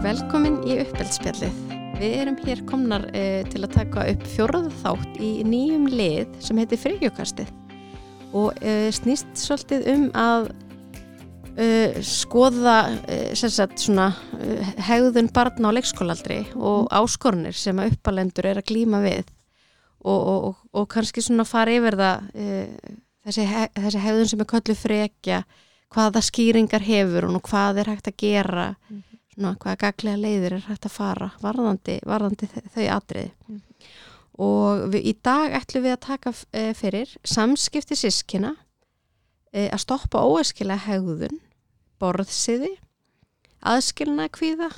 [0.00, 1.56] Verið velkomin í uppelspjallið.
[2.00, 6.56] Við erum hér komnar uh, til að taka upp fjórða þátt í nýjum lið sem
[6.56, 7.50] heitir Frigjökastið
[8.32, 12.78] og uh, snýst svolítið um að uh, skoða
[13.36, 14.06] sagt, svona,
[14.88, 16.96] hegðun barna á leikskólaldri og mm.
[16.96, 19.28] áskornir sem að uppalendur er að glýma við
[20.00, 22.24] og, og, og, og kannski svona fara yfir það
[23.28, 25.44] þessi, heg, þessi hegðun sem er köllu frekja
[25.92, 29.04] hvaða skýringar hefur og hvað er hægt að gera mm
[29.40, 33.60] svona, hvaða gaglega leiðir er hægt að fara varðandi, varðandi þau atriði mm.
[34.44, 38.54] og við, í dag ætlum við að taka e, fyrir samskipti sískina
[39.52, 41.40] e, að stoppa óeskilega hegðun
[42.00, 42.74] borðsiði
[43.60, 44.70] aðskilna kvíða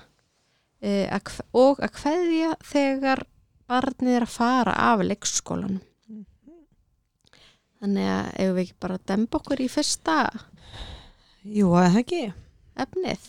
[0.82, 3.26] e, að, og að hveðja þegar
[3.70, 6.24] barnið er að fara af leikskólanum mm.
[7.82, 10.22] þannig að ef við ekki bara demba okkur í fyrsta
[11.42, 12.24] Jú, að það ekki
[12.80, 13.26] efnið.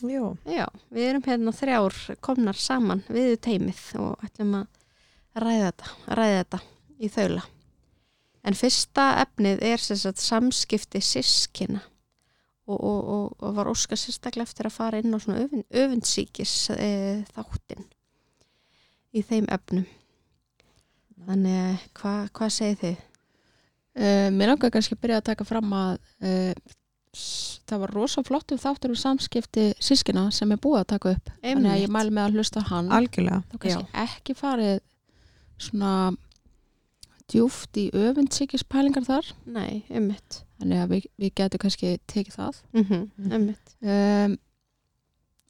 [0.48, 6.38] Já, við erum hérna þrjár komnar saman við teimið og ætlum að ræða þetta, ræða
[6.38, 6.62] þetta
[7.00, 7.48] í þaula.
[8.44, 11.82] En fyrsta efnið er sagt, samskipti sískina
[12.68, 16.56] og, og, og, og var óskar sérstaklega eftir að fara inn á svona öfund, öfundsíkis
[16.76, 16.92] e,
[17.36, 17.88] þáttin
[19.14, 19.88] í þeim efnum.
[21.24, 23.02] Þannig, hvað hva segir þið?
[23.94, 26.54] Uh, mér langar kannski að byrja að taka fram að uh,
[27.14, 31.30] það var rosa flottum þáttur um samskipti sískina sem er búið að taka upp.
[31.42, 31.54] Einmitt.
[31.54, 32.92] þannig að ég mælu með að hlusta hann.
[32.92, 33.84] Algjörlega.
[34.04, 34.80] Ekki farið
[35.62, 35.94] svona
[37.32, 39.30] djúft í öfundsíkispælingar þar.
[39.46, 42.60] Nei, ummitt þannig að við, við getum kannski tekið það.
[42.74, 44.36] Mm -hmm, ummitt um,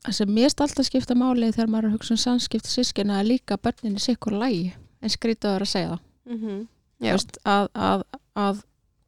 [0.03, 3.57] það sem mest alltaf skipta máli þegar maður að hugsa um samskipti sískina er líka
[3.57, 6.01] börninni sikkur lægi en skrítið að segja það.
[6.25, 6.67] Mm -hmm.
[7.03, 8.03] Just, að, að,
[8.35, 8.63] að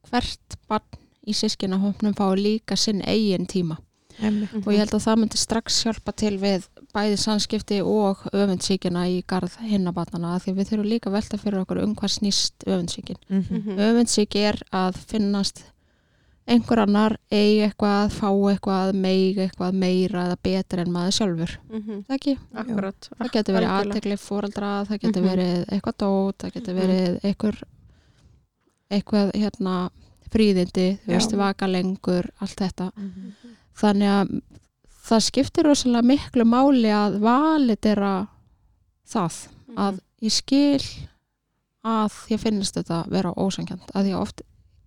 [0.09, 3.77] hvert barn í sískinahófnum fái líka sinn eigin tíma
[4.19, 4.65] mm -hmm.
[4.65, 9.23] og ég held að það myndi strax hjálpa til við bæði sannskipti og öfundsíkina í
[9.27, 13.79] garð hinnabatnana því við þurfum líka velta fyrir okkur um hvað snýst öfundsíkin mm -hmm.
[13.79, 15.63] öfundsíki er að finnast
[16.45, 21.81] einhver annar eigi eitthvað, fá eitthvað meig eitthvað meira eða betur en maður sjálfur mm
[21.81, 22.03] -hmm.
[22.07, 22.37] það ekki?
[22.53, 23.09] Akkurat.
[23.17, 27.63] það getur verið aðtegli fóraldra það getur verið eitthvað dót það getur verið eitthvað
[28.89, 29.89] eitthvað hérna
[30.35, 33.57] fríðindi, þú veist, vaka lengur allt þetta mm -hmm.
[33.81, 34.33] þannig að
[35.05, 38.27] það skiptir rosalega miklu máli að validera
[39.05, 39.83] það, mm -hmm.
[39.87, 40.83] að ég skil
[41.85, 44.41] að ég finnst þetta vera ósangjönd, að ég oft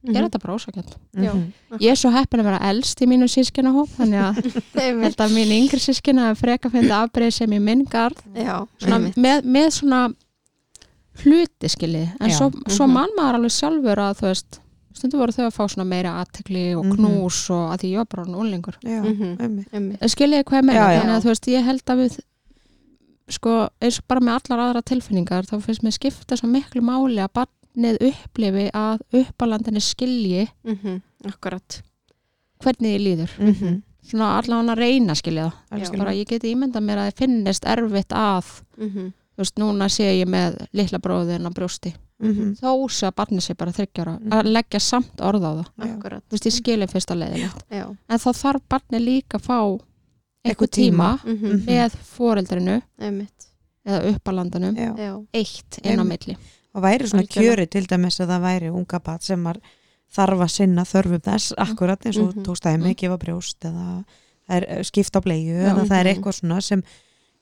[0.07, 0.29] er mhm.
[0.29, 5.19] þetta bara ósangjönd ég er svo heppin að vera eldst í mínu sískinahóp þannig að
[5.25, 8.15] að mín yngri sískina freka finnst afbreyð sem ég mingar
[9.17, 10.05] með, með svona
[11.25, 12.37] hluti skilji en Já.
[12.39, 12.95] svo, svo mhm.
[12.95, 14.61] mann maður alveg sjálfur að þú veist
[14.99, 16.97] stundu voru þau að fá svona meira aðtekli og mhm.
[16.97, 17.55] knús mm -hmm.
[17.57, 20.09] og að því ég var bara núlingur mm -hmm.
[20.15, 22.19] skiljiði hvað ég meina þannig að þú veist ég held að við
[23.29, 27.21] sko eins og bara með allar aðra tilfinningar þá finnst mér skipta svo miklu máli
[27.21, 31.01] að barnið upplifi að uppalandinni skilji mm -hmm.
[31.29, 31.83] akkurat
[32.63, 33.83] hvernig ég líður mhm.
[34.03, 38.13] svona allavega að reyna skilja það bara ég geti ímynda mér að það finnist erfitt
[38.13, 39.13] að mhm.
[39.39, 42.55] Þú veist núna sé ég með litla bróðin á brjósti mm -hmm.
[42.59, 44.39] þó sé að barni sé bara þryggjara mm -hmm.
[44.39, 46.23] að leggja samt orð á það Akkurat.
[46.27, 47.97] þú veist ég skilir fyrst að leiðilegt Já.
[48.09, 49.61] en þá þarf barni líka að fá
[50.45, 51.65] eitthvað tíma, tíma mm -hmm.
[51.67, 53.49] með foreldrinu Einmitt.
[53.87, 54.77] eða uppalandanum
[55.33, 56.37] eitt inn á milli
[56.75, 59.45] og væri svona kjöri til dæmis að það væri unga bat sem
[60.15, 61.71] þarf að sinna þörfum þess mhm.
[61.71, 62.45] akkurat eins og mhm.
[62.47, 62.97] tókstæmi, mhm.
[62.97, 64.05] gefa brjóst eða
[64.83, 66.83] skipta á bleiðu eða það er eitthvað svona sem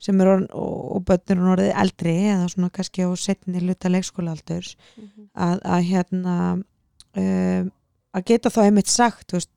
[0.02, 4.76] sem er orðin, og börnir er orðið eldri eða svona kannski á setni luta leikskólaaldurs
[4.76, 5.28] mm -hmm.
[5.34, 6.34] að, að hérna
[7.16, 7.70] um,
[8.16, 9.54] að geta þá einmitt sagt þú veist,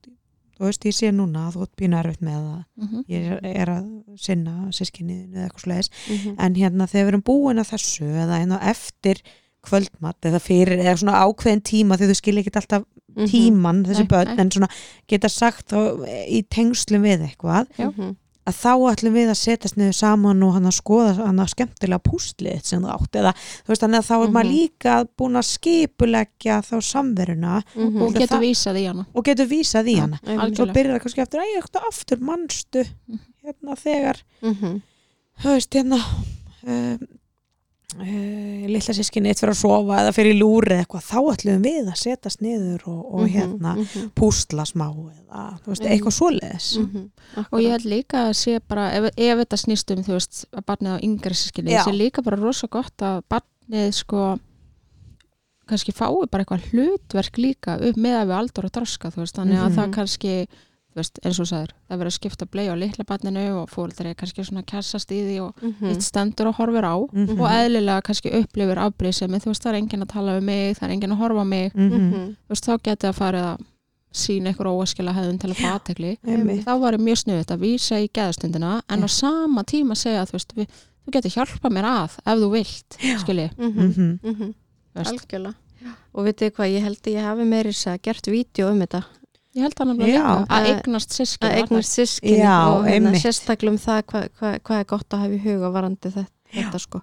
[0.57, 3.03] þú veist ég sé núna að þú ert býna erfitt með það mm -hmm.
[3.07, 3.85] ég er, er að
[4.16, 6.35] sinna sískinniðinu eða eitthvað sluðis mm -hmm.
[6.45, 9.22] en hérna þegar við erum búin að þessu eða hérna eftir
[9.61, 12.83] kvöldmatt eða fyrir eða svona ákveðin tíma því þú skilja ekki alltaf
[13.16, 13.25] mhm.
[13.25, 14.69] tíman þessi börn en svona
[15.08, 15.79] geta sagt þá
[16.28, 17.67] í tengslu við eitthvað
[18.49, 22.03] að þá ætlum við að setjast niður saman og hann að skoða hann að skemmtilega
[22.05, 24.34] pústlið sem það átt eða þú veist þannig að þá er mm -hmm.
[24.37, 24.57] maður mhm.
[24.57, 28.01] líka búin að skipulegja þá samveruna mm -hmm.
[28.01, 31.22] og getur vísað í hana og getur vísað í hana og svo byrjar það kannski
[31.22, 33.19] eftir að ég eftir aftur mannstu mhm.
[33.43, 34.81] hérna þegar mhm.
[35.41, 35.99] þú veist hérna
[36.63, 37.07] um,
[37.97, 41.96] Uh, lilla sískinni eitt fyrir að sofa eða fyrir lúri eitthvað, þá ætlum við að
[41.97, 44.12] setjast niður og, og mm -hmm, hérna mm -hmm.
[44.14, 45.91] pústla smá eða veist, mhm.
[45.91, 47.46] eitthvað svoleiðis mm -hmm.
[47.50, 50.66] og ég held líka að sé bara ef, ef þetta snýst um þú veist að
[50.70, 54.40] barnið á yngre sískinni, það sé líka bara rosalega gott að barnið sko
[55.66, 59.36] kannski fái bara eitthvað hlutverk líka upp með að við aldur og droska þú veist,
[59.36, 59.94] þannig að það mhm.
[59.94, 60.47] kannski
[60.96, 64.16] veist, eins og sagður, það verður að skipta blei á litla barninu og fóreldri er
[64.16, 65.90] kannski svona kjassast í því og Mhm.
[65.91, 67.40] eitt stendur og horfir á Mhm.
[67.40, 70.84] og eðlilega kannski upplifir afbrýðsemi, þú veist, það er enginn að tala um mig það
[70.90, 71.91] er enginn að horfa á mig, Mhm.
[71.91, 72.36] Mhm.
[72.47, 73.66] þú veist, þá getið að fara að
[74.12, 75.62] sína ykkur óaskila hefðun til að
[76.26, 76.66] Einmitt.
[76.66, 80.30] þá var ég mjög snuðið að vísa í geðastundina en á sama tíma segja að
[80.32, 80.68] þú veist, við,
[81.06, 83.94] þú getur hjálpa mér að ef þú vilt, skilji Mhm.
[83.94, 84.20] Mhm.
[84.24, 84.53] Mhm.
[84.96, 85.14] veist.
[85.14, 85.56] Algjörlega.
[86.16, 89.06] Og vitið hvað, ég held að ég hafi meiri þess að gert vídeo um þetta.
[89.55, 90.19] Ég held hann alveg Já.
[90.19, 94.28] líka að Að- eignast sískin Að eignast sískinni Já, og hérna, sérstaklega um það hvað,
[94.40, 97.01] hvað, hvað er gott að hafa í huga varandi þetta, þetta sko.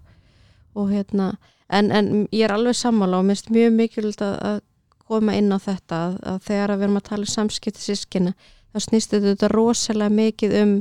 [0.77, 1.31] Og hérna,
[1.71, 4.61] en, en ég er alveg sammála og minnst mjög mikilvægt að, að
[5.07, 8.33] koma inn á þetta að, að þegar að við erum að tala um samskipti sískinna
[8.75, 10.73] þá snýst þetta rosalega mikið um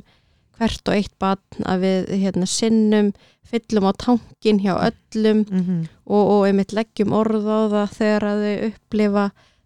[0.57, 3.09] hvert og eitt barn að við hérna, sinnum,
[3.45, 5.81] fyllum á tankin hjá öllum Mhm.
[6.07, 9.25] og, og einmitt leggjum orð á það þegar að þau upplifa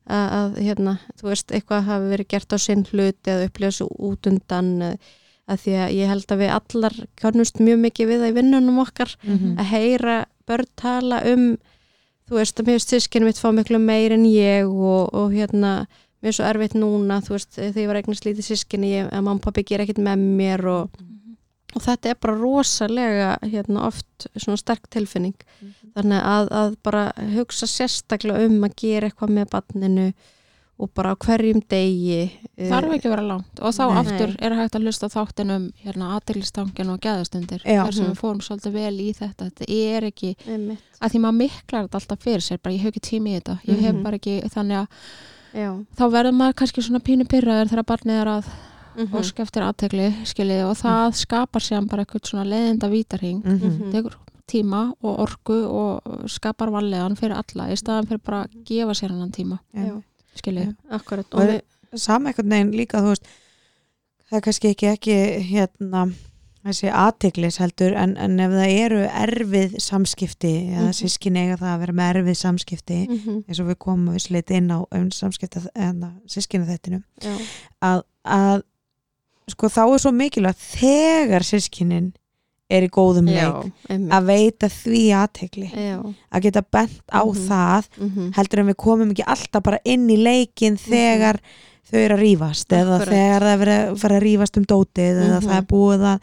[0.09, 3.87] að, að hérna, þú veist, eitthvað hafi verið gert á sinn hluti eða upplifa svo
[4.09, 4.95] út undan eh,
[5.49, 8.81] að því að ég held að við allar kannust mjög mikið við það í vinnunum
[8.83, 9.55] okkar Mhm.
[9.59, 10.17] að heyra
[10.49, 11.47] börn tala um
[12.29, 15.87] þú veist, að mér veist sískinu mitt fá miklu meir en ég og, og hérna
[16.21, 19.23] mér er svo erfitt núna, þú veist, þegar ég var eignast lítið sískinu, ég, að
[19.23, 20.89] mamma og pappi gera ekkert með mér og,
[21.75, 25.33] og þetta er bara rosalega hérna oft svona sterk tilfinning
[25.95, 30.13] þannig að, að bara hugsa sérstaklega um að gera eitthvað með barninu
[30.79, 32.19] og bara hverjum degi
[32.55, 33.97] eh, þarf ekki að vera langt og þá Nei.
[33.99, 37.81] aftur er hægt að hlusta á þáttin um hérna aðeilistangin og geðastundir Já.
[37.83, 38.13] þar sem Mhm.
[38.13, 41.99] við fórum svolítið vel í þetta þetta er ekki, einmitt, að því maður miklar þetta
[41.99, 44.03] alltaf fyrir sér, bara ég hef ekki tími í þetta ég hef Mhm.
[44.03, 44.87] bara ekki, þannig að
[45.59, 45.69] já
[45.99, 48.45] þá verður maður kannski svona pínu pyrraður þegar barnið er að
[48.99, 53.67] mhm, óska eftir aðtegli skiljið og það skapar sér bara eitthvað svona leðinda vítarhing Mhm.
[53.67, 53.91] Mhm.
[54.49, 59.13] Tíma og orku og skapar vallegan fyrir alla í staðan fyrir bara að gefa sér
[59.13, 59.59] hennan tíma.
[59.73, 59.93] Já,
[60.41, 61.29] skiljið akkurat.
[61.33, 61.61] Og og við,
[61.99, 63.29] sama einhvern veginn líka þú veist
[64.29, 65.15] það er kannski ekki ekki
[65.49, 66.07] hérna
[66.59, 70.97] þessi aðteglis heldur en, en ef það eru erfið samskipti eða Mhm.
[70.99, 74.51] sískin eiga það að vera með erfið samskipti mhm, eins og við komum við sleit
[74.51, 77.37] inn á um samskipta en sískinu þettinum já,
[77.81, 78.61] að, að
[79.49, 82.11] sko þá er svo mikilvægt þegar sískinin
[82.69, 85.69] er í góðum já, leik einmitt að veita því aðtegli
[86.31, 87.47] að geta bent á Mhm.
[87.49, 91.39] það mhm, heldur en við komum ekki alltaf bara inn í leikin þegar
[91.89, 93.13] þau eru að rífast eða Akkurat.
[93.13, 95.47] þegar það er verið að fara að rífast um dótið eða Mhm.
[95.49, 96.19] það er búið að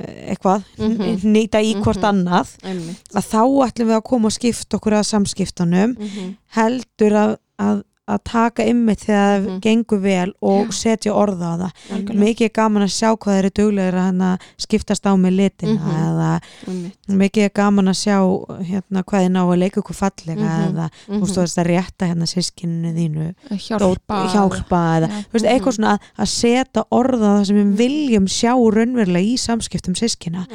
[0.00, 1.22] eh, eitthvað, Mhm.
[1.32, 2.10] nýta í hvort Mhm.
[2.12, 7.12] annað einmitt að þá ætlum við að koma og skipta okkur að samskiptunum mhm, heldur
[7.16, 9.60] að, að, að taka ymmið þegar það Mhm.
[9.60, 11.72] gengur vel og setja orða á það.
[11.92, 12.18] Algjörlega.
[12.24, 15.78] mikið er gaman að sjá hvað þeir eru duglegir að hana, skiptast á með litina
[15.78, 15.98] Mhm.
[16.08, 16.96] eða einmitt.
[17.08, 18.16] mikið er gaman að sjá
[18.64, 20.68] hérna, hvað þið ná að leika ykkur fallega Mhm.
[20.68, 23.34] eða mhm, þú veist þú veist að rétta hérna sískinu þínu.
[23.50, 28.26] Hjálpa, hjálpa eða þú veist, eitthvað svona að, að setja orða það sem við viljum
[28.28, 30.46] sjá raunverulega í samskiptum sískina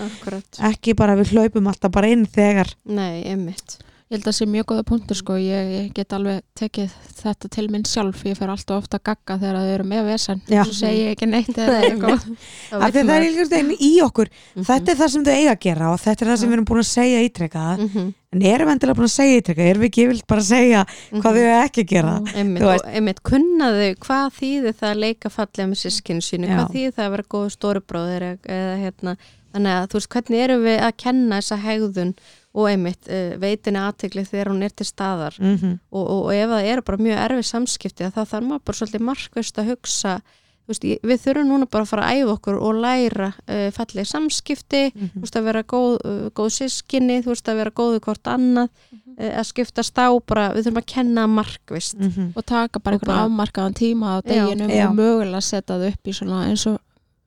[0.64, 3.78] ekki bara við hlaupum alltaf bara inn þegar nei, einmitt
[4.14, 7.50] Ég held að það sé mjög góða punktur sko, ég, ég get alveg tekið þetta
[7.56, 10.60] til minn sjálf, ég fer alltaf ofta að gagga þegar þau eru með vesen, Já.
[10.68, 12.28] svo segi ég ekki neitt eða eitthvað.
[12.70, 14.30] Það er einhvern veginn í okkur.
[14.54, 16.58] Mhm, þetta er það sem þau eiga að gera og þetta er það sem við
[16.60, 19.82] erum búin að segja ítrekka mhm, en erum við endilega búin að segja ítrekka erum
[19.88, 21.24] við ekki vilt bara að segja hvað mhm.
[21.26, 22.18] þau eiga ekki að gera?
[22.54, 27.08] Og einmitt kunnaðu hvað þýðir það að leika fallega með sískinu sínu, hvað þýðir það
[27.10, 29.16] að vera góð stóribróðir eða, eða hérna
[29.54, 32.14] þannig að þú veist hvernig erum við að kenna þessa hegðun
[32.54, 35.38] og einmitt uh, veitinni aðtegli þegar hún er til staðar?
[35.40, 35.76] Mm -hmm.
[35.92, 39.06] og, og, og ef það eru bara mjög erfið samskipti þá þarf maður bara svolítið
[39.10, 40.22] markvist að hugsa
[40.70, 44.84] veist, við þurfum núna bara að fara að æfa okkur og læra uh, fallega samskipti
[44.96, 49.32] þú veist að vera góð, uh, góð sískinni veist að vera góðu hvort annað uh,
[49.34, 52.00] að skiptast á bara, við þurfum að kenna markvist
[52.36, 54.88] og taka bara Og einhvern afmarkaðan tíma á deginum Já.
[54.88, 56.80] og mögulega setja þau upp í svona eins og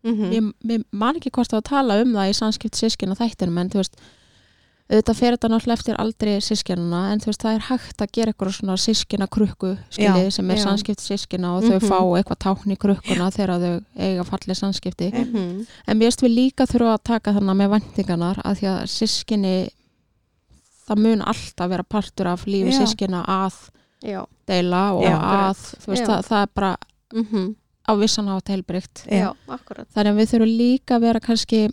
[0.07, 3.73] mm ég, ég man ekki hvort að tala um það í samskipt sískina þættinum en
[3.73, 3.99] þú veist
[4.87, 8.33] auðvitað fer þetta náttúrulega eftir aldrei sískinuna en þú veist það er hægt að gera
[8.33, 10.63] eitthvað svona sískina krukku skiljið sem er já.
[10.63, 15.11] samskipt sískina og þau fá eitthvað tákn í krukkuna þegar þau eiga fallið samskipti.
[15.11, 15.67] -hmm.
[15.87, 19.57] en mér veist við líka þurfa að taka þannig með vendingarnar að því að sískinni
[20.87, 23.55] það mun alltaf vera partur af lífi sískina að
[24.07, 24.23] já.
[24.47, 25.19] deila og Já.
[25.19, 26.77] að veist það, það er bara
[27.13, 27.55] mm
[27.87, 31.69] á vissan hátt heilbrygt þannig að við þurfum líka að vera kannski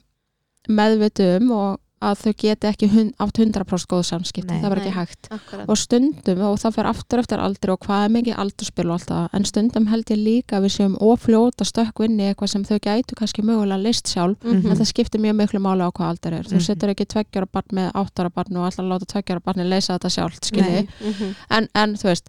[0.70, 4.58] meðvitu um og að þau geti ekki hund, átt 100% góð samskipti, Nei.
[4.60, 4.88] það er bara Nei.
[4.90, 8.42] ekki hægt akkurat og stundum, og það fer aftur eftir aldrei og hvað er mikið
[8.44, 12.52] aldurspil og allt það en stundum held ég líka að við séum ofljóta stökkvinni eitthvað
[12.52, 14.68] sem þau gætu kannski mögulega list sjálf, Mhm.
[14.68, 16.66] en það skiptir mjög miklu máli á hvað aldar er, þú Mhm.
[16.68, 20.44] setur ekki tveggjara barn með áttara barn og allar láta tveggjara barni leysa þetta sjálft,
[20.44, 20.88] skilji, Nei.
[21.00, 21.36] Mhm.
[21.52, 22.28] en, en þú veist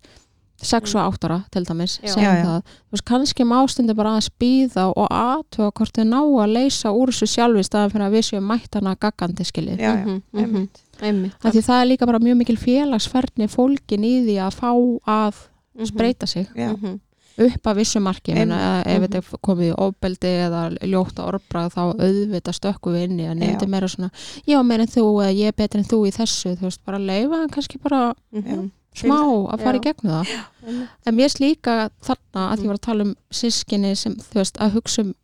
[0.62, 2.14] 6 og 8 ára til dæmis Já.
[2.16, 2.62] Já, já.
[2.92, 7.26] veist, kannski mástundi bara aðeins býða og aðtöga hvort þau ná að leysa úr þessu
[7.26, 10.68] sjálfi staðan fyrir að við séum mættana gaggandi já, já, Mhm, mhm.
[11.02, 11.34] Einmitt.
[11.44, 14.70] Af því það er líka bara mjög mikil félagsferðni fólkin í því að fá
[15.06, 15.34] að
[15.75, 15.96] Mhm.
[15.96, 17.00] breyta sig já, Mhm.
[17.38, 18.46] upp að vissu marki Einmitt.
[18.49, 19.02] menna, ef Mhm.
[19.04, 23.34] þetta er komið í ofbeldi eða ljóta orðbrað þá auðvitað stökku við inni Já.
[23.34, 24.11] þetta er meira svona
[24.46, 26.84] ég var meira en þú eða ég er betur en þú í þessu þú veist
[26.87, 28.70] bara leifa kannski bara Mhm.
[28.94, 29.18] Smá
[29.52, 29.86] að fara í Já.
[29.88, 30.28] gegnum það
[30.66, 30.88] Einmitt.
[31.06, 34.56] en mér er líka þarna að ég var að tala um sískinni sem þú veist
[34.58, 35.14] að hugsa um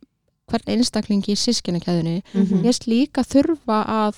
[0.51, 2.61] hvern einstaklingi í sískinnikæðunni Mhm.
[2.61, 4.15] mér er líka þurfa að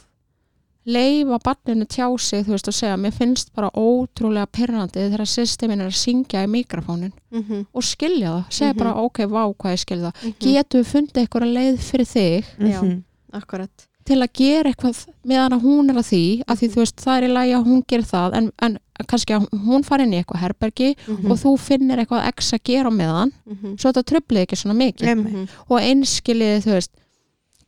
[0.85, 5.79] leifa barninu tjá sig þú veist og segja, mér finnst bara ótrúlega perrandi þegar systemin
[5.81, 7.67] er að syngja í mikrofónin Mhm.
[7.73, 8.77] og skilja það, segja Mhm.
[8.79, 10.33] bara ok, vá hvað ég skilja það, Mhm.
[10.39, 12.81] getum við fundið eitthvað leið fyrir þig Já.
[12.81, 13.03] Mhm.
[13.33, 16.97] Akkurat til að gera eitthvað meðan að hún er að því, að því þú veist
[17.05, 20.13] það er í lagi að hún gerir það, en, en kannski að hún fari inn
[20.13, 21.31] í eitthvað herbergi Mhm.
[21.31, 23.77] og þú finnir eitthvað x að gera meðan Mhm.
[23.79, 25.33] svo þetta tröflið ekki svona mikið Einmitt.
[25.33, 25.47] Mhm.
[25.69, 26.91] og einskilið, þú veist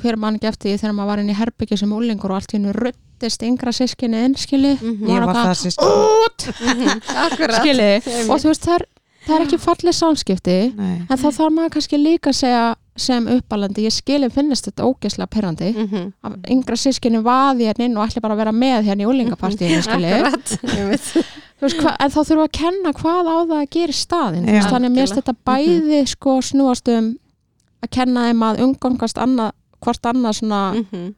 [0.04, 2.58] hver mann eftir því þegar maður var inn í herbyggju sem úlingur og allt í
[2.60, 5.08] hennu ruttist yngra sískinni einskilið Mhm.
[5.08, 7.02] Ég var það út, Mhm.
[7.64, 8.86] Skilið og þú veist, það er,
[9.26, 13.26] það er ekki fallið samskipti Nei, en þá þarf maður kannski líka að segja sem
[13.28, 16.14] uppalandi, ég skilið finnist þetta ógeðslega perrandi Mhm.
[16.24, 19.06] að yngra sískinni vaði hérna inn og ætli bara að vera með hérna í.
[21.56, 24.00] Þú veist, hva, en þá þurfum við að kenna hvað á það að gera í
[24.00, 24.62] staðin Já.
[24.70, 27.06] þannig að mér finnst þetta bæði sko snúast um
[27.84, 29.52] að kenna þeim að umgangast annað,
[29.84, 30.90] hvort annað svona, Mhm.
[30.92, 31.14] þú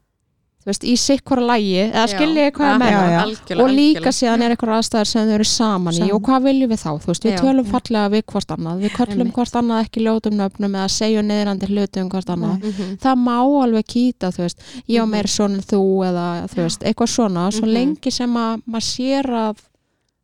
[0.67, 2.11] veist, í sikk hvora lægi eða Já.
[2.13, 3.19] skilji hvað er með já, það já.
[3.23, 6.11] Algjörlega, og líka síðan er eitthvað aðstæður sem þau eru saman í Saman.
[6.17, 9.31] og hvað viljum við þá, þú veist, við tölum fallega við hvort annað, við köllum
[9.37, 12.97] hvort annað ekki ljótum nöfnum eða segjum neðrandi hluti um hvort annað Mhm.
[12.99, 15.09] það má alveg kýta, þú veist ég á Mhm.
[15.11, 17.73] meira svona þú eða þú veist, eitthvað svona, svo Mhm.
[17.73, 19.55] lengi sem að maður sér að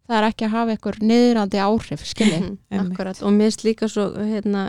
[0.03, 2.79] það er ekki að hafa eitthvað niðrandi áhrif, skilji Mhm.
[2.91, 4.63] Akkurat, og mér finnst líka svo hérna,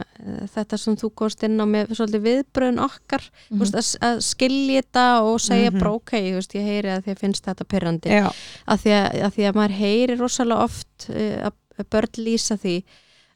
[0.54, 3.58] þetta sem þú komst inn á með svolítið viðbröðun okkar mm Mhm.
[3.64, 5.78] veist, að, að skilja þetta og segja Mhm.
[5.80, 8.30] bara ok, þú veist, ég heyri að því að finnst þetta pyrrandi, já,
[8.68, 12.84] að því að, að því að maður heyri rosalega oft uh, að börn lýsa því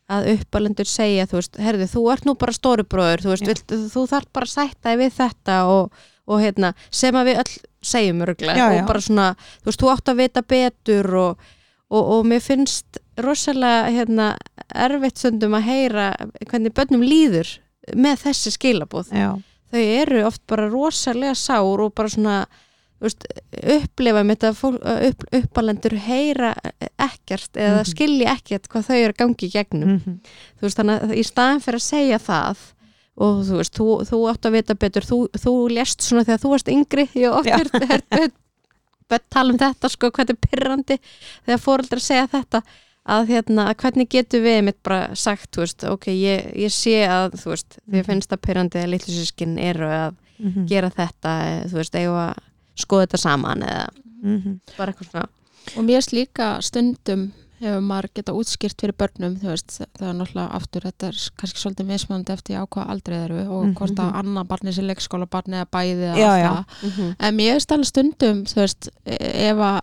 [0.09, 4.07] að uppalendur segja, þú veist, herðu, þú ert nú bara stórubróður, þú veist, vilt, þú
[4.09, 5.93] þarf bara að sætta við þetta og,
[6.29, 9.27] og hérna, sem að við öll segjum örglega og bara svona,
[9.61, 11.37] þú veist, þú átt að vita betur og,
[11.91, 14.37] og, og mér finnst rosalega hérna,
[14.75, 16.09] erfitt stundum að heyra
[16.51, 17.49] hvernig börnum líður
[17.97, 19.31] með þessi skilabóð já,
[19.73, 22.39] þau eru oft bara rosalega sár og bara svona
[23.01, 23.25] veist,
[23.63, 24.73] upplifa með þetta
[25.09, 26.53] upp, uppalendur heyra
[26.99, 27.91] ekkert eða Mhm.
[27.93, 30.19] skilja ekkert hvað þau eru að gangi í gegnum Mhm.
[30.59, 32.57] þú veist þannig að í staðin fyrir að segja það
[33.19, 36.51] og þú veist, þú, þú átt að vita betur þú, þú lést svona þegar þú
[36.51, 37.49] varst yngri ég oft
[39.11, 40.97] Er tala um þetta sko, hvað er pyrrandi
[41.47, 42.61] þegar fóreldrar segja þetta
[43.09, 47.07] að hérna, að hvernig getur við mitt bara sagt, þú veist, ok, ég, ég sé
[47.09, 48.03] að þú veist, því Mhm.
[48.03, 50.67] að finnst það pyrrandi að litlu sískin eru að Mhm.
[50.69, 51.33] gera þetta,
[51.71, 52.37] þú veist, eigum að
[52.77, 53.89] skoða þetta saman eða
[54.23, 54.61] Mhm.
[54.77, 55.29] bara eitthvað svona
[55.77, 60.55] og mér finnst líka stundum hefur maður geta útskýrt fyrir börnum veist, það er náttúrulega
[60.59, 63.75] aftur þetta er kannski svolítið mismunandi eftir á hvað aldrei eru og Mhm.
[63.75, 66.65] hvort að annar barni sem leikskóla barni eða bæði eða Já, já.
[66.83, 69.81] mm en mér finnst alveg stundum veist, ef að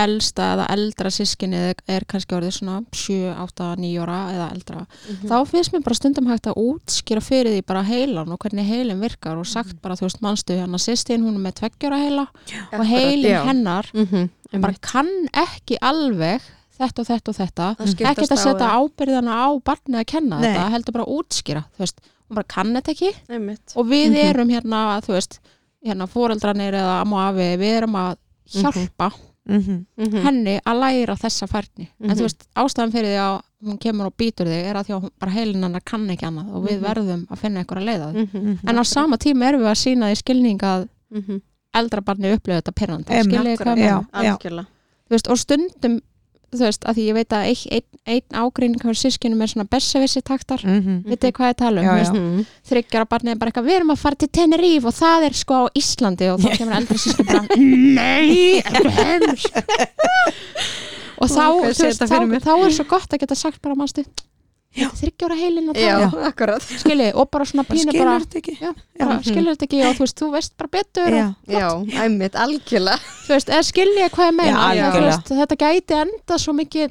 [0.00, 5.28] elsta eða eldra sískinni er kannski orðið svona 7, 8, 9 ára eða eldra, Mhm.
[5.30, 8.98] þá finnst mér bara stundum hægt að útskýra fyrir því bara heilan og hvernig heilin
[9.00, 12.26] virkar og sagt bara, þú veist, mannstu hérna sýstin, hún er með tveggjara heila
[12.72, 16.40] og heilin hennar mm bara kann ekki alveg
[16.80, 20.48] þetta og þetta og þetta það ekkert að setja ábyrðana á barni að kenna Nei.
[20.48, 24.10] þetta, heldur bara að útskýra þú veist, hún bara kann þetta ekki einmitt og við
[24.10, 24.28] Mhm.
[24.30, 25.40] erum hérna, þú veist
[25.84, 28.16] hérna fóreldrarnir eða amma og afi við erum að
[28.54, 29.12] hjálpa
[29.50, 29.86] Mhm.
[29.98, 30.22] Mhm.
[30.22, 32.16] henni að læra þessa færni en Mhm.
[32.18, 35.00] þú veist, ástæðan fyrir því að hún kemur og býtur þig er að því að
[35.02, 36.84] hún, bara heilin hennar kann ekki annað og við Mhm.
[36.86, 38.58] verðum að finna einhverja leiða mm Mhm.
[38.68, 41.40] en á sama tíma erum við að sína því skilning að Mhm.
[41.74, 43.40] eldra barni upplöðu þetta pyrrandi, Einmitt.
[43.40, 43.76] skiljið hvað
[45.28, 46.00] og stundum
[46.50, 49.68] þú veist, að því ég veit að ein, ein, ein ágreining hjá sískinum er svona
[49.70, 50.64] bessevissi taktar.
[50.66, 51.02] Mhm.
[51.06, 52.40] veit þið hvað ég tala um,
[52.70, 55.60] þryggjara barnið er bara eitthvað, við erum að fara til Tenerife og það er sko
[55.60, 56.30] á Íslandi.
[56.34, 57.60] Og þá kemur eldri sískin bara
[58.00, 59.46] nei, ekki heims
[61.20, 61.44] og þá,
[61.76, 64.06] þú veist, þá, þá er svo gott að geta sagt bara mannstu
[64.70, 66.62] þryggjára heilin að Já, tala akkurat.
[66.62, 68.54] Skilji, og bara svona Bara pínu skilur bara, þetta ekki?
[68.60, 69.24] Já, bara Mhm.
[69.26, 72.98] skilur þetta ekki og þú veist, þú veist bara betur Já, og, Já, æmitt, algjörlega.
[73.26, 76.90] Þú veist, eða skilji hvað ég meina Já, veist, þetta gæti enda svo mikið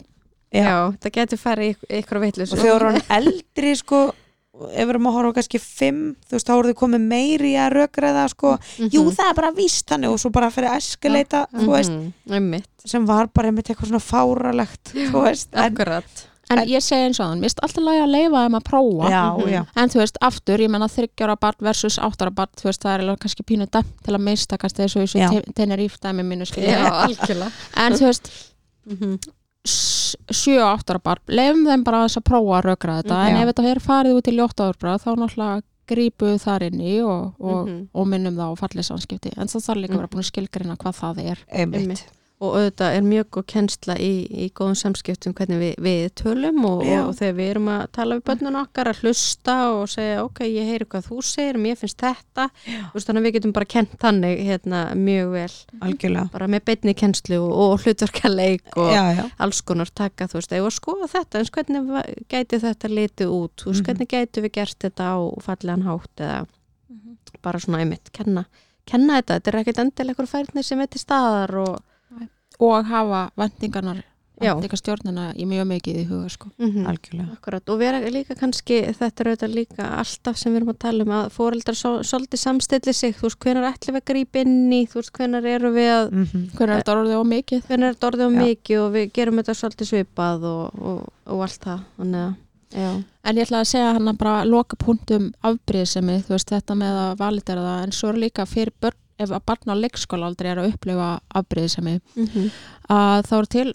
[0.52, 0.64] Já.
[0.66, 4.14] Já, það getur farið í ykkur veitlis og þegar hann eldri sko
[4.60, 7.72] ef við erum að horfa kannski fimm þú veist, þá voru þau komið meiri að
[7.78, 8.90] rökræða sko, Mhm.
[8.92, 12.14] jú það er bara víst þannig og svo bara fyrir að eskuleita þú veist, Mhm,
[12.30, 15.76] einmitt, sem var bara einmitt eitthvað svona fáralegt þú veist, en,
[16.50, 18.64] en En- ég segi eins og þann, mér finnst alltaf lagi að leifa þeim að
[18.70, 19.50] prófa já, Mhm.
[19.54, 22.94] já en þú veist, aftur, ég menna þryggjára barn versus áttara barn, þú veist, það
[22.96, 26.92] er alveg kannski pínu dæmt til að mistakast þessu í Tenerife dæmi mínu skilja Já,
[27.06, 28.32] algjörlega en þú veist,
[28.90, 29.20] Mhm.
[29.66, 33.36] s- sjö og áttara barn leifum þeim bara þess að prófa að rökra þetta en
[33.36, 33.42] Já.
[33.44, 37.68] ef þetta er farið út í ljóttaðurbra þá náttúrulega grípu þar inn í og, og,
[37.68, 37.88] Mhm.
[37.96, 40.78] og minnum það á fallið samskipti en það þarf líka að vera búin að skilgrina
[40.78, 42.04] hvað það er einmitt, Einmitt.
[42.40, 46.84] Og auðvitað er mjög góð kennsla í, í góðum samskiptum hvernig við, við tölum og,
[46.88, 50.70] og þegar við erum að tala við bönnun okkar að hlusta og segja ok, ég
[50.72, 52.46] heyri hvað þú segir, mér finnst þetta.
[52.64, 55.50] Þú veist, þannig að við getum bara kent þannig hérna, mjög vel,
[55.90, 56.30] algjörlega.
[56.38, 60.56] Bara með beinni kennslu og, og hlutverkaleik og já, já, alls konar taka, þú veist,
[60.56, 63.58] eða skoða þetta eins hvernig gæti þetta litið út?
[63.60, 63.90] Þú veist, Mhm.
[63.92, 66.48] hvernig gæti við gert þetta á fallegan hátt eða
[67.44, 68.46] bara svona einmitt, kenna,
[68.90, 69.38] kenna þetta.
[69.40, 71.78] Þetta er ekkert endilega einhver færni sem er til staðar og
[72.60, 74.04] og hafa vendingarnar
[74.40, 76.50] vendingarstjórnina í mjög mikið í huga sko.
[76.58, 77.36] mm algjörlega.
[77.36, 81.06] Akkurat, og vera líka kannski, þetta er auðvitað líka alltaf sem við erum að tala
[81.06, 84.72] um að fóreldrar svo, svolítið samstilli sig, þú veist, hvenar ætlum við að grípa inn
[84.72, 87.64] í, þú veist, hvenar eru við að mm hvernig er þetta orðið á mikið?
[87.68, 91.44] Hvenar er þetta orðið á mikið og við gerum þetta svolítið svipað og, og, og
[91.44, 92.38] allt það, þannig
[93.26, 97.00] en ég ætla að segja hann að bara loka punktum afbríðsemi, þú veist þetta með
[97.02, 100.52] að validera það, en svo er líka fyrir börn ef að barn á leikskóla aldrei
[100.54, 102.50] er að upplifa afbríðsemi, mm
[102.90, 103.70] að þá er til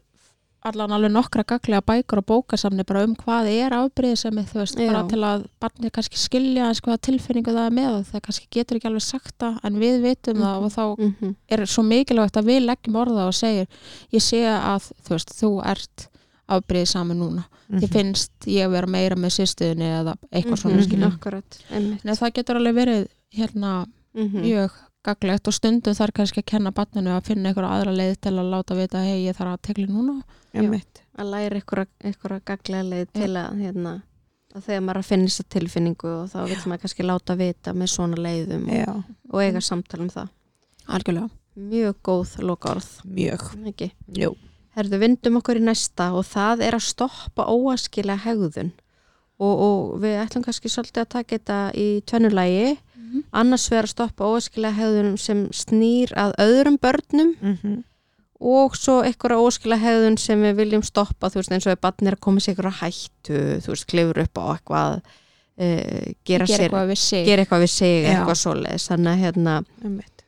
[0.64, 4.88] allan alveg nokkra gaglega bækur og bókasamni bara um hvað er afbríðsemi þú veist, Já.
[4.92, 8.78] bara til að barni kannski skilja eins hvaða tilfinningu það er með það kannski getur
[8.80, 11.34] ekki alveg sagt það, en við vitum það og þá -hmm.
[11.52, 13.66] er svo mikilvægt að við leggjum orða og segir,
[14.10, 16.08] ég sé að þú veist, þú ert
[16.48, 17.80] afbríðið saman núna, Mhm.
[17.80, 20.84] ég finnst ég vera meira með sýstuðinni eða eitthvað svona Mhm.
[20.84, 24.70] skilja, akkurat, einmitt en það getur alveg verið hérna mm mjög
[25.04, 28.50] gaglegt og stundum þarf kannski að kenna barninu að finna einhverja aðra leið til að
[28.54, 30.16] láta vita hei ég þarf að tegla núna.
[30.54, 31.02] Einmitt.
[31.18, 31.60] Að læra
[32.38, 33.94] að gaglega leið til að hérna,
[34.54, 35.08] að þegar maður er að
[35.54, 38.94] tilfinningu og þá vil maður kannski láta vita með svona leiðum og, já,
[39.32, 40.32] og eiga samtal um það.
[40.94, 41.30] Algjörlega.
[41.54, 44.40] Mjög góð loka orð mjög.
[44.74, 48.72] Herðu, vindum okkur í næsta og það er að stoppa óaskilega hegðun.
[49.42, 52.74] Og, og við ætlum kannski svolítið að taka þetta í tvennulægi
[53.32, 57.34] annars vegar að stoppa óaskilega hegðun sem snýr að öðrum börnum.
[57.40, 57.82] Mm
[58.44, 62.10] og svo einhverja óaskilega hegðun sem við viljum stoppa, þú veist eins og ef barn
[62.10, 66.48] er að koma sér einhverja hættu, þú veist, klifur upp á eitthvað uh, gera, gera
[66.50, 67.24] sér, eitthvað við sig.
[67.28, 70.26] gera eitthvað við sig eitthvað svoleiðis, þannig að hérna einmitt.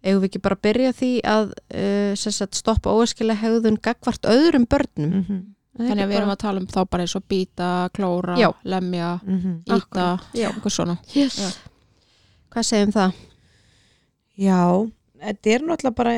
[0.00, 4.68] eigum við ekki bara að byrja því að uh, sagt, stoppa óaskilega hegðun gagvart öðrum
[4.68, 5.14] börnum?
[5.22, 5.46] Mm
[5.78, 8.48] þannig að við erum að tala um þá bara eins og býta, klóra, Já.
[8.66, 9.58] lemja -hmm.
[9.76, 10.96] íta, eitthvað svona.
[11.14, 11.36] Yes.
[12.52, 13.12] Hvað segjum það?
[14.38, 14.60] Já,
[15.22, 16.12] þetta er náttúrulega bara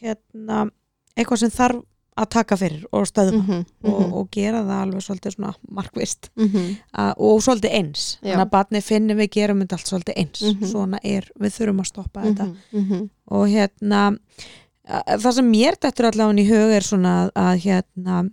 [0.00, 0.70] hérna,
[1.16, 1.84] eitthvað sem þarf
[2.16, 3.64] að taka fyrir og stöðva Mm -hmm.
[3.92, 6.76] og, og gera það alveg svolítið svona markvist -hmm.
[6.96, 8.30] að, og svolítið eins Já.
[8.32, 10.64] þannig að barnið finnir við gerum þetta allt svolítið eins Mhm.
[10.66, 13.08] svona er, við þurfum að stoppa þetta -hmm.
[13.26, 14.18] og hérna
[14.88, 18.30] að- það sem mér dættur allavega í hug er svona að, að hérna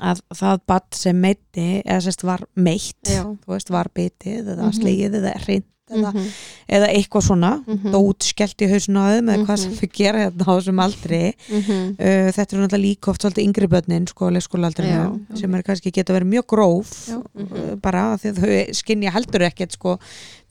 [0.00, 3.22] að það badd sem meitti eða sérst var meitt Já.
[3.24, 4.72] þú veist, var bitið eða Mhm.
[4.72, 6.28] slegið eða hreint eða, -hmm.
[6.68, 7.90] eða eitthvað svona Mhm.
[7.92, 9.78] dót skellt í þeim eða hvað sem Mhm.
[9.80, 11.90] við gera hérna á þessum aldri -hmm.
[12.00, 16.12] uh, þetta er náttúrulega líka oft svolítið yngri börnin sko, leikskólaaldrinu, sem er kannski geta
[16.14, 19.98] verið mjög gróf uh, bara af því að þau skinja heldur ekkert sko,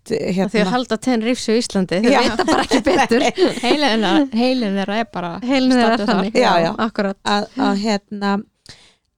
[0.05, 3.21] t- Því að hérna halda tenn rífs í Íslandi, þau vita bara ekki betur
[3.63, 4.29] heilin þeirra-
[4.77, 6.33] þeirra er bara Heilin er Stattu þannig.
[6.33, 6.75] Já, já.
[7.25, 8.43] að, að hérna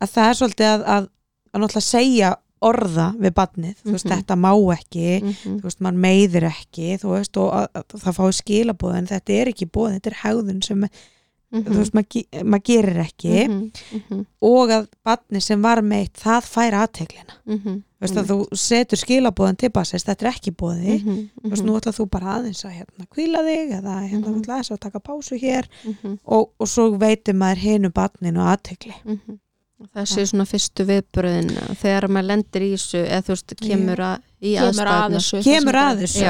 [0.02, 1.08] að það er svolítið að, að,
[1.54, 4.14] að náttúrulega segja orða við badnið, þú veist, Mhm.
[4.16, 5.60] þetta má ekki -hmm.
[5.60, 9.34] þú veist, mann meiðir ekki þú veist, og að, að, það fái skilabóð en þetta
[9.42, 10.88] er ekki bóð, þetta er hegðun sem
[11.56, 13.72] þú veist, maður maður gerir ekki mm
[14.10, 14.26] -hmm.
[14.42, 17.84] og að badni sem var meitt, það fær aðteglina Mhm.
[18.00, 21.30] þú veist, að þú setur skilabóðan til basis, þetta er ekki bóði Mhm.
[21.44, 24.36] þú veist, nú ætlað þú bara aðeins að hérna kvíla þig eða hérna Mhm.
[24.36, 24.72] mm -hmm.
[24.72, 26.18] að taka pásu hér Mhm.
[26.26, 28.94] og, og svo veitum maður hinu badninu aðtegli
[29.96, 31.50] Það séu svona fyrstu viðbröðin
[31.82, 34.22] þegar maður lendir í þessu eða þú veist, kemur að
[34.54, 36.26] kemur að þessu kemur að þessu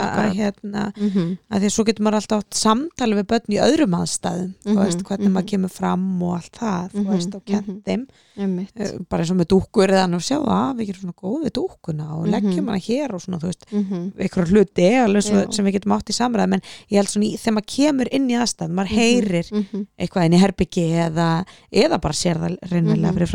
[0.00, 1.30] að, hérna, mm -hmm.
[1.50, 4.80] að því svo getur maður alltaf átt samtali við börn í öðrum aðstæðum þú Mhm,
[4.84, 5.34] veist, hvernig mhm.
[5.36, 8.06] maður kemur fram og allt það, Mhm, veist, og kent mhm.
[8.40, 11.52] Eh, bara eins og með dúkkur eða nú sjá að við gerum svona góð við
[11.58, 12.30] dúkkuna og Mhm.
[12.32, 14.12] leggjum hana hér og svona, þú veist, Mhm.
[14.18, 17.54] einhverja hluti alveg sem við getum átt í samræðum en ég held svona í, þegar
[17.54, 19.86] maður kemur inn í aðstæðum maður heyrir Mhm.
[19.98, 23.18] eitthvað inn í herbyggi eða, eða bara sér það reynverulega Mhm.
[23.18, 23.28] fyrir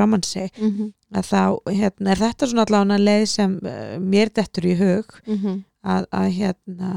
[0.60, 0.94] Mhm.
[1.16, 5.64] Að þá, hérna, er þetta svona allavega leið sem uh, mér dettur í hug mm
[5.86, 6.92] að, að hérna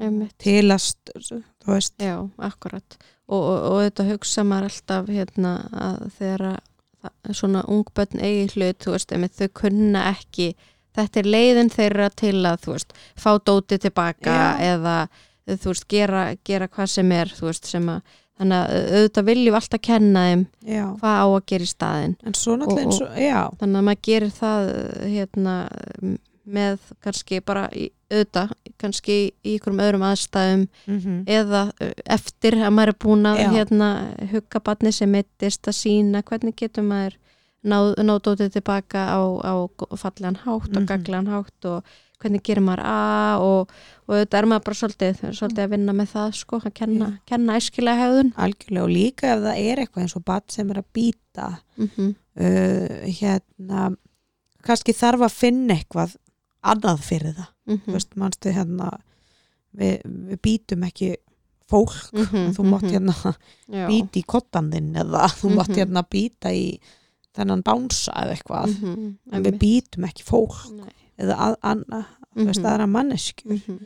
[0.00, 0.34] Einmitt.
[0.40, 2.96] tilast, þú veist Já, akkurat
[3.28, 8.84] og, og, og þetta hugsa maður alltaf hérna að þegar að svona ungbönn eigi hlut
[8.84, 10.54] þú veist, einmitt, þau kunna ekki
[10.96, 14.74] þetta er leiðin þeirra til að þú veist, fá dótið tilbaka Já.
[14.74, 14.96] eða
[15.50, 19.58] þú veist, gera, gera hvað sem er þú veist, sem að þannig að auðvitað viljum
[19.60, 23.00] alltaf kenna þeim já, hvað á að gera í staðin en svo náttúrulega Og- eins
[23.04, 24.72] og, já, þannig að maður gerir það
[25.14, 25.54] hérna
[26.50, 32.72] með kannski bara í, auðvitað, kannski í einhverjum öðrum aðstæðum mm eða uh, eftir að
[32.74, 33.90] maður er búin að hérna,
[34.32, 37.18] hugga barni sem mittist að sína hvernig getur maður
[37.62, 39.52] náð, náð dótið tilbaka á, á
[40.00, 40.88] fallegan hátt og Mhm.
[40.88, 41.84] gaglegan hátt og
[42.20, 43.72] hvernig gerir maður að og,
[44.06, 47.56] og þetta er maður bara svolítið, svolítið að vinna með það sko, að kenna, kenna
[47.60, 50.88] æskilega hefðun algjörlega og líka ef það er eitthvað eins og bat sem er að
[50.98, 52.14] býta mm -hmm.
[52.40, 53.96] uh, hérna
[54.66, 56.16] kannski þarf að finna eitthvað
[56.62, 58.90] annað fyrir það, Mm þú veist, manstu hérna
[59.78, 61.16] við, við býtum ekki
[61.70, 62.90] fólk, Mhm, þú mátt mhm.
[62.90, 63.14] hérna
[63.70, 63.86] Já.
[63.88, 65.76] býta í kottan þinn eða þú mátt Mhm.
[65.78, 66.80] hérna býta í
[67.36, 70.92] þennan bánsa eða eitthvað Mhm, en við býtum ekki fólk Nei.
[71.20, 72.02] Eða að, anna,
[72.34, 72.66] veist, Mhm.
[72.72, 73.78] aðra manneskjur Mhm,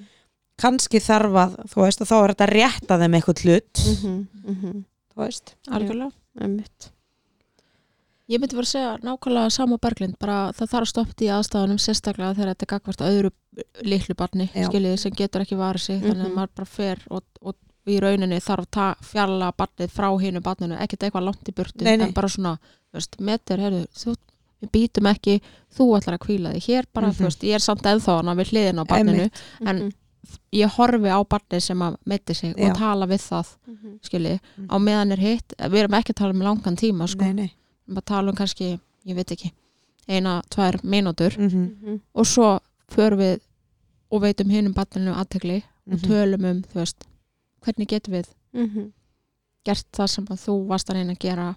[0.61, 4.27] kannski þarf að, þú veist, að þá er þetta að rétta þeim eitthvað hlut mhm,
[4.45, 4.85] mhm.
[5.15, 6.91] þú veist, algjörlega Einmitt.
[8.25, 11.81] Ég myndi bara að segja nákvæmlega sama Berglind, bara það þarf að stoppa í aðstæðunum
[11.85, 13.31] sérstaklega þegar þetta er gagvart öðru
[13.85, 16.35] litlu barni, skiljið, sem getur ekki varið sig, þannig að Mhm.
[16.39, 17.55] maður bara fer og, og
[17.87, 22.13] í rauninni þarf að fjalla barnið frá hinu barninu, ekkert eitthvað langt í burtu, en
[22.17, 22.59] bara svona,
[22.95, 24.17] veist, metur, heyrðu, þú,
[24.65, 25.41] við býtum ekki,
[25.77, 27.15] þú ætlar að kvíla þig hér bara, Mhm.
[27.19, 29.31] þú veist, ég er samt ennþá hana við hliðin á barninu.
[29.61, 29.93] En- Mhm,
[30.53, 32.71] ég horfi á barnið sem að meiti sig Já.
[32.71, 33.99] og tala við það, mhm.
[34.03, 34.67] skiljið, Mhm.
[34.69, 37.53] á meðan er hitt, við erum ekki að tala um langan tíma, sko, nei, nei
[37.87, 39.53] við erum að tala um kannski, ég veit ekki
[40.09, 41.51] eina, tvær mínútur mm
[41.83, 43.41] Mhm, og svo förum við
[44.13, 47.05] og veitum hinum barninu aðtegli og tölum um, þú veist
[47.65, 48.93] hvernig getum við mhm.
[49.65, 51.57] gert það sem að þú varst að reyna að gera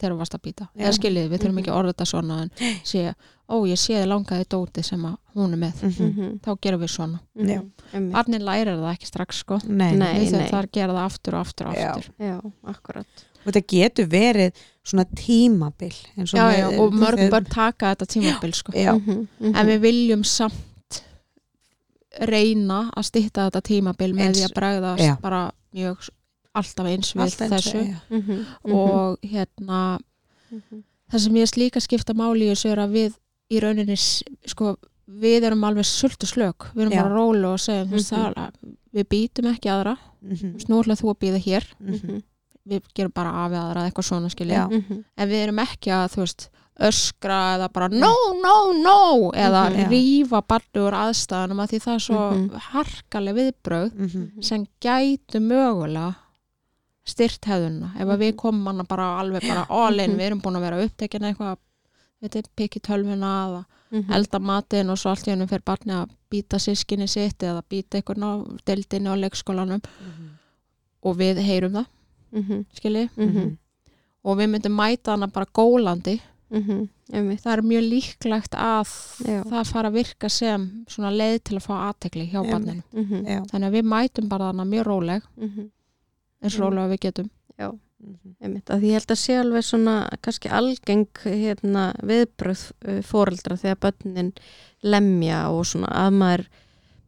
[0.00, 0.82] þegar þú varst að býta, Já.
[0.86, 1.62] eða skiljið við þurfum Mhm.
[1.62, 2.50] ekki að orða þetta svona en
[2.90, 3.14] sé,
[3.50, 6.90] ó ég sé þið langaði dóti sem að hún er með, Mhm, þá gerum við
[6.96, 7.60] svona Já.
[7.60, 7.70] mhm.
[7.92, 8.12] Einmitt.
[8.12, 10.26] barnin lærir það ekki strax sko nei, Nei.
[10.30, 11.90] það að gera það aftur og aftur og Já.
[11.90, 13.06] aftur Já, akkurat
[13.40, 14.52] og þetta getur verið
[14.84, 18.72] svona tímabil eins og já, með- já, og mörg þeir- börn taka þetta tímabil sko
[18.72, 19.54] já, Mhm, mhm.
[19.56, 21.02] en við viljum samt
[22.20, 25.16] reyna að stýtta þetta tímabil með Eins- því að bregðast já.
[25.22, 26.08] bara mjög
[26.54, 27.96] alltaf eins við allt eins þessu já.
[28.10, 29.80] Mhm, mhm, og hérna
[30.50, 30.84] mhm.
[31.12, 33.18] það sem ég er líka skipta máli í þessu er að við
[33.50, 37.02] í rauninni sko, við erum alveg sultu slök við erum Já.
[37.02, 37.98] bara rólu og segjum mm.
[37.98, 38.76] -hmm.
[38.94, 42.22] við býtum ekki aðra Mhm, Þú ætlaðu þú að býða hér mhm.
[42.70, 44.64] við gerum bara af við aðra eða eitthvað svona skilja.
[44.68, 46.48] Mhm, en við erum ekki að þú veist
[46.90, 49.66] öskra eða bara no, no, no eða.
[49.74, 49.86] Já.
[49.90, 52.60] rífa barni úr aðstæðanum að því það er svo Mhm.
[52.70, 54.42] harkaleg viðbröð Mhm.
[54.42, 56.14] sem gætu mögulega
[57.10, 60.18] styrt hefðuna ef að við komum hana bara alveg bara all in, Mhm.
[60.18, 61.56] við erum búin að vera upptekin eitthvað
[62.56, 64.12] pikki tölvuna eða mhm.
[64.12, 67.98] elda matinn og svo allt í hennu fyrir barni að býta sískinni sitt eða býta
[67.98, 68.32] eitthvað á
[68.66, 69.80] deildinni á leikskólanum.
[71.02, 71.86] Og við heyrum það,
[72.32, 73.08] Mhm, skilji?
[73.16, 73.56] Mhm,
[74.24, 76.20] og við myndum mæta hana bara gólandi.
[76.52, 76.88] Mhm.
[77.10, 78.86] Það er mjög líklegt að
[79.26, 79.42] Já.
[79.44, 82.82] það fara að virka sem svona leið til að fá aðtekli hjá barninu.
[82.94, 83.40] Mhm, Já.
[83.50, 85.22] þannig að við mætum bara hana mjög róleg.
[85.40, 85.70] Mhm.
[86.42, 86.60] Eins Mm.
[86.64, 87.30] róleg að við getum
[88.00, 88.36] Mhm.
[88.40, 92.62] Einmitt, að ég held að sé alveg svona kannski algeng hérna, viðbröð
[93.04, 94.30] fóreldra þegar börnin
[94.82, 96.46] lemja og svona að maður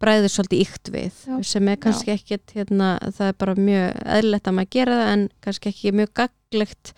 [0.02, 1.38] bræður svolítið ykt við Já.
[1.48, 5.24] sem er kannski ekkit hérna, það er bara mjög eðlilegt að maður gera það en
[5.46, 6.92] kannski ekki mjög gaglegt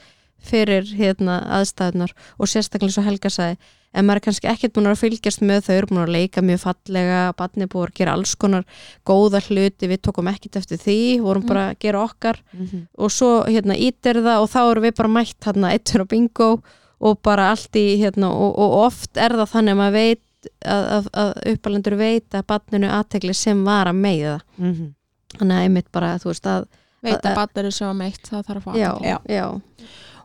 [0.44, 3.58] fyrir hérna, aðstæðunar og sérstaklega svo Helga sagði
[3.94, 6.60] en maður er kannski ekkert búin að fylgjast með þau eru búin að leika mjög
[6.64, 8.64] fallega barni búin að gera alls konar
[9.06, 11.48] góða hluti við tókum ekkert eftir því vorum Mm.
[11.48, 12.86] bara að gera okkar Mhm.
[12.98, 16.62] og svo hérna ítir það og þá erum við bara mætt hérna eittur og bingo
[17.00, 20.20] og bara allt í hérna og, og oft er það þannig að maður veit
[20.64, 24.94] að, að, að uppalendur veit að barninu aðtegli sem var að meiða Mhm.
[25.38, 26.66] þannig að einmitt bara þú veist að
[27.02, 29.60] veit Að- að barninu sem var meitt það þarf að fá já.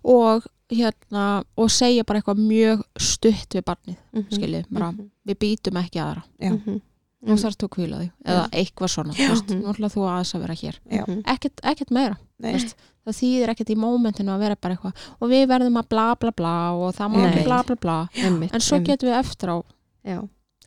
[0.03, 1.23] og hérna
[1.57, 5.99] og segja bara eitthvað mjög stutt við barnið, Mhm, skiljið bara, mhm, við býtum ekki
[6.03, 6.23] aðra.
[6.39, 6.51] Já.
[6.53, 6.81] mhm,
[7.25, 7.35] þú
[7.67, 10.79] að kvíla þig, eða eitthvað svona veist, nú ætla þú aðeins að vera hér.
[10.89, 15.47] Mhm, ekkert, ekkert meira, það þýðir ekkert í mómentinu að vera bara eitthvað og við
[15.47, 18.09] verðum að bla bla bla og það má ekki bla bla bla.
[18.15, 19.57] Einmitt, en svo einmitt, getum við eftir á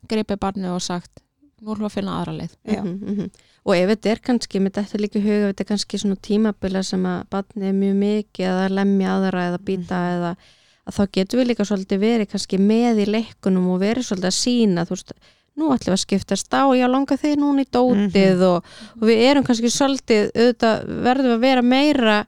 [0.07, 1.21] greipið barnið og sagt
[1.63, 2.55] nú við að finna aðra leið.
[2.67, 3.31] Mhm, mhm.
[3.65, 7.03] Og ef þetta er kannski með þetta líka huga, þetta er kannski svona tímabila sem
[7.07, 10.17] að barnið er mjög mikið að lemja aðra eða býta Mhm.
[10.17, 10.35] eða
[10.83, 14.39] að þá getum við líka svolítið verið kannski með í leikunum og verið svolítið að
[14.43, 15.13] sína þú veist,
[15.55, 18.43] nú ætlum við að skiptast á já, langa þig núna í dótið Mhm.
[18.43, 18.63] og,
[18.99, 22.25] og við erum kannski svolítið auðvitað verðum að vera meira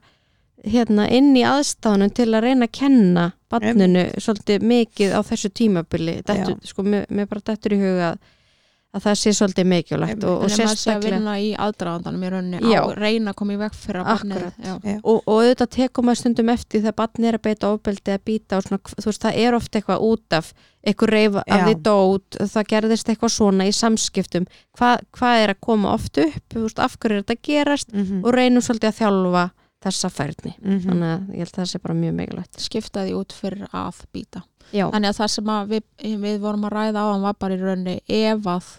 [0.66, 6.16] hérna inn í aðstáðunum til að reyna að kenna barninu svolítið mikið á þessu tímabili
[6.64, 8.16] sko, mér, bara dettur í huga
[8.96, 11.50] að, að það sé svolítið mikilvægt og, og en maður sé að sérstaklega vinna í
[11.66, 12.80] aðdraðandanum í rauninni Já.
[12.80, 14.64] á reyna að koma í veg fyrir að barnið Akkurat.
[14.66, 14.96] já.
[15.02, 18.56] og, og auðvitað tekum maður stundum eftir þegar barni er að beita ofbeldi að býta
[18.60, 20.52] og svona, þú veist, það er ofta eitthvað út af
[20.86, 24.44] eitthvað reyf af því dót það gerðist eitthvað svona í samskiptum
[24.78, 27.92] Hva, hvað er að koma oft upp þú veist, af hverju er þetta að gerast
[27.92, 28.20] Mhm.
[28.24, 29.44] og reynum svolítið að þjálfa
[29.86, 30.78] þessa færni Mhm.
[30.86, 33.98] þannig að ég held að það sé bara mjög mikilvægt skipta því út fyrir að
[34.14, 35.82] býta já, þannig að það sem að við,
[36.22, 38.70] við vorum að ræða á hann var bara í rauninni ef að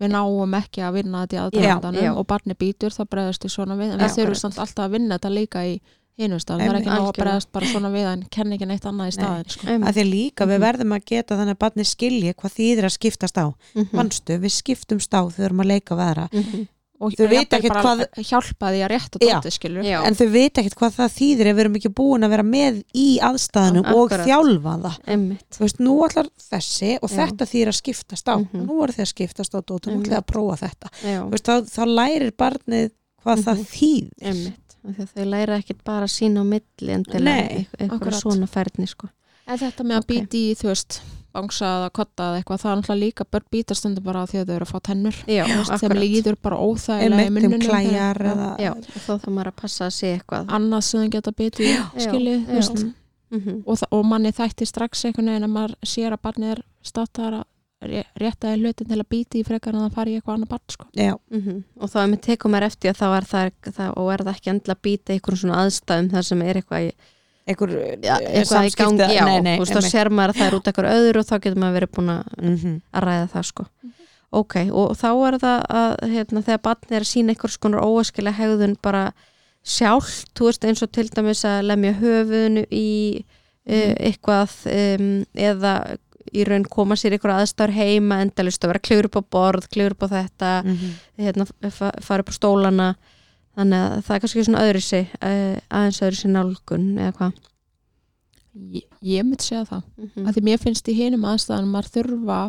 [0.00, 2.12] við náum ekki að vinna þetta í já.
[2.14, 5.18] og barni býtur þá bregðast við svona við en við þurfum samt alltaf að vinna
[5.18, 5.80] þetta líka í
[6.18, 9.08] hinustafn, það er ekki ná að bregðast bara svona við en kenna ekki neitt annað
[9.08, 9.66] í staðin sko.
[9.66, 9.88] Einmitt.
[9.88, 10.64] að því líka við Mhm.
[10.66, 13.88] verðum að geta þannig að barni skilji hvað þýðir að skiptast á Mhm.
[13.96, 16.68] mannstu, við skiptumst á þegar við erum að leika við aðra Mhm.
[17.02, 19.34] Og Þau ekkert bara hvað- hjálpa því að rétta Já.
[19.40, 19.98] tótið skilur Já.
[20.06, 22.78] en þau veit ekkert hvað það þýðir ef við erum ekki búin að vera með
[22.94, 24.26] í aðstæðinu og Akkurat.
[24.26, 25.46] þjálfa það Einmitt.
[25.50, 27.16] þú veist, nú ætlar þessi og Já.
[27.26, 28.66] þetta þýr að skiptast á Mhm.
[28.66, 31.20] nú eru þið að skiptast á dót og nú ætlaði að prófa þetta Já.
[31.22, 32.90] Þú veist, þá, þá lærir barnið
[33.24, 33.66] hvað það Mhm.
[33.76, 34.58] þýðir Einmitt.
[34.82, 38.48] Af því að þau læra ekkert bara sína á milli en til Nei, eitthvað svona
[38.50, 39.08] færni sko.
[39.46, 40.06] en þetta með að Ok.
[40.10, 41.00] býti í þú veist
[41.32, 44.46] bangsa eða kotta eða eitthvað það er náttúrulega líka börn býta stundum bara því að
[44.50, 47.60] þau eru að fá tennur Já, Þú veist, þeim líður bara óþægilega í um munnunum
[47.66, 48.48] klæjar eða
[48.92, 51.32] þá þarf maður að passa að sé eitthvað annað sem þau geta
[51.72, 52.56] já.
[52.56, 52.84] veist
[53.32, 53.62] Mhm.
[53.66, 57.44] og, og manni þætti strax einhvern veginn að maður sér að barnið er státar að
[57.88, 60.48] ré- rétta í hlutin til að býti í frekar en að fara í eitthvað annað
[60.50, 60.84] barn sko.
[60.94, 61.62] já, Mhm.
[61.80, 64.34] og þá er með tekum maður eftir að þá er það, það og er það
[64.36, 66.92] ekki endla að býta í einhverjum svona aðstæðum þar sem er eitthvað í,
[67.46, 67.70] einhver
[68.04, 70.68] ja, eh, samskipta- já, nei, nei, þú veist, þá sér maður að það er út
[70.70, 72.80] eitthvað öðru og þá getur maður verið búin að, Mhm.
[72.94, 73.66] að ræða það sko
[74.32, 78.38] ok, og þá er það að hérna, þegar barnið er að sína einhvers konar óaskilega
[78.38, 79.12] hegðun bara
[79.64, 83.24] sjálft þú veist eins og til dæmis að lemja höfuðinu í
[83.68, 85.96] uh, eitthvað um, eða
[86.32, 89.92] í raun koma sér einhverja aðstæður heima endalist að vera klifur upp á borð, klifur
[89.92, 90.92] upp á þetta Mhm.
[91.18, 92.88] hérna, fa- fara upp á stólana
[93.56, 97.32] þannig að það er kannski svona öðru sig uh, aðeins öðru sig nálgun eða hvað?
[98.52, 99.82] Ég, ég myndi segja það.
[99.96, 100.26] Mm mm.
[100.26, 102.40] að því mér finnst í hinum aðstæðanum maður þurfa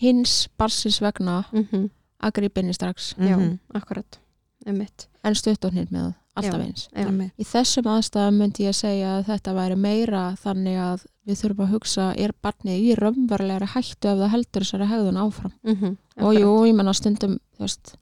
[0.00, 1.88] hins barsins vegna -hmm.
[2.22, 3.14] að grípa inn í strax.
[3.18, 3.58] Já, Mhm.
[3.74, 4.18] akkurat.
[4.66, 5.08] Einmitt.
[5.24, 6.88] En stuttunir með alltaf eins.
[6.94, 7.06] Já.
[7.38, 11.72] Í þessum aðstæðum myndi ég segja að þetta væri meira þannig að við þurfum að
[11.74, 15.52] hugsa er barnið í raunverulegri hættu ef það heldur þessari hegðun áfram?
[15.64, 17.96] Mm og jú, ég menna stundum þú veist,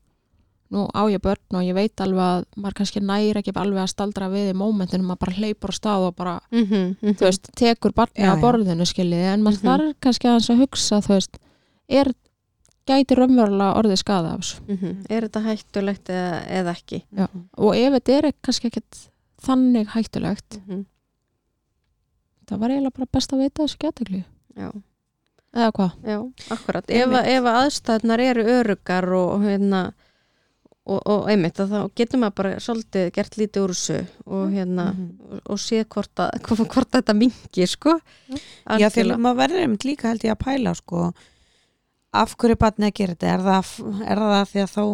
[0.70, 3.88] nú á ég börn og ég veit alveg að maður kannski næri ekki alveg að
[3.94, 7.14] staldra við í mómentinu, maður bara hleypur á stað og bara, mm -hmm.
[7.16, 9.68] þú veist, tekur barnið Já, á borðinu skiljiði, en maður Mhm.
[9.68, 11.38] þarf kannski aðeins að hugsa, þú veist
[11.88, 12.12] er,
[12.86, 14.60] gæti raunverulega orðið skada af þessu?
[14.68, 15.06] Mhm.
[15.10, 17.02] er þetta hættulegt eða, eða ekki?
[17.16, 17.26] Já.
[17.56, 19.08] og ef þetta er kannski ekkit
[19.42, 20.84] þannig hættulegt, mm
[22.48, 24.24] það var eiginlega bara best að veita þessu gætikli,
[24.56, 24.68] já,
[25.54, 25.90] eða hvað?
[26.04, 26.18] Já,
[26.54, 26.84] akkurat.
[26.88, 29.92] Ef, að- ef að aðstæðnar eru örugar og hérna
[30.88, 34.86] og, og einmitt að þá getur maður bara svolítið gert lítið úr þessu og hérna
[34.94, 35.08] Mhm.
[35.30, 37.98] og, og sé hvort, að, hvort, hvort þetta mingi sko
[38.78, 41.12] Já, þegar maður verður einmitt líka held ég að pæla sko,
[42.12, 43.72] af hverju barni að gera þetta er það,
[44.08, 44.84] er það því að þá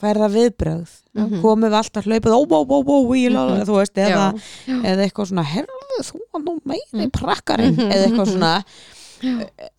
[0.00, 1.40] fær það viðbrögð Mhm.
[1.42, 3.64] komum við alltaf hlaupið ó, ó, ó, ó, í, Mhm.
[3.66, 4.26] þú veist, eða,
[4.68, 7.10] eða eitthvað svona herðu þú að nú meiri Mm.
[7.10, 7.90] prakkarinn Mhm.
[7.90, 8.52] eða eitthvað svona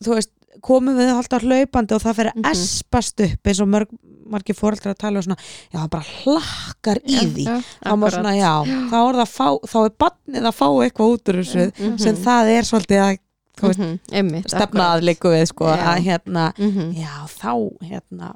[0.03, 0.29] þú veist,
[0.62, 2.44] komum við alltaf hlaupandi og það fyrir Mhm.
[2.44, 3.88] að espast upp eins og mörg,
[4.32, 5.38] margir fóreldrar að tala um svona,
[5.74, 8.54] já, það bara hlakkar í því Já, þá svona, já,
[8.92, 12.00] þá er það fá, þá er barnið að fá eitthvað út úr þessu Mhm.
[12.00, 13.18] sem það er svolítið að
[13.62, 14.00] veist, Mhm.
[14.12, 15.84] einmitt stefna að líku við sko, Já.
[15.94, 18.36] að hérna, mm já, þá hérna,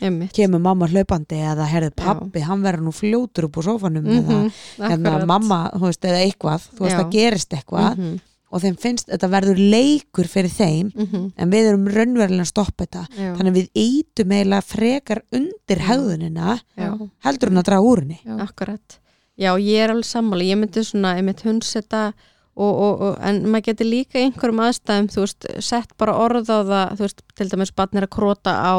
[0.00, 4.24] einmitt kemur mamma hlaupandi eða herðið pappi, hann verður nú fljótur upp úr sófanum eða
[4.26, 4.52] Mhm.
[4.78, 6.98] hérna, mamma, þú veist, eða eitthvað þú veist, Já.
[7.04, 8.20] það gerist eitthvað Mhm.
[8.56, 11.32] Og þeim finnst, þetta verður leikur fyrir þeim Mhm.
[11.36, 13.32] en við erum raunverulega að stoppa þetta Já.
[13.36, 16.90] þannig að við eitum eiginlega frekar undir hegðunina Já.
[17.26, 18.36] heldur hún að draga úr henni Já.
[18.46, 18.98] Akkurat.
[19.38, 20.42] Já, ég er alveg sammála.
[20.48, 22.14] Ég myndi svona, ég myndi hundsetta
[22.56, 26.64] og, og, og, en maður getur líka einhverjum aðstæðum, þú veist, sett bara orð á
[26.64, 28.76] það, þú veist, til dæmis barn er að króta á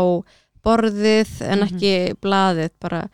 [0.65, 1.67] borðið en Mhm.
[1.67, 3.09] ekki blaðið, bara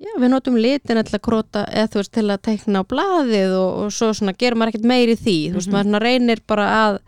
[0.00, 3.70] já, við notum litin að króta eða þú veist, til að teikna á blaðið og,
[3.84, 5.90] og svo svona gerir maður ekkert meiri því, þú veist, Mhm.
[5.94, 6.98] maður reynir bara að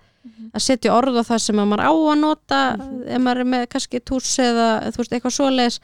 [0.57, 2.61] að setja orð á það sem að maður á að nota
[3.07, 5.81] ef maður er með kannski tús eða þú veist, eitthvað svoleiðis.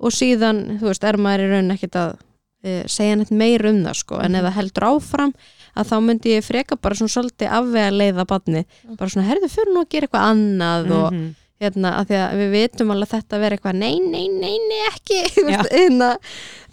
[0.00, 2.16] Og síðan, þú veist, er maður í raun ekkert að
[2.64, 5.32] e, segja neitt meir um það sko, en ef það heldur áfram
[5.78, 8.64] að þá myndi ég freka bara svona svolítið afvega leiða badni,
[8.98, 11.34] bara svona herðu fyrir nú að gera eitthvað annað og Mhm.
[11.60, 14.80] Hérna, að því að við vitum alveg að þetta verið eitthvað nei, nei, nei, nei,
[14.92, 15.20] ekki.
[15.74, 16.10] Hérna,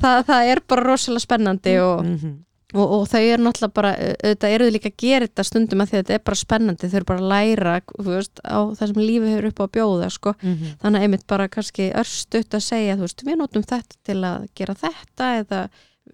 [0.02, 2.34] það, það er bara rosalega spennandi og, Mhm.
[2.76, 5.98] og, og þau eru náttúrulega bara, auðvitað eru líka að gera þetta stundum að því
[5.98, 6.90] að þetta er bara spennandi.
[6.92, 7.76] Þau eru bara að læra,
[8.10, 10.36] veist, á það sem lífið hefur upp á að bjóða, sko.
[10.42, 10.72] Mhm.
[10.84, 14.76] þannig að einmitt bara kannski örstutt að segja, veist, við notum þetta til að gera
[14.86, 15.64] þetta eða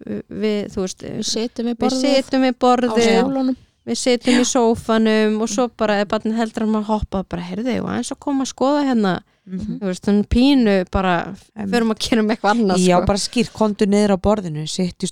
[0.02, 3.56] við, veist, við setjum við borðið við á borðið skólunum
[3.88, 7.78] við setjum í sófanum og svo bara er barnið heldur að maður hoppa bara, heyrðu,
[7.82, 9.80] og eins og koma að skoða hérna Mhm.
[9.82, 11.34] þú veist, þannig pínu bara
[11.66, 13.06] förum að gera um eitthvað annað Já, sko.
[13.06, 15.08] bara skýrt, kontu niður á borðinu sitt í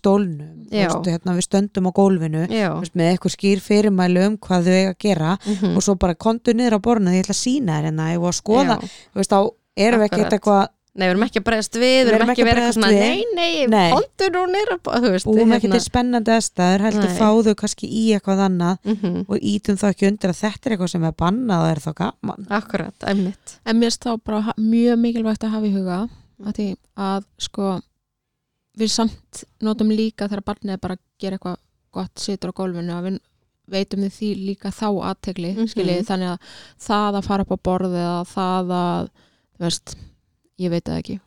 [0.71, 0.87] Já.
[0.87, 4.93] veist, hérna, við stöndum á gólfinu veist, með eitthvað skýr fyrirmælu um hvað þau eiga
[4.95, 5.75] að gera mhm.
[5.75, 8.29] og svo bara kontu niður á borðinu því ég ætla að sína þér hérna og
[8.31, 9.41] að skoða, þú veist, þá
[9.77, 10.33] erum við Akkurat.
[10.39, 12.89] eitthvað Nei, við erum ekki að bregðast við, við erum ekki að vera eitthvað svona,
[12.91, 13.93] nei, nei, Nei.
[14.35, 17.19] nú nýra, þú veist, búum ekki til spennandi aðstæður heldur Nei.
[17.21, 20.91] fáðu kannski í eitthvað annað Mhm, og ítum þá ekki undir að þetta er eitthvað
[20.91, 23.55] sem er bannað og er þá gaman Akkurat, einmitt.
[23.65, 26.01] en mér finnst þá bara mjög mikilvægt að hafa í huga
[26.43, 27.71] að því að sko
[28.81, 31.57] við samt notum líka þegar barnið er bara að gera eitthvað
[31.93, 33.21] gott situr á gólfinu að við
[33.71, 35.67] veitum við því líka þá aðtegli Mhm.
[35.71, 36.39] skiljið þannig að
[36.83, 38.07] það að fara upp á borðið
[40.61, 41.19] ég veit það ekki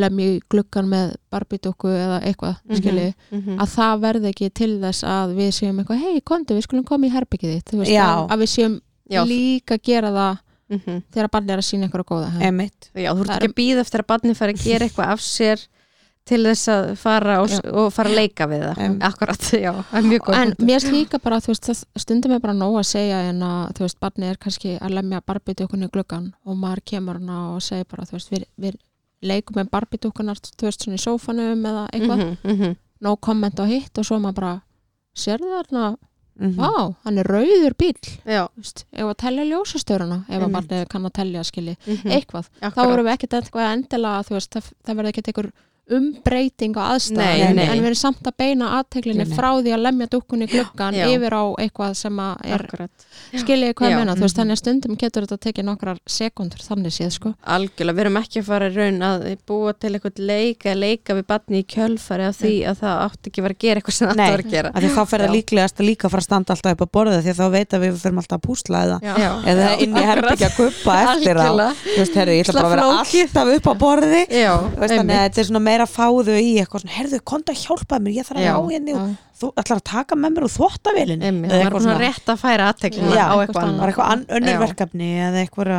[0.00, 3.56] lemja í gluggan með barbidokku eða eitthvað Mhm, skiljið mhm.
[3.64, 7.06] að það verði ekki til þess að við séum eitthvað, hei, kontu, við skulum koma
[7.08, 8.06] í herbyggið þitt, þú veist, Já.
[8.30, 8.76] að, við séum
[9.10, 9.24] Já.
[9.26, 10.38] líka gera það
[10.70, 11.02] Mhm.
[11.10, 12.30] þegar barnið er að sína eitthvað góða
[12.94, 15.58] Já, þú ert ekki að býða eftir að barnið fari að gera eitthvað af sér
[16.28, 18.96] til þess að fara og, og fara að leika við það Em.
[19.02, 22.34] Akkurat, já, það er mjög góð en mér finnst líka bara, þú veist, það stundum
[22.36, 25.88] er bara nóg að segja en að, þú veist, barnið er kannski að lemja barbidukkunni
[25.88, 28.76] í gluggan og maður kemur hana og segir bara, þú veist, við, við
[29.30, 32.76] leikum með barbidukkunar, þú veist, svona í sófanum eða eitthvað, Mhm, mhm.
[33.00, 34.54] no comment á hitt og svo maður bara,
[35.16, 35.96] sérðu þarna
[36.40, 36.56] Mhm.
[36.56, 40.86] vá, hann er rauður bíl Já, þú veist, ef að telja ljósastöruna ef að barnið
[40.88, 42.08] kann að telja skilji mhm.
[42.08, 42.92] eitthvað, þá Akkurat.
[42.94, 43.34] erum við ekkert
[45.90, 47.64] umbreyting á Nei, aðstæðan nei.
[47.66, 49.36] en við erum samt að beina aðteglinni Nei, nei.
[49.36, 51.06] frá því að lemja dúkkunni í gluggan Já.
[51.10, 52.64] yfir á eitthvað sem að er
[53.40, 54.40] skiljið hvað menna, þú veist, Mhm.
[54.40, 58.16] þannig að stundum getur þetta að tekið nokkrar sekundur þannig séð, sko Algjörlega, við erum
[58.20, 61.66] ekki að fara í raun að búa til eitthvað leik eða leika við barni í
[61.66, 64.26] kjölfari af því að það átti ekki að vera að gera eitthvað sem það Nei.
[64.26, 66.54] að vera að gera að því þá fer það líklegast að líka fara að standa
[66.54, 68.98] alltaf upp á borðið því að þá veit að við fyrir alltaf að púsla eða,
[69.02, 69.30] Já.
[69.50, 71.74] eða Já, inn í herbyggja að kuppa eftir Algjörlega.
[71.80, 74.22] þú veist, herru, ég ætla bara að vera alltaf upp á borði
[75.80, 78.40] Að er svona meira fáðu í eitthvað svona, herðu, konta að hjálpa mér, ég þarf
[78.40, 79.16] að ná henni og Já.
[79.40, 82.68] þú ætlar að taka með mér úr þvóttavélin Einmitt, það var svona rétt að færa
[82.70, 84.60] aðteklina á eitthvað bara eitthvað an, önnur Já.
[84.64, 85.72] verkefni eða eitthvað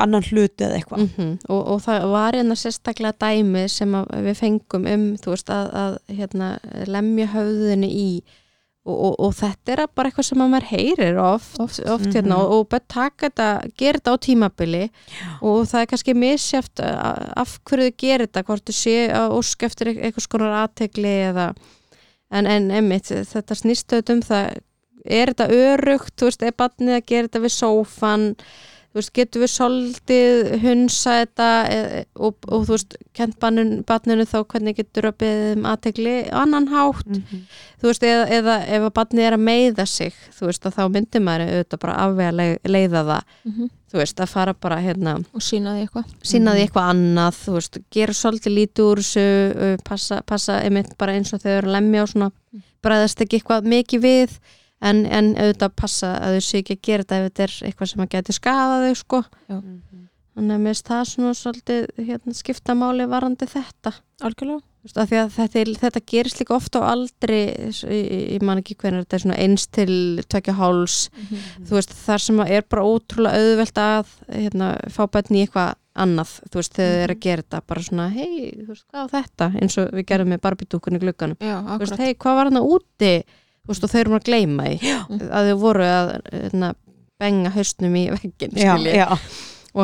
[0.00, 1.06] annan hluti eða eitthvað.
[1.06, 5.50] Mm og, og það var hérna sérstaklega dæmi sem að við fengum um þú veist
[5.52, 6.50] að, að hérna,
[6.90, 8.08] lemja höfðinu í
[8.90, 12.38] og, og, og þetta er bara eitthvað sem að maður heyrir oft, oft, hérna Mhm.
[12.42, 13.48] og, og bara taka þetta,
[13.78, 14.82] gera þetta á tímabili
[15.40, 19.62] og það er kannski misjáft af hverju þau gerir þetta, hvort þau sé að ósk
[19.70, 21.46] eftir eitthvað skonar aðtegli eða
[22.30, 24.58] en, en einmitt, þetta snýst auðvitað um það
[25.10, 28.24] er þetta örugt, þú veist, er barnið að gera þetta við sófan
[28.90, 34.38] þú veist, getur við soldið hunsa þetta e, og, og þú veist, kent barninu, þá
[34.50, 37.44] hvernig getur að beðið um aðtegli annan hátt, Mhm.
[37.80, 40.82] þú veist, eða, eða ef að barnið er að meiða sig, þú veist, að þá
[40.96, 43.70] myndir maður auðvitað bara afvega leið, leiða það, Mhm.
[43.92, 46.04] þú veist, að fara bara hérna, og sína því eitthvað.
[46.22, 51.12] sína því eitthvað annað, þú veist, gera svolítið lítið úr þessu, passa, passa einmitt bara
[51.12, 52.32] eins og þau eru að lemja og svona.
[52.82, 54.38] Bræðast ekki eitthvað mikið við
[54.80, 57.90] en, en auðvitað passa að þau sé ekki að gera þetta ef þetta er eitthvað
[57.92, 59.22] sem að geti skadað þau sko.
[59.50, 63.92] Þannig að mér finnst það svona svolítið hérna, skipta máli varandi þetta.
[64.24, 64.62] Algjörlega.
[64.96, 67.40] Að þetta, er- þetta gerist líka ofta á aldri
[67.84, 70.94] ég, man ekki hvernig þetta er svona eins til tvekja háls.
[71.66, 75.74] Þú veist þar sem að er bara ótrúlega auðvelt að hérna, fá bönni í eitthvað
[76.00, 79.04] annað þú veist þegar þau eru að gera þetta bara svona hei þú veist hvað
[79.04, 79.50] á þetta?
[79.60, 81.36] Eins og við gerum með barbidúkunni glugganum.
[81.44, 83.12] Já, þú veist hei hvað var hann úti?
[83.26, 83.39] þú
[83.70, 84.92] veist og þau eru að gleyma því.
[85.30, 86.74] Að þau voru að hérna,
[87.20, 88.54] benga hausnum í veggin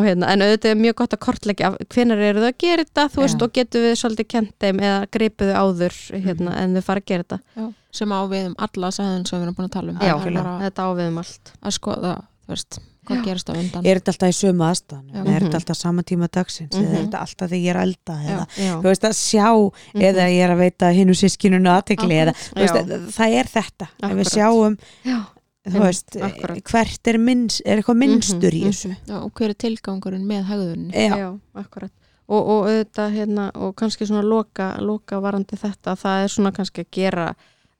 [0.02, 3.42] hérna, en auðvitað er mjög gott að kortleggja hvenar eru þau að gera þetta, veist,
[3.44, 5.94] og getur við svolítið kent þeim eða gripuðu áður
[6.24, 6.58] hérna, Mhm.
[6.62, 7.38] en þau fara að gera þetta.
[7.56, 7.72] Já.
[7.96, 9.98] sem á við um alla sæðin sem við erum búin að tala um.
[10.02, 11.52] Já, bara þetta áviðum allt.
[11.62, 12.10] að skoða,
[12.44, 15.20] þú veist, hvað gerist á undan er þetta alltaf í sömu aðstæðan Já.
[15.20, 15.44] er Mhm.
[15.46, 17.06] þetta alltaf sama tíma dagsins eða er Mhm.
[17.06, 19.46] þetta alltaf þegar ég er elda eða, Já, þú veist, að sjá
[19.94, 20.02] Mhm.
[20.02, 22.98] eða ég er að veita hinnu sískinunu aðtekli eða, þú veist, Já.
[23.18, 24.32] það er þetta ef við Akkurat.
[24.36, 25.26] sjáum já,
[25.66, 26.62] veist, akkurat.
[26.64, 30.44] hvert er, minns, er eitthvað minnstur í Mhm, þessu já, og hver er tilgangurinn með
[30.46, 31.90] hegðunni já, já, akkurat
[32.28, 36.82] og, og auðvitað hérna, og kannski svona loka, loka varandi þetta, það er svona kannski
[36.84, 37.34] að gera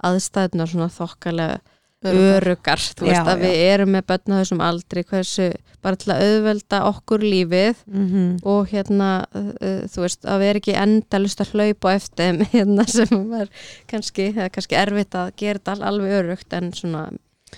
[0.05, 1.61] aðstæðna svona þokkalega.
[2.05, 5.47] Örugar, þú veist Já, að við erum með börn á þessum aldri, hversu
[5.83, 8.39] bara til að auðvelda okkur lífið Mhm.
[8.45, 12.87] og hérna uh, þú veist að við erum ekki endalust að hlaupa eftir þeim, hérna
[12.89, 13.49] sem er
[13.89, 17.05] kannski, það er kannski erfitt að gera þetta al- alveg örugt en svona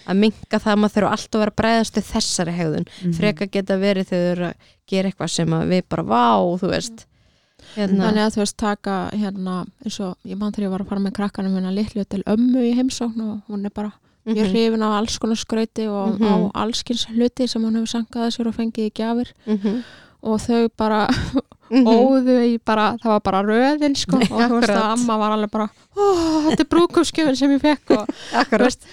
[0.07, 3.13] að minka það að maður þurfa alltaf að vera að bregðast við þessari hegðun, Mhm.
[3.19, 4.55] freka geta verið þegar að
[4.89, 6.27] gera eitthvað sem við bara vá,
[6.61, 7.07] þú veist.
[7.75, 10.89] Hérna, Þannig að þú veist taka hérna eins og ég mann þegar ég var að
[10.89, 13.93] fara með krakkanum hérna litlu til ömmu í heimsókn og hún er bara
[14.29, 16.29] mjög Mhm, hrifin af alls konar skrauti og Mhm.
[16.29, 19.33] á allskins hluti sem hún hefur sangað að sér og fengið í gjafir.
[19.47, 19.83] Mhm,
[20.23, 21.09] og þau bara
[21.71, 21.85] mhm.
[21.87, 24.17] óðu í bara, það var bara röðin sko.
[24.33, 28.07] Og þú veist að amma var alveg bara þetta er brúkumskjöfin sem ég fekk og,
[28.51, 28.87] þú veist,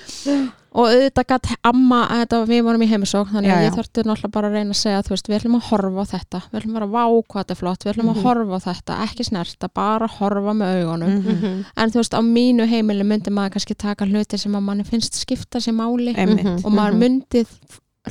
[0.75, 4.49] og auðvitað gætt amma, þetta, við vorum í heimisók þannig að ég þurfti náttúrulega bara
[4.49, 6.85] að reyna að segja þú veist, við ætlum að horfa á þetta við ætlum bara
[6.89, 8.23] að vá hvað þetta er flott, við ætlum að Mhm.
[8.25, 11.31] horfa á þetta ekki snerta, bara horfa með augunum Mhm.
[11.35, 14.83] Mhm, en þú veist, á mínu heimili myndi maður kannski taka hluti sem að manni
[14.83, 16.43] finnst skipta sér máli Einmitt.
[16.43, 16.99] mhm, og maður mhm.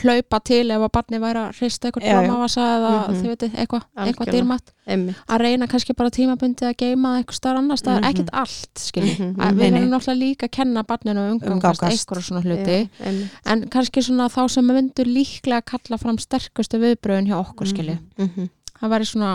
[0.03, 3.15] Hlaupa til ef að barni væri að hrista eitthvað blómavasa eða Mhm.
[3.21, 4.73] þið veitir, eitthvað, eitthvað dýrmætt.
[5.29, 8.11] Að reyna kannski bara tímabundi að geima eitthvað starf annars, það er Mhm.
[8.11, 9.59] ekkert allt Mhm, að mhm.
[9.59, 14.03] við erum náttúrulega líka að kenna barninu um umgangast eitthvað svona hluti, Já, en kannski
[14.03, 18.49] svona þá sem myndur líklega að kalla fram sterkustu viðbröðin hjá okkur skilji, Mhm,
[18.85, 19.28] það væri svona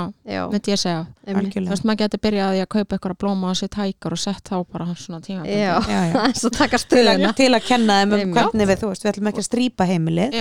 [0.54, 3.72] myndi ég segja, þú veist maður getur byrjað í að kaupa eitthvað blóma og sér
[3.74, 6.78] tækar og sett þá bara svona tímabundi Já, Já, já.
[6.90, 9.48] Til, að, til að kenna þeim um hvernig við, þú veist, við ætlum ekki að
[9.50, 10.38] strýpa heimilið.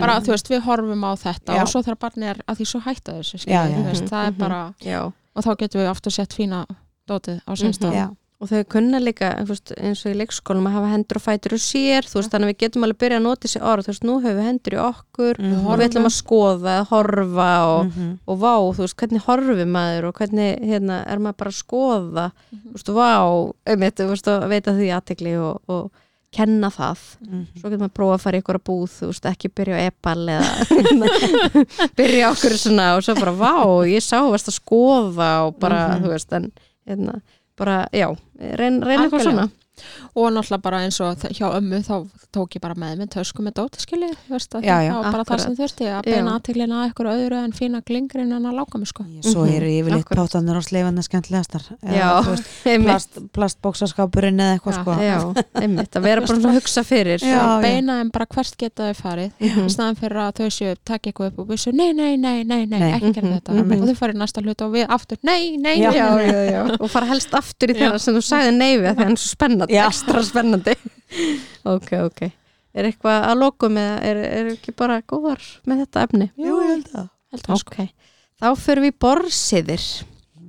[0.00, 1.62] Bara þú veist við horfum á þetta Já.
[1.62, 3.62] og svo þegar barni er að því svo hætta þessu já.
[3.68, 4.38] þú veist, það er Mhm.
[4.38, 5.00] bara Já,
[5.36, 6.64] og þá getum við aftur sett fína
[7.08, 7.92] dótið á Mhm.
[7.92, 8.06] Já.
[8.42, 11.62] Og þau kunna líka veist, eins og í leikskólum að hafa hendur og fætur og
[11.62, 14.06] sér, þú veist, þannig að við getum alveg byrjað að nota þessi orð, þú veist,
[14.08, 15.66] nú höfum við hendur í okkur Mhm.
[15.66, 18.18] og við ætlum að skoða, horfa og, Mhm.
[18.26, 22.32] og vá, þú veist, hvernig horfi maður og hvernig, hérna, er maður bara að skoða
[22.52, 25.90] þú veist, vá, einmitt, þú veist, og veita því aðtegli og, og
[26.32, 27.46] kenna það Mhm.
[27.60, 29.76] svo getur maður að prófa að fara í ykkur að búð þú veist, ekki byrja
[29.76, 30.50] á epal eða
[31.96, 33.52] byrja á okkur svona og svo bara, vá,
[33.86, 36.02] ég sá varst að skoða og bara, Mhm.
[36.04, 36.52] þú veist, en
[36.88, 37.20] hérna,
[37.58, 38.08] bara, já,
[38.40, 39.30] reyn, reyna eitthvað Algjörlega.
[39.30, 39.48] svona
[40.14, 41.94] og náttúrulega bara eins og þ- hjá ömmu þá
[42.36, 45.02] tók ég bara með minn tösku með dóti skilji þú veist að Já, já, það
[45.02, 48.46] var bara það sem þurfti að beina aðteglina að eitthvað öðru en fína glingrin en
[48.46, 50.28] að láka mig sko Svo Mhm, eru yfirleitt akkurat.
[50.28, 51.62] pátanir og sleifandi skemmtilegastar
[53.32, 54.82] plastbóksaskápurinn eða eitthvað Já.
[54.82, 55.16] sko já,
[55.62, 57.20] einmitt að vera bara að hugsa fyrir
[57.62, 59.66] beina þeim bara hvert geta þau farið Mhm.
[59.66, 62.44] í staðan fyrir að þau séu takk eitthvað upp og við séu nei, nei, nei,
[62.44, 63.82] nei, ekki gera Mhm, þetta mhm.
[63.82, 65.90] og þau farið næsta hlut og við aftur nei, nei, Já.
[65.90, 66.26] nei, já, nei.
[66.26, 67.98] já, já, og fara helst aftur í þeirra
[69.64, 69.84] að er spennandi, Já.
[69.88, 70.76] ekstra spennandi.
[71.72, 72.22] Ok, ok.
[72.72, 76.30] Er eitthvað að lokum eða er, er ekki bara góðar með þetta efni?
[76.40, 77.10] Jú, ég held það.
[77.32, 77.72] Held það, sko.
[77.72, 78.10] ok,
[78.42, 79.84] þá fyrir við borsiðir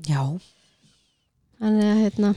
[0.04, 0.24] Já,
[1.62, 2.32] þannig að hérna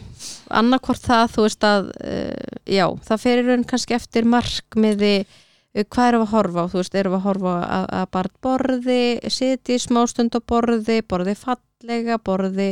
[0.61, 6.13] annarkvort það, þú veist að uh, já, það fyrir raun kannski eftir markmiði uh, hvað
[6.13, 9.01] við að horfa á, þú veist, erum við að horfa að, að bara borði,
[9.35, 12.71] sitji smástund á borði, borði fallega borði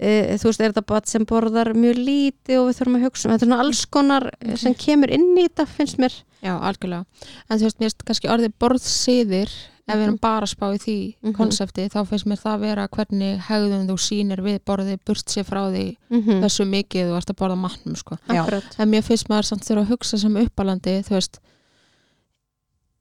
[0.00, 3.28] uh, þú veist, er þetta bara sem borðar mjög lítið og við þurfum að hugsa
[3.28, 6.52] um, þetta er svona alls konar eh, sem kemur inn í þetta, finnst mér já,
[6.58, 7.04] algjörlega
[7.48, 10.78] en þú veist, mér finnst kannski orðið borðsiðir ef við erum bara að spá í
[10.82, 11.32] því Mhm.
[11.38, 15.60] konsepti þá finnst mér það vera hvernig hegðun þú sýnir við borðið burt sér frá
[15.70, 16.40] því mm -hmm.
[16.42, 18.18] þessu mikið þú ert að borða matnum sko.
[18.78, 21.38] En mér finnst maður samt þurfa að hugsa sem uppalandi þú veist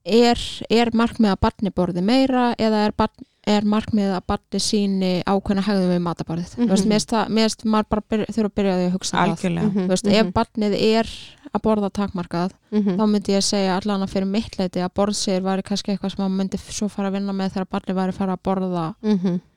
[0.05, 0.37] er,
[0.69, 5.63] er markmið að barni borði meira eða er, barn, er markmið að barni síni ákveðna
[5.67, 6.57] hegðum við mataborðið.
[6.57, 6.75] Mm Mhm.
[6.75, 7.29] -hmm.
[7.29, 9.67] mér finnst maður bara byrja, þurfa að byrja að hugsa algjörlega.
[9.69, 11.07] Mhm, þú veist, mhm, ef barnið er
[11.55, 15.41] að borða takmarkað mhm, þá myndi ég segja allan að fyrir mitt leiti að borðsir
[15.41, 18.17] væri kannski eitthvað sem maður myndi svo fara að vinna með þegar barnið væri að
[18.19, 18.93] fara að borða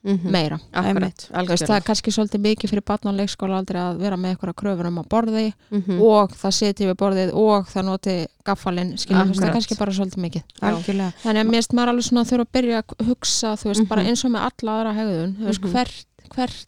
[0.05, 0.31] mhm, mhm.
[0.33, 4.17] meira akkurat, veist, það er kannski svolítið mikið fyrir barn á leikskóla aldrei að vera
[4.17, 6.01] með eitthvað kröfur um að borði Mhm.
[6.01, 10.23] og það seti við borðið og það noti gaffalinn, skiljum það er kannski bara svolítið
[10.25, 13.65] mikið algjörlega þannig að mér finnst maður alveg svona þurfa að byrja að hugsa þú
[13.71, 13.89] veist, Mhm.
[13.89, 15.73] bara eins og með alla aðra hegðun þú veist, Mhm.
[15.73, 16.67] hvert, hvert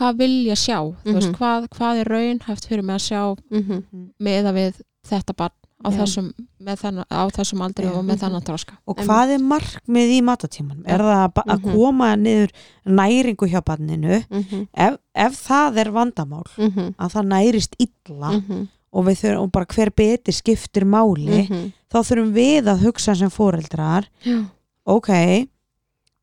[0.00, 1.36] hvað vil ég sjá, þú veist, Mhm.
[1.36, 3.84] hvað, hvað er raun hæft fyrir mig að sjá Mhm.
[4.20, 5.96] meða við þetta barn á Já.
[6.02, 7.92] þessum, með þennan, á þessum aldri Já.
[7.96, 10.82] og með þennan þróska Og hvað er markmið í matatíman?
[10.86, 11.72] Er það að, að Mhm.
[11.74, 12.50] koma niður
[12.86, 14.68] næringu hjá barninu Mhm.
[14.74, 16.94] ef, ef það er vandamál Mhm.
[16.98, 18.68] að það nærist illa Mhm.
[18.92, 21.72] og, þurfum, og bara hver beti skiptir máli Mhm.
[21.90, 24.44] þá þurfum við að hugsa sem foreldrar Já.
[24.86, 25.48] ok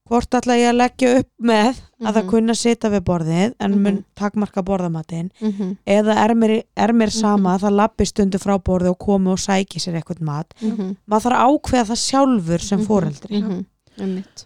[0.08, 2.30] hvort ætla ég að leggja upp með að það Mhm.
[2.30, 4.03] kunna sita við borðið en mun Mhm.
[4.16, 5.78] takmarka borðamatinn Mhm.
[5.86, 9.38] eða er mér, er mér sama að það lappi stundu frá borði og komi og
[9.39, 10.95] sæki sér eitthvað mat Mhm.
[11.10, 12.88] maður þarf að ákveða það sjálfur sem Mhm.
[12.88, 13.66] foreldri Mhm.
[13.99, 14.45] Einmitt.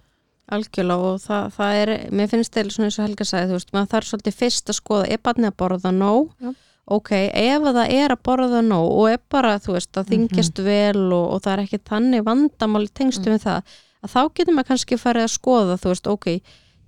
[0.52, 3.90] algjörlega og það, það er mér finnst svona eins og Helga sagði þú veist, maður
[3.94, 6.54] þarf svolítið fyrst að skoða er barnið að borða nóg Já.
[6.88, 10.64] ok, ef að það er að borða nóg og er bara, þú veist, að þingjast
[10.64, 13.38] vel og, og það er ekki þannig vandamál í tengstu Mm.
[13.38, 13.64] við það,
[14.02, 16.28] að þá getur maður kannski farið að skoða, þú veist, ok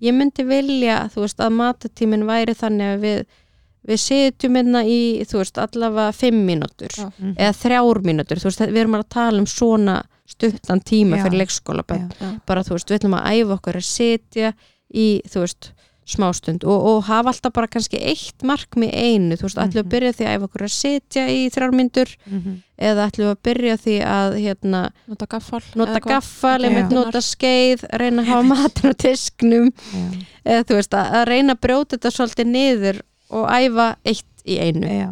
[0.03, 3.23] ég myndi vilja, þú veist, að matatíminn væri þannig að við
[3.83, 7.09] við sitjum hérna í, þú veist, allavega fimm mínútur Já.
[7.17, 7.33] Mhm.
[7.35, 11.23] eða þrjár mínútur, þú veist, við erum að tala um svona stuttan tíma Já.
[11.25, 12.07] fyrir leikskóla Já.
[12.21, 12.29] Já.
[12.47, 14.53] bara, þú veist, við ætlum að æfa okkur að sitja
[14.93, 15.71] í, þú veist,
[16.05, 19.85] smástund og, og hafa alltaf bara kannski eitt markmi einu, þú veist, ætlum við að
[19.85, 19.91] Mhm.
[19.93, 22.57] byrja því að æfa okkur að sitja í þrjár mínútur Mhm.
[22.77, 27.85] eða ætlum við að byrja því að hérna, nota gaffal nota gaffal, einmitt nota skeið
[27.99, 30.05] reyna að hafa matur á disknum Já.
[30.45, 33.01] eða þú veist, að, að reyna að brjóta þetta svolítið niður
[33.31, 34.87] og æfa eitt í einu.
[34.87, 35.11] Já.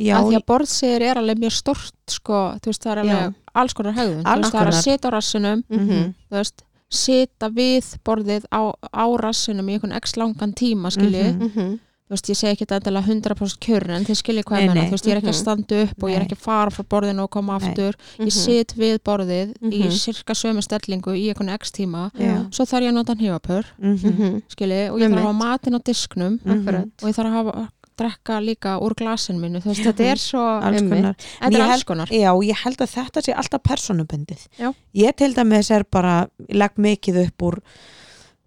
[0.00, 3.34] Já, að því að borðsýr er alveg mjög stort sko, þú veist, það er alveg
[3.54, 6.14] alls konar hegðun, þú veist, það er að sita á rassinum Mhm.
[6.30, 11.46] þú veist, sita við borðið á, á rassinum í einhvern x langan tíma, skilji Mhm.
[11.54, 11.78] Mhm.
[12.10, 14.68] þú veist, ég segi ekki þetta endilega 100% kjörn en þið skiljið hvað Nei, ég
[14.68, 14.88] menna, nei.
[14.90, 15.42] þú veist, ég er ekki að Mhm.
[15.42, 16.26] standa upp og ég er Nei.
[16.26, 17.68] ekki að fara frá borðinu og koma Nei.
[17.70, 18.26] aftur Mhm.
[18.26, 19.90] ég sit við borðið í Mhm.
[19.92, 22.50] cirka sömu stellingu í einhvern x tíma Já.
[22.50, 24.10] svo þarf ég að nota hnífapör, Mhm.
[24.10, 24.42] Mhm.
[24.48, 26.90] skilji og ég þarf að hafa matinn á disknum Mhm.
[27.02, 27.68] Og ég þarf að hafa
[28.00, 31.84] drekka líka úr glasinu mínu, þú veist, þetta er svo alls konar þetta er alls
[31.88, 34.72] konar Já, ég held að þetta sé alltaf personubundið Já.
[35.04, 37.60] Ég til dæmis er bara legg mikið upp úr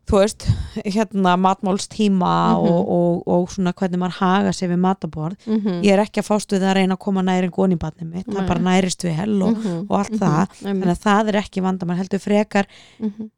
[0.04, 0.44] þú veist,
[0.84, 2.66] hérna matmálstíma Mhm.
[2.68, 5.78] og, og, og svona hvernig maður haga sér við mataborð Mhm.
[5.86, 8.28] ég er ekki að fást við að reyna að koma næring onni í batni mitt,
[8.28, 8.48] það Nei.
[8.48, 9.86] bara nærist vel og, Mhm.
[9.90, 10.20] og allt Mhm.
[10.20, 12.66] það þannig að það er ekki vandamál heldur frekar
[13.00, 13.30] Mhm.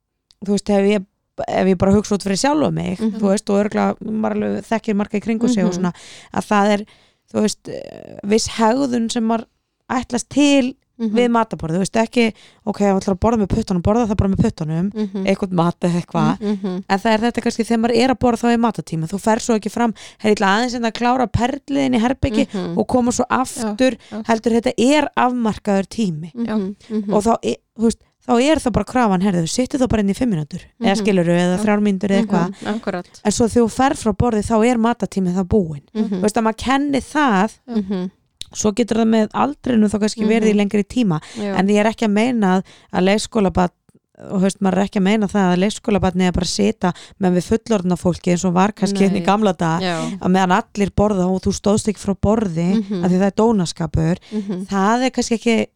[0.45, 1.05] þú veist, ef ég
[1.47, 3.19] ef ég bara hugsa út fyrir sjálfa mig Mhm.
[3.19, 5.77] þú veist, og örgulega, maður alveg þekkir marga í kringu sig og Mhm.
[5.81, 5.93] svona,
[6.33, 6.85] að það er
[7.33, 9.45] þú veist, eh, viss hegðun sem maður
[9.89, 11.11] ætlast til Mhm.
[11.11, 12.33] við mataborð, þú veist, ekki
[12.65, 15.25] ok, ef ætlar að borða með puttunum, borða það bara með puttunum Mhm.
[15.27, 16.83] eitthvað mat eða eitthvað Mhm.
[16.89, 19.35] en það er þetta kannski þegar maður er að borða þá í matatíma þú fer
[19.39, 22.77] svo ekki fram, hefði aðeins en að klára perliðin í herbyggi Mhm.
[22.77, 24.23] og koma svo aftur, já.
[24.25, 27.13] heldur þetta er afmarkaður tími Mhm.
[27.13, 30.01] Og þá, er- þú veist, þá er það bara krafan herðu, þú sittir þá bara
[30.01, 30.99] inn í fimm minútur eða Mhm.
[31.03, 31.63] skilur eða Já.
[31.63, 32.75] þrjár mínútur eða eitthvað Mhm.
[32.75, 36.09] Akkurat en svo þú fer frá borði þá er matatími það búin Mhm.
[36.09, 38.11] þú veist að maður kenni það Mhm.
[38.53, 40.57] svo getur það með aldrinu þá kannski verið í Mhm.
[40.57, 41.55] lengri tíma Já.
[41.59, 42.63] en ég er ekki að meina
[42.93, 43.69] að, leikskólabat
[44.31, 47.33] og höfst maður er ekki að meina það að leikskólabatni er bara að sita með
[47.35, 49.21] við fullorðna fólki eins og var kannski hérna Nei.
[49.21, 49.97] í gamla dag Já.
[50.21, 53.03] að meðan allir borða og þú stóðst ekki frá borði Mhm.
[53.03, 54.67] af því það er dónaskapur Mhm.
[54.67, 55.67] það er kannski ekki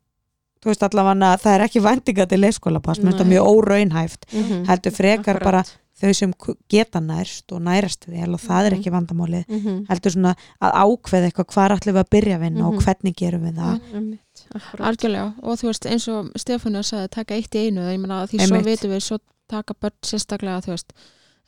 [0.64, 4.66] þú veist allavega það er ekki vendinga til leikskólabats mér finnst það mjög óraunhæft Mhm.
[4.68, 5.43] heldur frekar Akkurat.
[5.43, 5.64] bara
[5.99, 6.34] þau sem
[6.70, 8.80] geta nærst og nærast vel og það er Mhm.
[8.80, 9.86] ekki vandamálið Mhm.
[9.89, 12.82] heldur svona að ákveða eitthvað hvar ætlum við að byrja að vinna og Mhm.
[12.84, 14.18] hvernig gerum við það.
[14.55, 14.88] Akkurat.
[14.88, 18.39] algjörlega og þú veist eins og Stefánu sagði taka eitt í einu ég meina því
[18.39, 18.66] svo Einmitt.
[18.80, 20.93] vitum við svo taka börn sérstaklega þú veist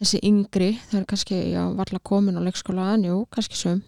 [0.01, 3.81] þessi yngri þau eru kannski já varla komin á leikskóla en jú kannski sum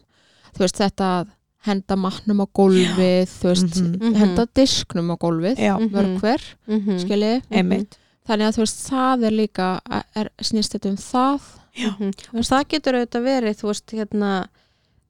[0.55, 1.27] þú veist þetta að
[1.65, 4.15] henda matnum á gólfið þú veist Mhm.
[4.19, 6.19] henda disknum á gólfið já, Mhm.
[6.19, 6.99] hver Mhm.
[6.99, 7.97] skilji einmitt.
[8.27, 9.67] Þannig að þú veist það er líka
[10.15, 11.41] er, snýst þetta um það.
[11.73, 12.11] Mhm.
[12.37, 14.47] og það getur auðvitað verið þú veist hérna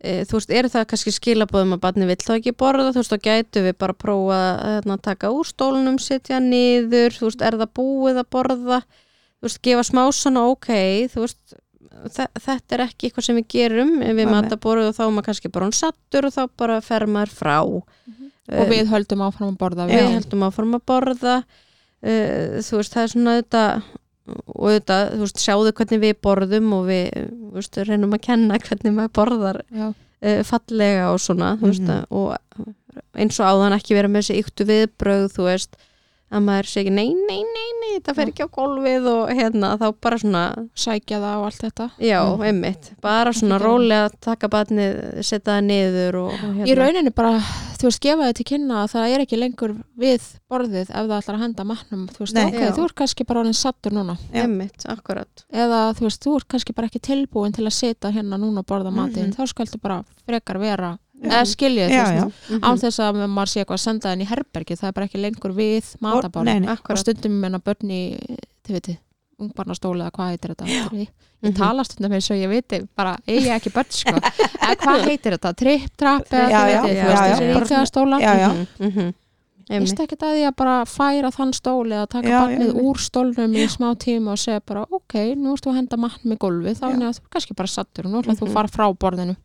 [0.06, 3.12] e, þú veist, eru það kannski skilabóðum að barni vill þá ekki borða, þú veist,
[3.14, 7.52] þá gætu við bara prófa að hérna, taka úr stólunum sitja niður, þú veist, er
[7.56, 8.80] það búið að borða,
[9.40, 11.54] þú veist, gefa smá svona ok, þú veist
[12.14, 13.94] þetta er ekki eitthvað sem við gerum.
[14.04, 17.34] Við mataborðu og þá er maður kannski bara hún sattur og þá bara fer maður
[17.40, 17.58] frá.
[18.50, 20.14] Eh, og við höldum áfram að borða við við.
[20.18, 21.36] heldum áfram að borða.
[22.04, 23.62] Uh, þú veist, það er svona þetta
[24.28, 28.58] og þetta, þú veist, sjáðu hvernig við borðum og við, þú veist, reynum að kenna
[28.60, 32.06] hvernig maður borðar já, uh, fallega og svona, þú veist Mhm.
[32.12, 32.38] og
[33.16, 35.76] eins og áðan ekki vera með þessi yktu viðbröð, þú veist
[36.32, 39.78] að maður sé ekki, nei, nei, nei, nei þetta fer ekki á gólfið og hérna
[39.78, 40.44] þá bara svona,
[40.74, 42.44] sækja það og allt þetta já, Mhm.
[42.48, 47.38] einmitt bara svona rólega taka batnið setja það niður og, og hérna í rauninni bara,
[47.78, 51.36] þú veist, gefa til kynna að það er ekki lengur við borðið ef það ætlar
[51.38, 52.46] að henda matnum, þú veist, Nei.
[52.48, 52.72] ok, Já.
[52.72, 54.42] þú ert kannski bara orðin sattur núna, Já.
[54.48, 58.40] einmitt, akkurat eða þú veist, þú ert kannski bara ekki tilbúin til að sita hérna
[58.42, 59.36] núna og borða matinn, Mhm.
[59.38, 60.98] þá skaltu bara frekar vera.
[61.22, 61.42] Eða
[61.90, 62.24] þú já.
[62.26, 62.60] veist, Mhm.
[62.64, 65.22] án þess að maður sé eitthvað að senda henni í herbergi, það er bara ekki
[65.22, 65.96] lengur við
[66.62, 66.68] nei.
[66.90, 68.02] og stundum menna börn í,
[68.66, 68.98] þið veitir
[69.40, 71.08] ungbarnastóli eða hvað heitir þetta ég
[71.44, 71.56] ég Mhm.
[71.58, 74.16] tala stundum eins og ég veit bara, eigi ekki börn sko
[74.64, 78.20] eða hvað heitir þetta, tripp, trapp eða þið já, þú veist, já, þessi bara ríkjaðastóla
[78.22, 78.50] Já, já.
[78.54, 79.14] Mhm, mhm.
[79.70, 82.82] Ég veist ekki að því að bara færa þann stól eða taka Já, barnið já,
[82.84, 86.38] úr stólnum í smá tíma og segja bara ok, nú ertu að henda matn með
[86.44, 88.50] gólfi þá er þú kannski bara sattur og nú ætla þú Mhm.
[88.50, 89.36] að fara frá borðinu.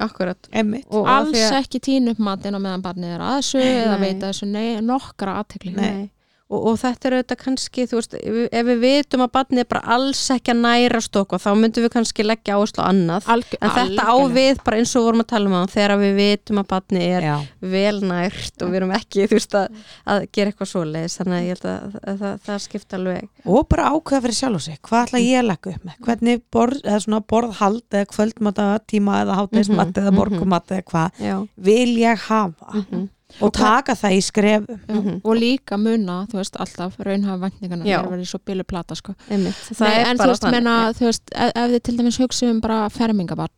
[0.00, 0.48] Akkurat.
[0.52, 0.84] einmitt.
[0.90, 4.28] Og alls að- ekki tínu upp matinn á meðan barnið er að þessu eða veita
[4.32, 6.10] þessu nei, nokkra aðtekli Nei.
[6.52, 9.94] Og, og þetta er auðvitað kannski þú veist, ef, við vitum að barnið er bara
[9.94, 13.28] alls ekki að nærast okkur þá myndum við kannski leggja áherslu á annað.
[13.32, 16.12] Alg, en þetta á við bara eins og vorum að tala um á þegar við
[16.20, 17.34] vitum að barnið er Já.
[17.74, 19.80] vel nært og við erum ekki þú veist að,
[20.14, 21.16] að gera eitthvað svoleiðis.
[21.22, 23.32] Þannig að ég held að, að, það, það skipta alveg.
[23.48, 24.78] Og bara ákveða fyrir sjálf og sig.
[24.84, 29.18] Hvað ætla ég að leggja upp með, hvernig borð eða svona borðhald eða kvöldmata tíma
[29.24, 30.20] eða hátæðismat Mhm, eða mhm.
[30.20, 32.70] morgumat eða hvað vil ég hafa?
[32.74, 33.08] Mhm,
[33.40, 35.20] og taka það í skrefum Já, Mhm.
[35.24, 38.00] og líka muna, þú veist, alltaf raunhafa væntingarna Já.
[38.04, 39.14] er verið svo bilu plata sko.
[39.30, 42.18] einmitt það Nei, er en þú veist, menna, þú veist ef, ef þið til dæmis
[42.18, 43.48] hugsa um bara fermingabarn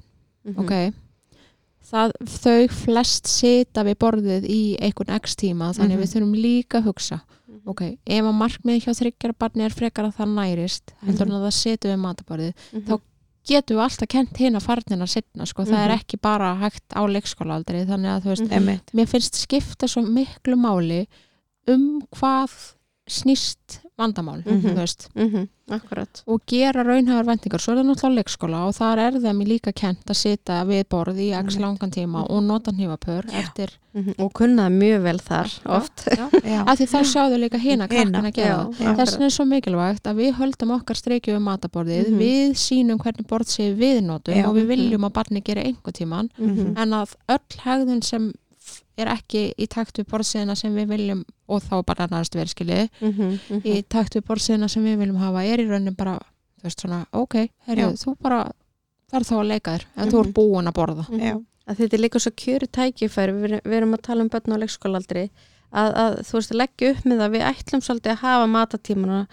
[0.46, 0.58] Mhm.
[0.64, 0.92] ok
[1.90, 6.02] það, þau flest sita við borðið í einhvern x tíma þannig Mhm.
[6.02, 7.60] við þurfum líka að hugsa Mhm.
[7.66, 11.34] ok, ef að markmið hjá þryggjara barni er frekar að það nærist heldur Mhm.
[11.34, 12.82] en að það situr við mataborðið Mhm.
[12.86, 13.00] þá
[13.46, 15.98] getum við alltaf kent hinn að farnina setna, sko, það er Mhm.
[16.00, 18.52] ekki bara hægt á leikskólaaldri, þannig að þú veist Mhm.
[18.52, 18.92] Einmitt.
[18.94, 21.06] mér finnst skipta svo miklu máli
[21.68, 22.74] um hvað
[23.08, 24.60] snýst vandamál Mhm.
[24.62, 26.22] þú veist, Mhm, akkurat.
[26.26, 30.04] Og gera raunhæfar vendingar, svo er það náttúrulega leikskóla og þar er þeim líka kent
[30.04, 34.76] að sita við borð í x langan tíma og nota hnífapör eftir, Mhm, og kunnaði
[34.76, 36.04] mjög vel þar oft.
[36.04, 36.60] já, Já.
[36.66, 38.96] af því þá sjáðu líka hina Hina, krakkan að gera það.
[38.96, 42.18] þess vegna er svo mikilvægt að við höldum okkar streikju um mataborðið, Mhm.
[42.18, 46.28] við sínum hvernig borð sé við notum og við viljum að barni gera einhver tíman
[46.38, 46.74] Mhm.
[46.76, 48.34] en að öll hegðun sem
[48.98, 52.88] er ekki í takt við borðsíðina sem við viljum og þá bara nærast verið skilið
[53.00, 53.60] Mhm, mhm.
[53.64, 56.18] í takt við borðsíðina sem við viljum hafa er í raunin bara,
[56.60, 57.34] þú veist svona ok,
[57.66, 58.44] herri, þú bara
[59.12, 60.26] þarf þá að leika þér en þú Mhm.
[60.26, 61.04] er búin að borða.
[61.10, 61.44] Mhm.
[61.68, 64.62] Að þetta er líka svo kjöru tækifæri við, við erum að tala um börn á
[64.62, 65.30] leikskólaaldri
[65.74, 69.26] að, að þú veist að leggja upp með að við ætlum svolítið að hafa matatímana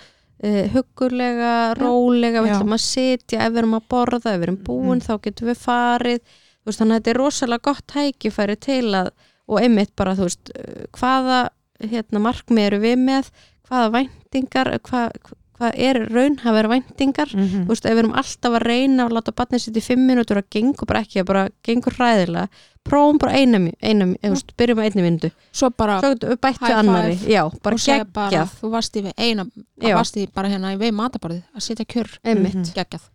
[0.43, 4.57] uh, huggulega, rólega við ætlum að sitja ef við erum að borða ef við erum
[4.66, 6.20] búin þá getum við farið.
[6.64, 9.09] Þú veist, þannig að þetta er rosalega gott tækifæri til að,
[9.50, 11.39] og einmitt bara þú veist, uh, hvaða
[11.84, 13.32] hérna, markmið eru við með?
[13.68, 15.18] Hvaða væntingar hvað,
[15.64, 17.64] hvað er raunhafur væntingar Mhm.
[17.66, 20.38] þú veist, ef við erum alltaf að reyna að láta barnið sitt í fimm minútur
[20.43, 22.47] að gengur bara ekki, að bara gengur hræðilega
[22.84, 26.39] prófum bara eina, eina þú veist, byrjum að einni myndu, svo bara svo getum við
[26.43, 28.49] bætt High við annari, já, bara geggjað.
[28.59, 29.45] þú varst í við eina
[29.80, 32.09] varst í bara hérna í við mataborðið að sitja kjör.
[32.26, 32.74] Einmitt, Mhm.
[32.76, 33.05] geggjað,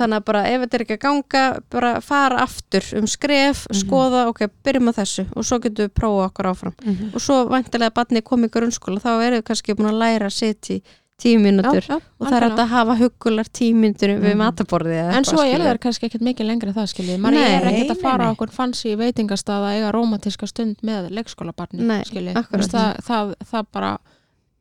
[0.00, 3.76] þannig að bara ef þetta er ekki að ganga bara fara aftur um skref Mhm.
[3.84, 6.74] skoða, ok, byrjum að þessu og svo getum við prófa okkur áfram.
[6.82, 7.14] Mhm.
[7.14, 10.26] og svo vantilega að barnið komi í grunnskóla þá eru við kannski búin að læra
[10.26, 10.82] að sitja í
[11.20, 14.38] tíu mínútur já, og það er að hafa huggular tímyndur við Mhm.
[14.42, 15.66] mataborðið en svo er skilur.
[15.66, 18.94] það kannski ekkert mikið lengra það skilið, maður Nei, er ekkert að fara okkur fancy
[18.96, 23.98] veitingastað að eiga rómatiska stund með leikskólabarni veist, það, það, það bara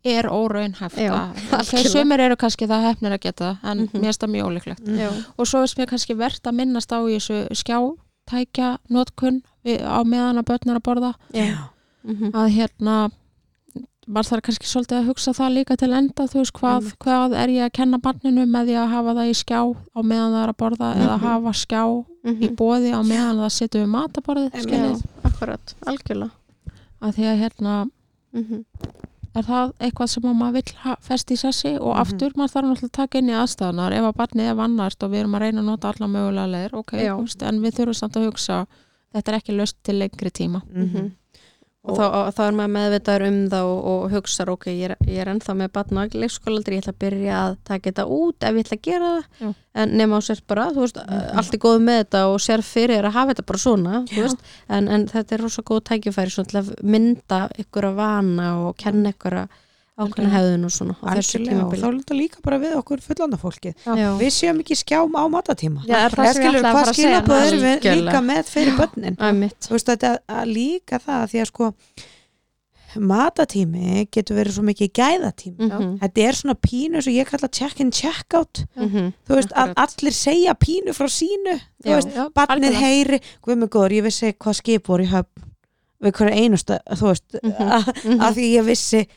[0.05, 1.33] er óraunhæft Já,
[1.71, 3.89] þeir sumir eru kannski það hefnir að geta það, en Mhm.
[3.99, 4.97] mér finnst það mjög ólíklegt Mhm.
[4.99, 5.09] Já.
[5.37, 9.99] og svo finnst mér kannski verðt að minnast á í þessu skjátækja notkun við- á
[10.03, 11.57] meðan að börn er að borða Já.
[12.07, 12.31] Mhm.
[12.31, 13.11] að hérna
[14.09, 16.97] maður þarf kannski svolítið að hugsa það líka til enda þú veist hvað, Einmitt.
[17.05, 20.33] hvað er ég að kenna barninu með því að hafa það í skjá á meðan
[20.33, 21.25] það er að borða eða Mhm.
[21.27, 21.83] hafa skjá
[22.25, 22.55] í Mhm.
[22.57, 26.31] bóði á meðan það situr við mataborðið Já, akkurat, algjörlega
[27.01, 27.89] að því að hérna
[28.33, 28.65] Mhm.
[29.35, 32.01] er það eitthvað sem að maður vill ha- festa í sessi og Mhm.
[32.01, 35.11] aftur maður þarf náttúrulega að taka inn í aðstæðanar ef að barnið er vannart og
[35.11, 36.91] við erum að reyna að nota alla mögulega leir, ok,
[37.21, 38.67] veist, en við þurfum samt að hugsa
[39.13, 40.61] þetta er ekki löst til lengri tíma
[41.89, 41.93] Mhm.
[41.93, 44.95] og þá, og þá er maður meðvitaður um það og, og hugsar, ok, ég er,
[45.07, 48.43] ég er ennþá með batna á leikskólaldur, ég ætla að byrja að taka þetta út
[48.49, 49.53] ef ég ætla að gera það Já.
[49.83, 51.37] en nema á sér bara, þú veist, Mhm.
[51.37, 54.21] allt er góð með þetta og sér fyrir að hafa þetta bara svona þú Já.
[54.27, 54.37] veist,
[54.69, 58.77] en, en þetta er rosa góð tækifæri svona til að mynda ykkur að vana og
[58.77, 59.49] kenna ykkur að
[59.99, 60.95] ákveðna hefðun og svona
[61.49, 61.81] og tímabili.
[61.81, 63.73] þá er þetta líka bara við okkur fullanda fólki.
[63.85, 67.89] Við séum ekki skjám á matatíma Já, er það skilur, að hvað að erum við
[67.99, 69.17] líka með fyrir börnin?
[69.59, 71.73] þú veist þetta að líka það því að sko
[72.99, 75.67] matatími getur verið svo mikið gæðatími.
[75.69, 75.89] Mhm.
[76.01, 79.13] þetta er svona pínu sem ég kalla check-in check-out Mhm.
[79.27, 79.77] þú veist að Akkurat.
[80.01, 84.55] allir segja pínu frá sínu þú veist, barnið heyri guð mig góður, ég vissi hvað
[84.55, 85.43] skip voru í höfn
[86.01, 87.69] við hverja einusta, þú veist Mhm.
[87.69, 87.93] að,
[88.25, 89.07] að því ég vissi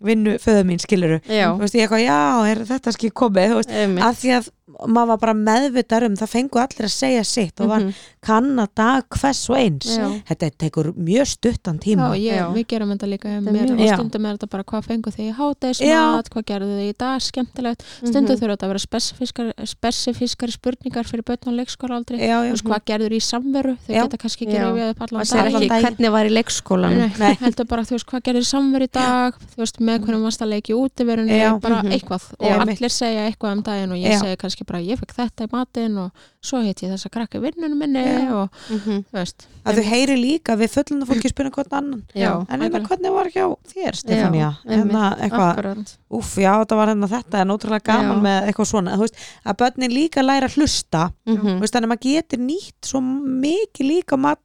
[0.00, 2.18] vinnu föðu mín skiluru Já, þú veist, ég eitthvað, já,
[2.52, 3.74] er þetta skip komið þú veist,
[4.08, 4.50] að því að
[4.88, 7.94] maður var bara meðvitar um, það fengu allir að segja sitt og var Mhm.
[8.22, 10.08] kanna dag hvers og eins Já.
[10.28, 12.46] þetta tekur mjög stuttan tíma Já, ég, Já.
[12.54, 15.28] við gerum þetta líka mér mjög- og stundum er þetta bara hvað fengu þið í
[15.30, 15.34] Já.
[15.40, 18.40] hátægismat, hvað gerðu þið í dag skemmtilegt, stundum Mhm.
[18.40, 23.20] þurfa þetta að vera spesifískar, spesifískari spurningar fyrir börn á leikskóla aldrei, hvað gerður í
[23.20, 24.02] samveru þau Já.
[24.04, 24.64] geta kannski Já.
[24.70, 27.34] rifjað upp allan allan ekki hvernig var í leikskólanum Nei, Nei.
[27.40, 30.40] heldur bara, þú veist, hvað gerður í samveru í dag þú veist, með hvernig varst
[30.44, 31.58] að leiki útiverunni Já.
[31.60, 31.92] bara Mhm.
[31.92, 35.14] eitthvað og allir segja eitthvað um daginn og ég segi kannski kannski bara ég fekk
[35.16, 36.10] þetta í matinn og
[36.44, 38.32] svo heit ég þess að krakka vinnunum minni Já.
[38.34, 39.04] og Mhm.
[39.10, 42.68] þú veist að þau heyri líka við fullunda fólki spyrna hvort annan Já, en hérna
[42.68, 42.88] algjörlega.
[42.88, 45.96] hvernig var hjá þér Stefania Já, hérna einmitt, eitthvað.
[46.10, 48.22] Úf, já, þetta var hérna þetta, en ótrúlega gaman Já.
[48.22, 51.36] með eitthvað svona, þú veist, að börnin líka læra hlusta, Mhm.
[51.40, 54.38] þú veist, þannig að maður getur nýtt svo mikið líka mat,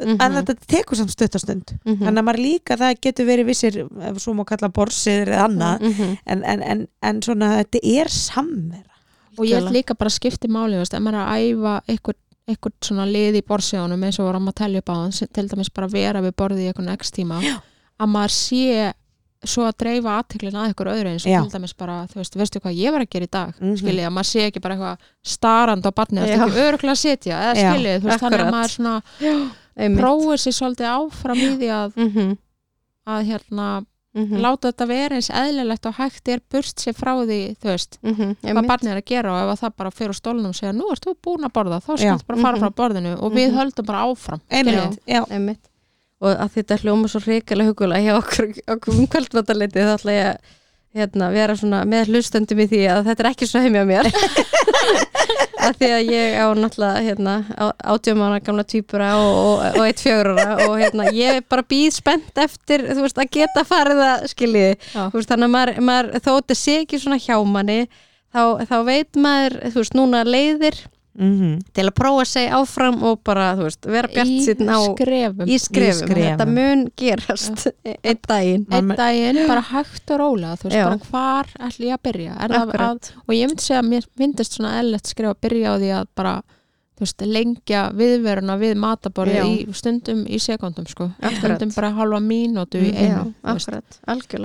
[0.00, 0.16] Mhm.
[0.20, 1.98] en þetta tekur samt stuttastund Mhm.
[1.98, 6.18] þannig að maður líka, það getur verið vissir, svo má kalla borsir eða annað, Mhm.
[6.26, 8.89] en, en, en, en svona, þetta er samvera
[9.40, 12.16] og ég held líka bara að skipti máli ef maður er að æfa eitthvað,
[12.50, 15.70] eitthvað svona lið í borsjónum eins og vorum að telja upp á hann til dæmis
[15.72, 17.56] bara vera við borðið í eitthvað x tíma Já.
[18.00, 18.92] að maður sé
[19.40, 22.60] svo að dreifa aðteklin að eitthvað öðru eins og til dæmis bara, þú veist, veistu
[22.60, 23.76] hvað ég var að gera í dag Mhm.
[23.80, 27.00] skiljið, að maður sé ekki bara eitthvað starrand á barnið, það er ekki öruglega að
[27.00, 28.94] sitja eða skiljið, þú veist, þannig að maður svona
[29.96, 32.36] prófur sér svolítið áfram í því að, Mhm.
[33.06, 34.40] að hérna, Mhm.
[34.42, 38.36] láta þetta vera eins eðlilegt og hægt er burt sér frá því, þú veist Mhm.
[38.42, 38.66] hvað Einmitt.
[38.70, 40.90] barnið er að gera og ef að það bara fyrir á stólnum og segja nú
[40.90, 42.62] ert þú búin að borða, þá skilst bara fara Mhm.
[42.64, 43.56] frá borðinu og við Mhm.
[43.58, 45.60] höldum bara áfram einmitt, já, Einmitt.
[46.20, 50.26] og að þetta hljóma svo hrikalega hugulega hjá okkur, okkur um kvöldvátaleiti þá ætla ég
[50.34, 50.38] að
[50.96, 54.08] hérna, vera svona með hlustendum í því að þetta er ekki svo heimja mér.
[55.60, 60.30] Að því að ég á náttúrulega hérna, ára gamla týpura og, og, og eitt fjögur
[60.32, 64.24] ára og hérna, ég er bara býð spennt eftir þú veist, að geta farið að
[64.32, 64.72] skiljiði
[65.28, 67.78] þannig að maður, maður, þó þetta sé ekki svona hjá manni
[68.32, 70.80] þá, þá veit maður, þú veist, núna leiðir
[71.18, 71.56] mhm.
[71.76, 75.48] Til að prófa að segja áfram og bara, þú veist, vera bjart síðan á skrefum.
[75.48, 78.66] í skrefum, þetta mun gerast einn daginn.
[78.70, 80.86] Einn daginn bara hægt og rólega þú veist Já.
[80.86, 82.38] bara hvar ætli ég að byrja?
[82.46, 85.74] Er að, og ég myndi segja að mér myndist svona eðlert skref að byrja á
[85.80, 86.34] því að bara
[87.00, 89.44] veist, lengja viðveruna við mataborðið Já.
[89.48, 93.34] í stundum í sekundum sko, stundum bara halva mínútu í Mm, einu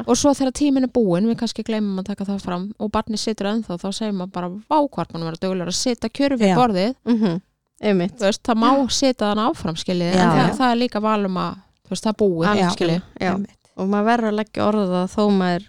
[0.07, 3.17] og svo þegar tíminn er búinn, við kannski gleymum að taka það fram og barni
[3.17, 6.55] situr ennþá, þá segir maður bara vákvart mann vera dögulega að setja kjörfi Já.
[6.55, 6.95] borðið.
[7.05, 7.41] Mm -hmm.
[8.19, 11.55] veist, það má setja þann áfram skiljið, en það, það er líka valum að
[11.89, 12.45] veist, það búið
[13.75, 15.63] og maður verður að leggja orða þó maður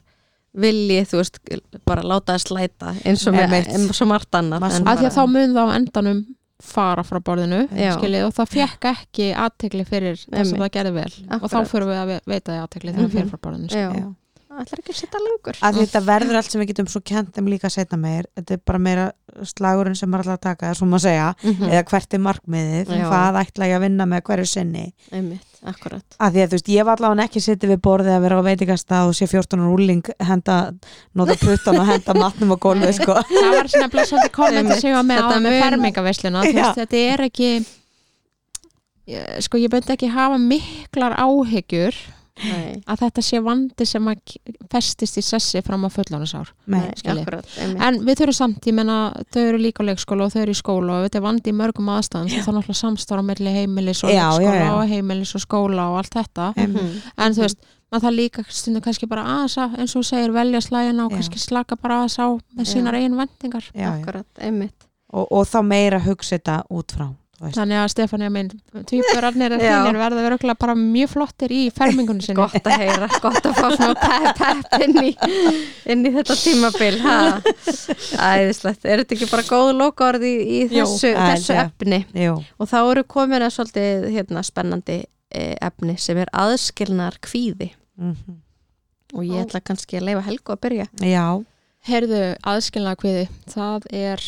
[0.57, 1.39] vilji, þú veist,
[1.85, 4.35] bara láta það slæta eins og, eins og margt
[4.79, 6.21] svona- að því að þá mun það á endanum
[6.63, 7.93] fara frá borðinu Já.
[7.99, 11.69] skiljið, og það fekk ekki aðtegli fyrir það sem það gerði vel og þá Akkurat.
[11.73, 13.69] fyrir við að ve- veita því aðtegli þegar það fyrir frá borðinu.
[13.77, 14.15] Já.
[14.57, 17.49] ætlar ekki að setja lengur að þetta verður allt sem við getum svo kent þeim
[17.53, 19.13] líka setna meir, þetta er bara meira
[19.45, 21.69] slagurinn sem maður ætla að taka, svo maður segja Mhm.
[21.69, 26.05] eða hvert er markmiðið, hvað ætla ég að vinna með hverju sinni einmitt, akkurat.
[26.23, 28.47] Að því að þú veist, ég var allavega ekki sittið við borðið að vera á
[28.47, 30.57] veitingastað og sé 14 rúling henda,
[31.19, 33.17] nota puttan og henda matnum á gólfið sko.
[33.33, 34.81] Það var svona blessa svolítið kommenti Einmitt.
[34.85, 37.51] sem ég var með á Þetta með mun- fermingavesluna þú veist, þetta er ekki
[39.07, 41.99] ég- sko ég myndi ekki hafa miklar áhyggjur
[42.45, 44.35] Nei, að þetta sé vandi sem að
[44.73, 45.89] festist í sessi fram á
[47.57, 47.81] einmitt.
[47.87, 48.97] en við þurfum samt, ég menna
[49.33, 51.57] þau eru líka á leikskóla og þau eru í skóla og þetta er vandi í
[51.57, 54.75] mörgum aðstæðum þá er náttúrulega samstára melli heimilis og Já, leikskóla já, já.
[54.77, 56.83] og heimilis og skóla og allt þetta Einmitt.
[56.83, 57.03] Mhm.
[57.17, 57.59] en þú veist,
[57.93, 61.13] maður það líka stundum kannski bara aðeins að, eins og þú segir, velja slægina og
[61.17, 62.27] kannski slaka bara aðeins á
[62.57, 63.93] með sínar eigin vendingar já, já.
[63.97, 64.75] akkurat, einmitt
[65.15, 67.07] Og, og þá meira hugsa þetta út frá.
[67.37, 68.49] Þannig að Stefania minn,
[68.89, 69.75] tvíburarnir og Já.
[69.75, 72.39] þínir verða verið bara mjög flottir í fermingunni sinni.
[72.39, 75.11] Gott að heyra, gott að fá smá pepp, pepp inn, í,
[75.93, 77.17] inn í þetta tímabil ha.
[78.31, 82.01] æðislegt, er þetta ekki bara góð lokaorð í, í Jú, þessu, það þessu efni?
[82.25, 87.75] Jú, og þá eru komin að svolítið hérna, spennandi eh, efni sem er aðskilnar kvíði
[88.01, 88.41] mhm.
[89.13, 90.89] og ég ætla kannski að leifa Helgu að byrja.
[91.05, 91.27] Já,
[91.87, 94.23] Heyrðu, aðskilnaða kviði, það er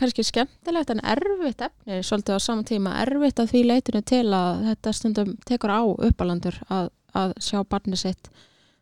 [0.00, 4.64] kannski skemmtilegt en erfitt efni svolítið á sama tíma, erfitt að því leitinu til að
[4.70, 8.30] þetta stundum tekur á uppalandur að, að sjá barni sitt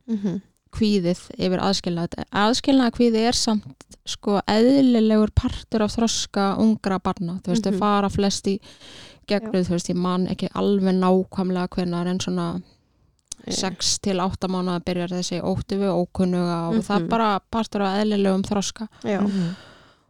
[0.09, 0.41] mm -hmm.
[0.79, 7.49] kvíðið yfir aðskilnaða aðskilnaða kvíði er samt sko eðlilegur partur af þroska ungra barna, þú
[7.53, 7.79] veist, þau Mhm.
[7.79, 8.59] fara flest í
[9.29, 12.63] gegnuð, þú veist, ég man ekki alveg nákvæmlega hvenar en svona
[13.49, 17.09] 6 til 8 mánuða byrjar þessi óttu við ókunnuga og það er Mhm.
[17.09, 19.55] bara partur af eðlilegum þroska Já, mhm.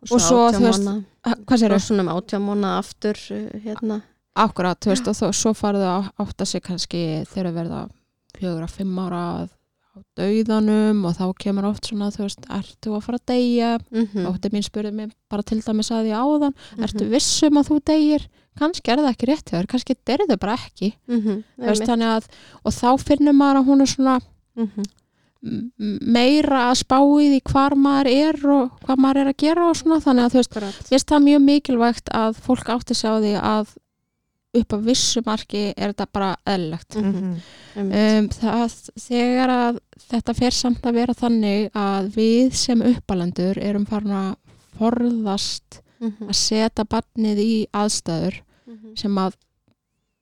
[0.07, 2.05] Og svo, og svona
[2.39, 4.03] um aftur uh, hérna
[4.39, 7.81] Akkurat, þú veist, og þó, svo farið að átta sig kannski þegar verða
[8.37, 9.35] fjögur að fimm ára á
[10.15, 14.07] dauðanum og þá kemur oft svona, þú veist, ertu að fara að deyja mm mm.
[14.13, 14.29] -hmm.
[14.31, 18.29] ótti mín spurði mig bara til dæmis að því áðan ertu vissum að þú deyjir
[18.59, 21.43] kannski er það ekki rétt þér, kannski er það bara ekki mm -hmm.
[21.57, 22.25] Veist, að,
[22.65, 24.21] og þá finnur maður að hún er svona
[24.59, 24.83] Mhm.
[25.41, 29.77] Meira að spá í því hvar maður er og hvað maður er að gera og
[29.79, 30.57] svona þannig að þú veist.
[30.59, 33.75] Mér finnst það mjög mikilvægt að fólk átti sig á því að
[34.59, 36.97] upp á vissu marki er þetta bara eðlilegt.
[36.99, 37.35] Mhm.
[37.77, 38.19] Einmitt.
[38.19, 39.79] um, það, þegar að
[40.09, 44.37] þetta fer samt að vera þannig að við sem uppalendur erum farin að
[44.79, 46.29] forðast Mhm.
[46.31, 48.97] að setja barnið í aðstæður Mhm.
[48.99, 49.33] sem að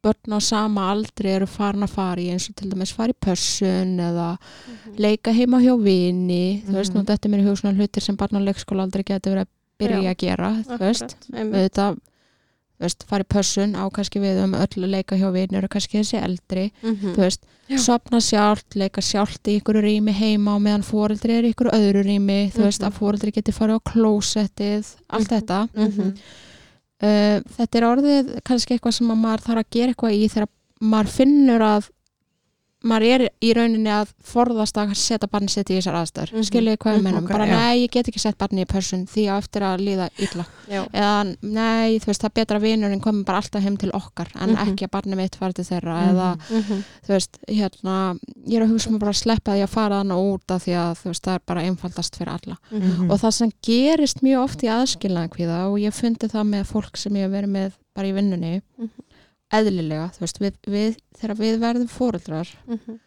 [0.05, 3.19] börn á sama aldri eru farin að fara í eins og til dæmis fara í
[3.27, 4.97] pössun eða Mhm.
[4.99, 7.01] leika heima hjá vini þú veist, Mhm.
[7.01, 9.47] nú þetta er mér í hug svona hlutir sem barn á leikskóla aldrei getur verið
[9.47, 9.49] að
[9.81, 11.99] byrja Já, að gera þú veist, auðvitað
[12.79, 15.99] veist, fara í pössun á kannski við um öll að leika hjá vini eru kannski
[15.99, 17.15] þessi eldri Mhm.
[17.15, 17.41] þú veist,
[17.79, 22.05] sopna sjálft, leika sjálft í ykkur rými heima og meðan fóreldri er í ykkur öðru
[22.05, 22.93] rými, þú veist, Mhm.
[22.93, 25.41] að fóreldri geti farið á klósettið, allt Mhm.
[25.41, 26.17] þetta Mhm.
[27.01, 30.49] Þetta er orðið kannski eitthvað sem að maður þarf að gera eitthvað í þegar
[30.81, 31.91] maður finnur að
[32.85, 36.43] maður er í rauninni að forðast að setja barni sitt í þessar aðstæður Mhm.
[36.45, 37.05] skiljið hvað ég Mhm.
[37.05, 39.81] mennum, Ok, bara nei, ég get ekki sett barni í pörsun því að eftir að
[39.81, 40.85] líða illa Já.
[40.93, 44.51] eða nei, þú veist, það er betra vinurinn komi bara alltaf heim til okkar en
[44.55, 44.57] Mhm.
[44.69, 46.15] ekki að barni mitt fara til þeirra Mhm.
[46.15, 46.85] eða Mhm.
[47.07, 50.35] þú veist, hérna ég er að hugsa mig bara að sleppa því að fara þannig
[50.35, 53.11] út af því að þú veist, það er bara einfaldast fyrir alla Mhm.
[53.11, 56.97] og það sem gerist mjög oft í aðskilnaðan kvíða og ég fundi það með fólk
[56.97, 57.27] sem ég
[59.53, 62.99] eðlilega, þú veist, við, við, þegar við verðum fóreldrar Mhm.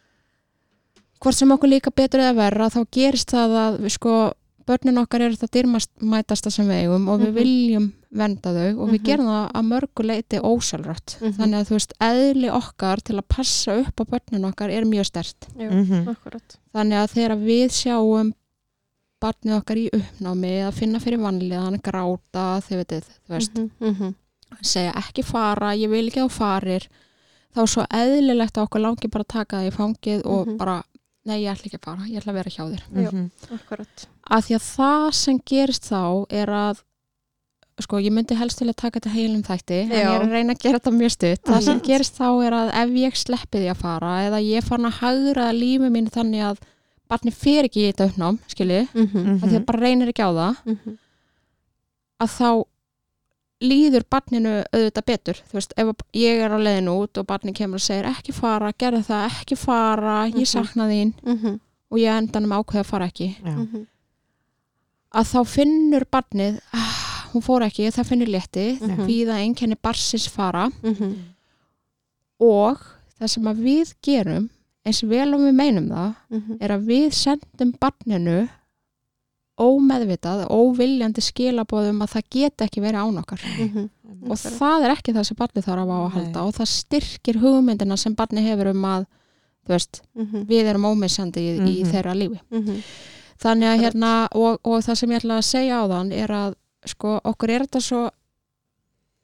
[1.20, 4.32] hvort sem okkur líka betur eða verra þá gerist það að við sko
[4.66, 7.34] börnin okkar eru það dyrmætasta sem við eigum og við Mhm.
[7.34, 9.04] viljum vernda þau og við Mhm.
[9.04, 11.32] gerum það að mörgu leiti ósjálfrætt Mhm.
[11.36, 15.06] þannig að þú veist, eðli okkar til að passa upp á börnin okkar er mjög
[15.06, 16.16] stert Já, Mhm.
[16.74, 18.32] þannig að þegar við sjáum
[19.20, 23.70] barnið okkar í uppnámi að finna fyrir vanlíðan, gráta þið veitir, þú veist.
[23.80, 24.14] Mhm.
[24.62, 26.86] Segja ekki fara, ég vil ekki á farir
[27.54, 30.56] þá er svo eðlilegt að okkur langi bara að taka það í fangið og Mhm.
[30.58, 30.82] bara
[31.26, 32.82] nei, ég ætla ekki að fara, ég ætla að vera hjá þér.
[32.90, 33.30] Mhm.
[33.54, 34.06] Akkurat.
[34.30, 36.82] að því að það sem gerist þá er að
[37.80, 40.52] sko, ég myndi helst til að taka þetta heilum þætti en ég er að reyna
[40.54, 41.84] að gera þetta mjög stutt það sem Mhm.
[41.86, 45.52] gerist þá er að ef ég sleppi því að fara eða ég fann að hagra
[45.52, 46.58] lífi mín þannig að
[47.08, 49.40] barni fer ekki í þetta uppnám skilji, Mhm.
[49.40, 50.98] að því að bara reynir ekki á það Mhm.
[52.20, 52.64] að þá
[53.60, 55.86] líður barninu auðvitað betur þú veist, ef
[56.16, 59.56] ég er á leiðin út og barni kemur og segir ekki fara, gerðu það, ekki
[59.56, 60.46] fara ég Mhm.
[60.46, 61.60] sakna þín Mhm.
[61.90, 63.56] og ég endanum ákveða að fara ekki Já.
[63.56, 63.86] Mhm.
[65.14, 69.04] að þá finnur barnið ah, hún fór ekki, það finnur létti Mhm.
[69.06, 71.16] því það einkenni barsins fara Mhm.
[72.40, 72.78] og
[73.20, 74.48] það sem að við gerum
[74.86, 76.56] eins vel og við meinum það Mhm.
[76.60, 78.48] er að við sendum barninu
[79.60, 83.90] ómeðvitað, óviljandi skilabóðum að það get ekki verið án okkar Mhm.
[84.30, 86.46] og það er ekki það sem barnið þarf á að halda Nei.
[86.48, 89.06] og það styrkir hugmyndina sem barnið hefur um að
[89.68, 90.46] veist, Mhm.
[90.48, 91.90] við erum ómissandi í, í Mhm.
[91.92, 92.82] þeirra lífi Mhm.
[93.38, 96.54] þannig að hérna og, og það sem ég ætla að segja á þann er að
[96.86, 98.10] sko okkur er þetta svo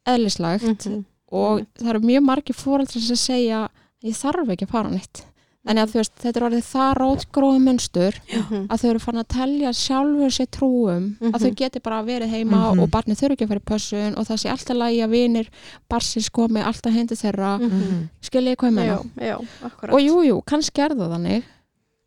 [0.07, 1.05] eðlislægt Mhm.
[1.33, 3.69] og það eru mjög margir fóreldrar sem segja
[4.05, 5.25] ég þarf ekki að fara neitt
[5.67, 8.67] þannig að þú veist, þetta er orðið það rótgróða munstur Mhm.
[8.71, 11.43] að þau eru fann að telja sjálfur sér trúum að Mhm.
[11.43, 12.81] þau geti bara verið heima Mhm.
[12.83, 15.49] og barnið þurfi ekki að fara í pössun og það sé alltaf lægi að vinir
[15.91, 17.71] barsins komi alltaf hindi þeirra Mhm.
[17.71, 18.09] Mhm.
[18.23, 18.75] skilja ég hvað
[19.19, 19.93] já, akkurat.
[19.95, 21.43] og jú, jú, kannski er það þannig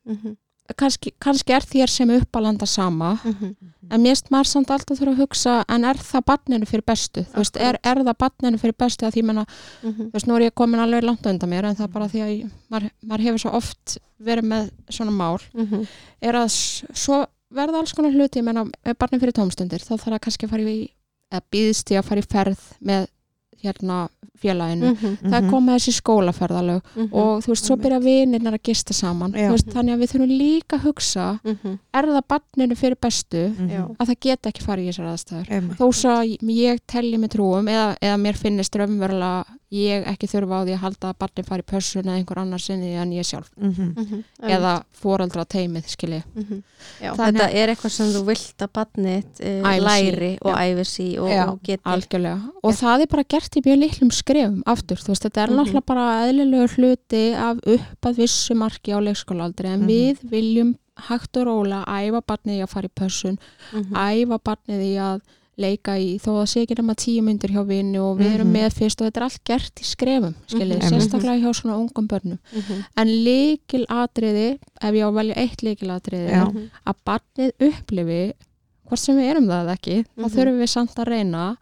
[0.08, 0.38] Mhm.
[0.78, 3.56] Kannski, kannski er þér sem uppalanda sama Mhm.
[3.92, 7.22] en mér finnst maður samt alltaf þurfa að hugsa en er það barninu fyrir bestu
[7.26, 9.46] þú veist, er, er það barninu fyrir bestu að því menna,
[9.84, 10.10] Mhm.
[10.10, 12.20] þú veist, nú er ég komin alveg langt undan mér en það er bara því
[12.22, 15.88] að ég, maður, maður hefur svo oft verið með svona mál Mhm.
[16.22, 16.50] er að
[16.94, 20.46] svo verða alls konar hluti, ég menna, ef barnið fyrir tómstundir þá þarf það kannski
[20.46, 20.90] að fara í
[21.32, 23.08] eða býðst í að fara í ferð með
[23.64, 24.08] hérna
[24.40, 25.16] félaginu Mhm.
[25.30, 27.10] það er komið þessi skólaferðalög Mhm.
[27.14, 29.50] og þú veist, svo byrja vinirnar að gista saman Já.
[29.50, 31.80] Þú veist, þannig að við þurfum líka að hugsa Mhm.
[31.94, 33.96] er það barninu fyrir bestu Mhm.
[34.00, 37.68] Að það geta ekki farið í þessar aðstæður þó svo að ég telli mig trúum
[37.68, 41.62] eða, eða mér finnist raunverulega ég ekki þurfa á því að halda að barni fari
[41.62, 43.94] í pössun eða einhver annar sinni en ég sjálf Mhm.
[43.96, 44.24] Mhm.
[44.42, 46.64] eða foreldra teimið skilji Mhm.
[47.02, 50.58] Já, Þannig þetta er eitthvað sem þú vilt að badnið uh, læri og já.
[50.74, 54.12] æfi sí og, Já, og geti algjörlega og það er bara gert í mjög litlum
[54.12, 55.58] skrefum aftur, þú veist, þetta er Mhm.
[55.60, 59.88] náttúrulega bara eðlilegur hluti af upp að vissu marki á leikskólaaldri en Mhm.
[59.88, 63.38] við viljum hægt og róla æfa barnið í að fara í pössun
[63.72, 63.94] Mhm.
[63.94, 65.22] æfa barnið í að
[65.60, 68.56] leika í þó að sé ekki nema tíu myndir hjá vinnu og við erum Mhm.
[68.58, 70.90] með fyrst og þetta er allt gert í skrefum skiljið, Mhm.
[70.90, 72.84] sérstaklega hjá svona ungum börnum Mhm.
[72.98, 76.46] en líkil atriði ef ég á að velja eitt líkil atriði Já.
[76.46, 76.70] Mhm.
[76.88, 78.34] að barnið upplifi
[78.88, 80.32] hvort sem við erum það ekki þá Mhm.
[80.36, 81.58] þurfum við samt að reyna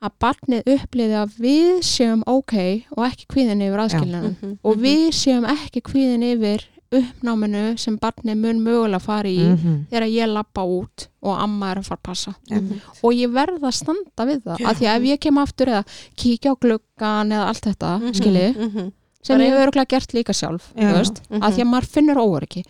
[0.00, 4.82] að barnið uppliði að við séum ok og ekki kvíðin yfir aðskiljanum Mhm, og mhm.
[4.84, 6.60] við séum ekki kvíðin yfir
[6.92, 9.86] uppnáminu sem barnið mun mögulega fara í Mhm.
[9.90, 12.80] þegar ég lappa út og amma er að fara að passa Mhm.
[13.02, 15.84] og ég verð að standa við það af því að ef ég kem aftur eða
[16.16, 18.92] kíkja á gluggan eða allt þetta, Mhm, skiljið mhm.
[19.22, 21.42] sem Bara ég ein- hef örgulega gert líka sjálf veist, Mhm.
[21.42, 22.16] af því að maður finnur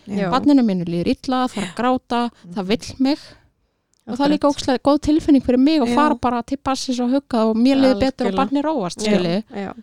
[0.07, 0.29] Já.
[0.31, 3.17] barninu mínu líður illa, það er að gráta það vill mig
[4.07, 5.95] og það er líka ókslega góð tilfinning fyrir mig og Já.
[5.95, 9.73] fara bara til passis og hugga og mér liður betur og róast Já, skilji, já.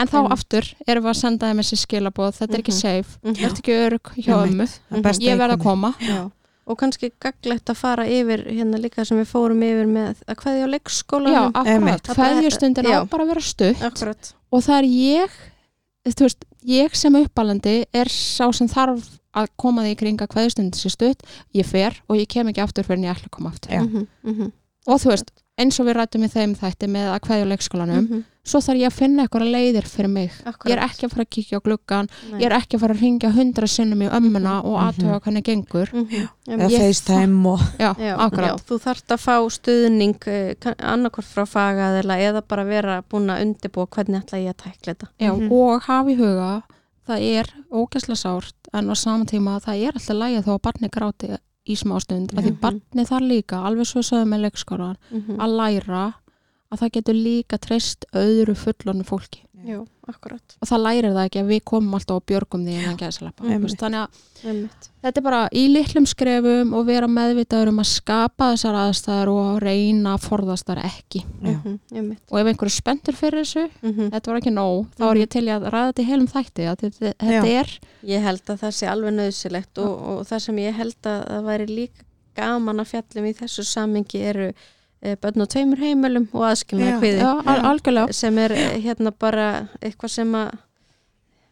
[0.00, 0.32] En þá Einmitt.
[0.32, 2.80] aftur erum við að senda þeim þessi skilaboð, þetta er ekki Mhm.
[2.80, 3.34] safe Mhm.
[3.36, 6.30] þú ert ekki örug hjá ömmu er ég verð að koma Já.
[6.66, 10.64] og kannski gaglegt að fara yfir hérna líka sem við fórum yfir með að kveðja
[10.64, 12.02] á leikskólanum já, akkurat, Einmitt.
[12.16, 14.32] kveðjustundin á bara að vera stutt Akkurat.
[14.52, 15.30] og það er ég
[16.10, 20.28] þú veist, ég sem uppalandi er sá sem þarf að koma því í kring að
[20.32, 21.22] kveðjustundin sé stutt
[21.54, 23.82] ég fer og ég kem ekki aftur fyrir en ég ætla að koma aftur Já.
[23.84, 24.52] Mhm, mhm,
[24.86, 28.04] og þú veist, eins og við rættum í þeim þætti með að kveðja á leikskólanum
[28.06, 28.20] mhm.
[28.50, 30.70] svo þarf ég að finna eitthvað leiðir fyrir mig Akkurat.
[30.70, 32.38] ég er ekki að fara að kíkja á gluggan Nei.
[32.40, 34.86] ég er ekki að fara að ringja hundra sinnum í ömmuna og Mhm.
[34.88, 36.28] aðtöga hvernig gengur Mhm.
[36.48, 41.44] eða Ég- FaceTime og já, Já, akkurat já, þú þarft að fá stuðning annarkort frá
[41.46, 45.52] fagaðila eða bara vera búin að undirbúa hvernig ætla ég að tækla þetta Já, Mhm.
[45.52, 46.62] og hafa í huga
[47.06, 50.88] það er ógæslega sárt en á sama tíma það er alltaf lægið þó að barni
[50.88, 51.38] gráti
[51.70, 52.60] í smástund af því Mhm.
[52.60, 55.36] barni þar líka, alveg svo sögum með leikskólan Mhm.
[55.38, 56.14] að læra
[56.72, 61.40] að það getur líka treyst öðru fullornu fólki Já, akkurat og það lærir það ekki
[61.42, 63.74] að við komum alltaf og björgum því innan gæðsalappa Einmitt.
[63.80, 64.88] þannig að Einmitt.
[65.04, 69.60] þetta er bara í litlum skrefum og vera meðvitaður um að skapa þessar aðstæður og
[69.62, 71.50] reyna að forðast þar ekki Já.
[71.52, 72.22] Mhm, einmitt.
[72.30, 74.10] og ef einhver er spenntur fyrir þessu Mhm.
[74.10, 76.68] þetta var ekki nóg, þá er ég til í að ræða þetta í heilum þætti
[76.70, 77.60] að þetta, þetta Já.
[77.60, 81.28] er Ég held að það sé alveg nöðsilegt og, og það sem ég held að
[81.28, 82.04] það væri líka
[82.36, 84.52] gaman að fjallum í þessu samingi eru
[85.00, 87.22] börn og tveimur heimilum og aðskilnaði Já, kviði.
[87.24, 87.30] Já,
[87.70, 89.46] al sem er eh, hérna bara
[89.80, 90.50] eitthvað sem að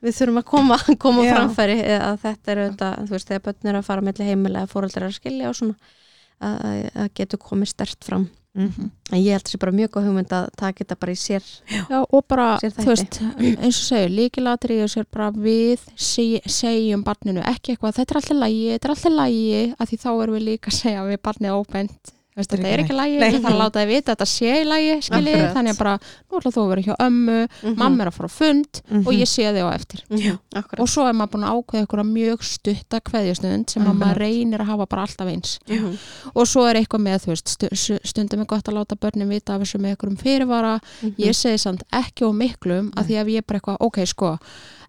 [0.04, 1.78] við þurfum að koma, koma framfæri.
[1.82, 4.74] Eh, að þetta er auðvitað, þú veist, þegar börn eru að fara melli heimilega eða
[4.74, 5.94] fóreldrar eru að skilja og svona
[6.38, 8.28] að, getur komið stert fram.
[8.58, 8.90] Mhm.
[9.12, 11.98] en ég held þessi bara mjög góð hugmynd að taka þetta bara í sér Já,
[12.00, 17.04] og bara, Sér þú veist, eins og segir, líkilatri og sér bara við seg, segjum
[17.06, 20.38] barninu ekki eitthvað, þetta er alltaf lægi, þetta er alltaf lægi, að því þá erum
[20.38, 23.58] við líka að segja við barnið óbent, veist, þetta er ekki lægi, ég þarf að
[23.58, 25.94] láta þið vita að þetta sé í lægi, skiljið, þannig að bara,
[26.28, 27.38] nú ætla þú að vera hjá ömmu,
[27.76, 29.06] mamma er að fara á fund Mhm.
[29.06, 30.00] og ég sé þig á eftir.
[30.10, 30.38] Já,
[30.78, 34.58] Og svo er maður búin að ákveða ykkur mjög stutta kveðjastund sem að maður reynir
[34.60, 35.58] að hafa bara alltaf eins.
[35.68, 35.98] Mhm.
[36.34, 39.54] Og svo er eitthvað með, þú veist, stu- stundum er gott að láta börnin vita
[39.54, 41.14] af þessu með ykkur um fyrirvara, Mhm.
[41.18, 44.38] ég segi samt ekki á miklum að því ef ég bara eitthvað, ok sko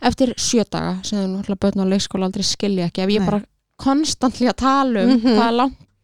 [0.02, 2.30] eftir sjö daga sem börn á leikskóla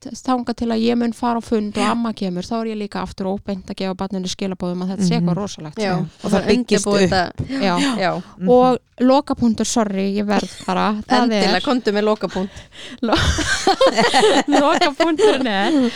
[0.05, 0.13] Mhm.
[0.13, 2.77] langt þanga til að ég mun fara á fund og amma kemur, þá er ég
[2.77, 5.29] líka aftur óbeint að gefa barninu skilabóðum að þetta sé Mhm.
[5.29, 6.05] eitthvað rosalegt Já, Já.
[6.23, 7.77] og það byggist upp þetta, Já.
[7.97, 8.49] Já, Mhm.
[8.49, 12.51] og lokapunktur, sorry, ég verð bara það endilega, er, komdu með lokapunkt
[14.47, 15.91] lokapunkturinn er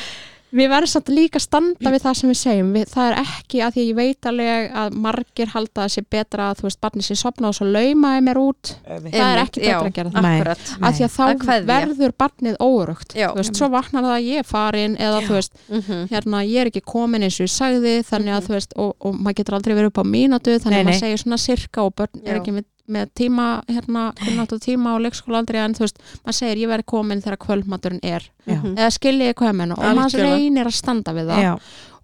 [0.52, 3.60] við verðum samt líka að standa við það sem við segjum við, það er ekki
[3.66, 6.80] að því að ég veit alveg að margir halda að sé betra að þú veist,
[6.82, 9.14] barnið sé sopnað og svo laumaði mér út Einmitt.
[9.14, 10.40] það er ekki betra já, að gera það Nei.
[10.40, 13.28] Akkurat af því að Að þá verður barnið óurugt Já.
[13.30, 16.08] þú veist, svo vaknar það að ég er farin eða þú veist, Mhm.
[16.10, 18.48] hérna, ég er ekki komin eins og ég sagði, þannig að Mhm.
[18.50, 21.00] þú veist og, og maður getur aldrei verið upp á mínútu þannig Nei, að maður
[21.06, 22.40] segir svona sirka og börn er Já.
[22.42, 26.64] ekki með, með tíma hérna, kunnáttu tíma og leikskóla aldrei en þú veist, maður segir
[26.64, 28.26] ég verið komin þegar kvöldmaturinn er.
[28.46, 28.56] Já.
[28.58, 28.74] Mhm.
[28.78, 31.44] eða skiljiði hvað ég menna og maður reynir að standa við það.
[31.44, 31.54] Já.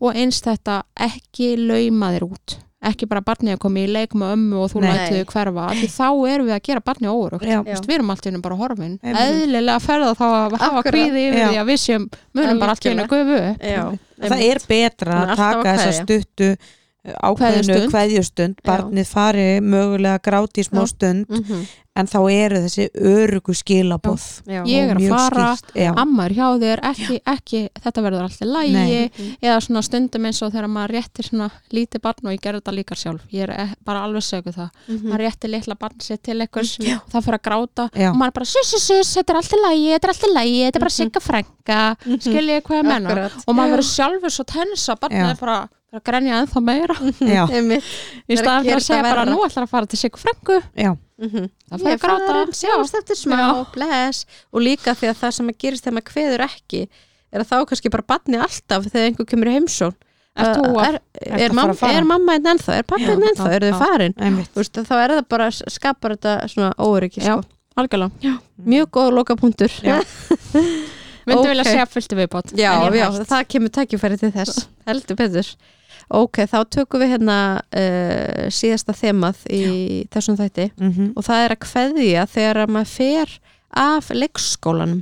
[0.06, 2.58] og eins þetta ekki lauma þér út.
[2.86, 5.64] Ekki bara barnið að koma í leik með ömmu og þú lætuðu hverfa.
[5.74, 7.46] Því þá erum við að gera barnið óurugt
[7.88, 9.00] við erum allt í hennu bara horfin.
[9.02, 11.48] Eðlilega ferða þá að hafa kvíði yfir Já.
[11.50, 13.40] því að við séum munum bara allt í hennu gufu
[14.22, 16.50] það er betra að alltaf taka að þessa stuttu
[17.24, 18.62] ákveðinu Kveðjustund.
[18.66, 21.66] barnið fari mögulega gráti í smá stund Mhm.
[21.96, 24.64] en þá eru þessi örugu skilaboð Já.
[24.68, 25.94] Ég er að fara, skýrt, já.
[25.96, 29.12] amma er hjá þér ekki, ekki, þetta verður alltaf lægi Nei.
[29.18, 29.38] Mhm.
[29.42, 32.76] eða svona stundum eins og þegar maður réttir svona lítið barn og ég gerði þetta
[32.76, 35.08] líka sjálf ég er e- bara alveg sögu það Mhm.
[35.08, 36.96] maður réttir litla barn sér til einhvers Já.
[36.98, 38.10] og það fyrir að gráta Já.
[38.12, 40.76] og maður bara sus, sus, sus, þetta er alltaf lægi, þetta er alltaf lægi þetta
[40.76, 41.20] er bara sigga
[42.06, 42.20] Mhm.
[42.20, 45.70] skilja ég hvað ég menna og maður verður sjálfur svo tensa barnið bara
[46.00, 49.66] að grenja ennþá meira já, í er að staðan fyrir að segja bara nú ætlar
[49.68, 51.46] að fara til sigga frænku já, Mhm.
[51.72, 53.66] það Ég fyrir er að gráta farin, sjáumst eftir smá, Já.
[53.72, 56.82] bless og líka því að það sem að gerist þegar maður kveður ekki
[57.32, 59.94] er að þá kannski bara batni alltaf þegar einhver kemur í heimsón
[60.36, 61.00] að- er,
[61.40, 61.94] er, að að fara?
[61.96, 63.86] er mamma einn ennþá, er pappi Já, einn ennþá, já, eru þau já.
[63.86, 64.14] farin
[64.60, 67.38] veist, þá er það bara, skapar þetta svona óöryggi Já.
[67.40, 67.48] sko.
[68.68, 70.02] mjög góð lokapunktur Já.
[71.26, 71.48] myndi Ok.
[71.50, 72.12] vilja segja fullt
[72.60, 73.28] já, en ég já, hætt.
[73.32, 75.56] það kemur tækifæri til þess heldur betur
[76.14, 79.64] Ok, þá tökum við hérna uh, síðasta þemað í
[80.14, 80.70] þessum þætti.
[80.78, 83.36] Mm og það er að kveðja þegar að maður fer
[83.76, 85.02] af leikskólanum.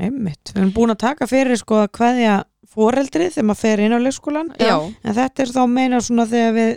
[0.00, 2.36] Einmitt, við erum búin að taka fyrir sko að kveðja
[2.70, 6.52] foreldrið þegar maður fer inn á leikskólan Já, en þetta er þá meina svona þegar
[6.54, 6.70] við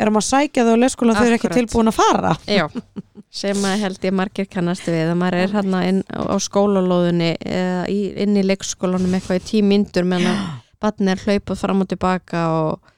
[0.00, 2.34] erum að sækja þau á leikskólan þau eru ekki tilbúin að fara.
[2.46, 2.64] Já.
[3.40, 7.84] Sem að held ég margir kannast við að maður er hérna inn á skólalóðunni eða
[7.92, 10.40] í, inn í leikskólanum eitthvað í tímyndur meðan að
[10.82, 12.89] batni er hlaupað fram og tilbaka og,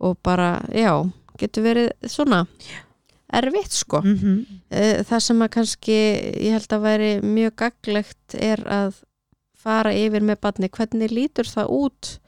[0.00, 0.92] og bara, já,
[1.38, 2.46] getur verið svona
[3.32, 5.04] erfitt sko mm -hmm.
[5.08, 5.92] Það sem að kannski
[6.40, 8.94] ég held að væri mjög gaglegt er að
[9.56, 12.18] fara yfir með barni hvernig lítur það út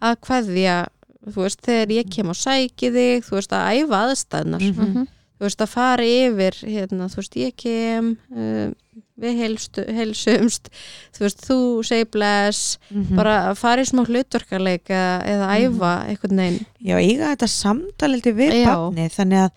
[0.00, 0.86] að kveðja
[1.26, 4.80] þú veist, þegar ég kem og sæki þig þú veist, að æfa aðstæðnar Mhm.
[4.90, 5.06] Mhm.
[5.38, 8.72] þú veist, að fara yfir hérna, þú veist, ég kem uh,
[9.20, 10.68] við heilstu, heilsumst
[11.16, 11.56] þú veist, þú
[11.88, 13.16] segir bless Mhm.
[13.16, 18.32] bara að fara í smá hlutverkarleik eða, eða æfa einhvern veginn Já, eiga þetta samtalildi
[18.36, 18.66] við Já.
[18.74, 19.50] barni þannig að,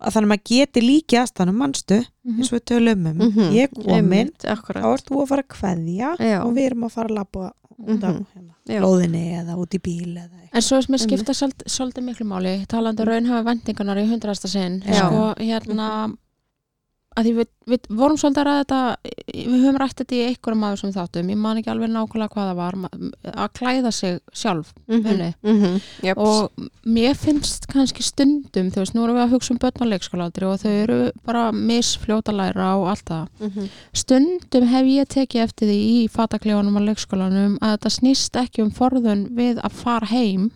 [0.00, 2.38] að þannig að maður geti líki aðstæðanum mannstu Mhm.
[2.40, 5.52] eins og við tölum um Mhm, ég er komin, þá ert þú að fara að
[5.56, 6.40] kveðja Já.
[6.44, 7.52] og við erum að fara að labba
[7.84, 8.26] út af Mhm.
[8.34, 8.80] hérna, Já.
[8.80, 11.26] lóðinni eða út í bíl eða En svo er mér Einmitt.
[11.26, 11.34] skipta
[11.66, 16.16] svolítið, miklu máli talandi um raunhafa vendingarnar í hundrasta sinn sko hérna
[17.14, 18.78] að því við, við vorum svolítið að ræða þetta
[19.34, 22.48] við höfum rætt þetta í einhverjum aður sem þáttum ég man ekki alveg nákvæmlega hvað
[22.50, 22.78] það var
[23.44, 25.28] að klæða sig sjálf henni.
[25.44, 25.80] -hmm.
[26.02, 26.18] yep.
[26.18, 26.50] og
[26.84, 30.44] mér finnst kannski stundum þú veist, nú erum við að hugsa um börn á leikskólaaldri
[30.50, 33.68] og þau eru bara misfljóta að læra og allt það Mhm.
[33.92, 38.70] stundum hef ég tekið eftir því í fataklefanum á leikskólanum að þetta snýst ekki um
[38.70, 40.50] forðun við að fara heim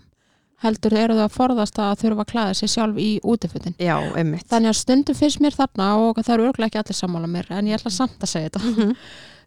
[0.62, 4.46] heldur eru þau að forðast að þurfa að klæða sig sjálf í útifutin já, einmitt
[4.50, 7.66] þannig að stundum finnst mér þarna og það eru örgulega ekki allir sammála mér en
[7.70, 8.96] ég ætla samt að segja þetta Mhm.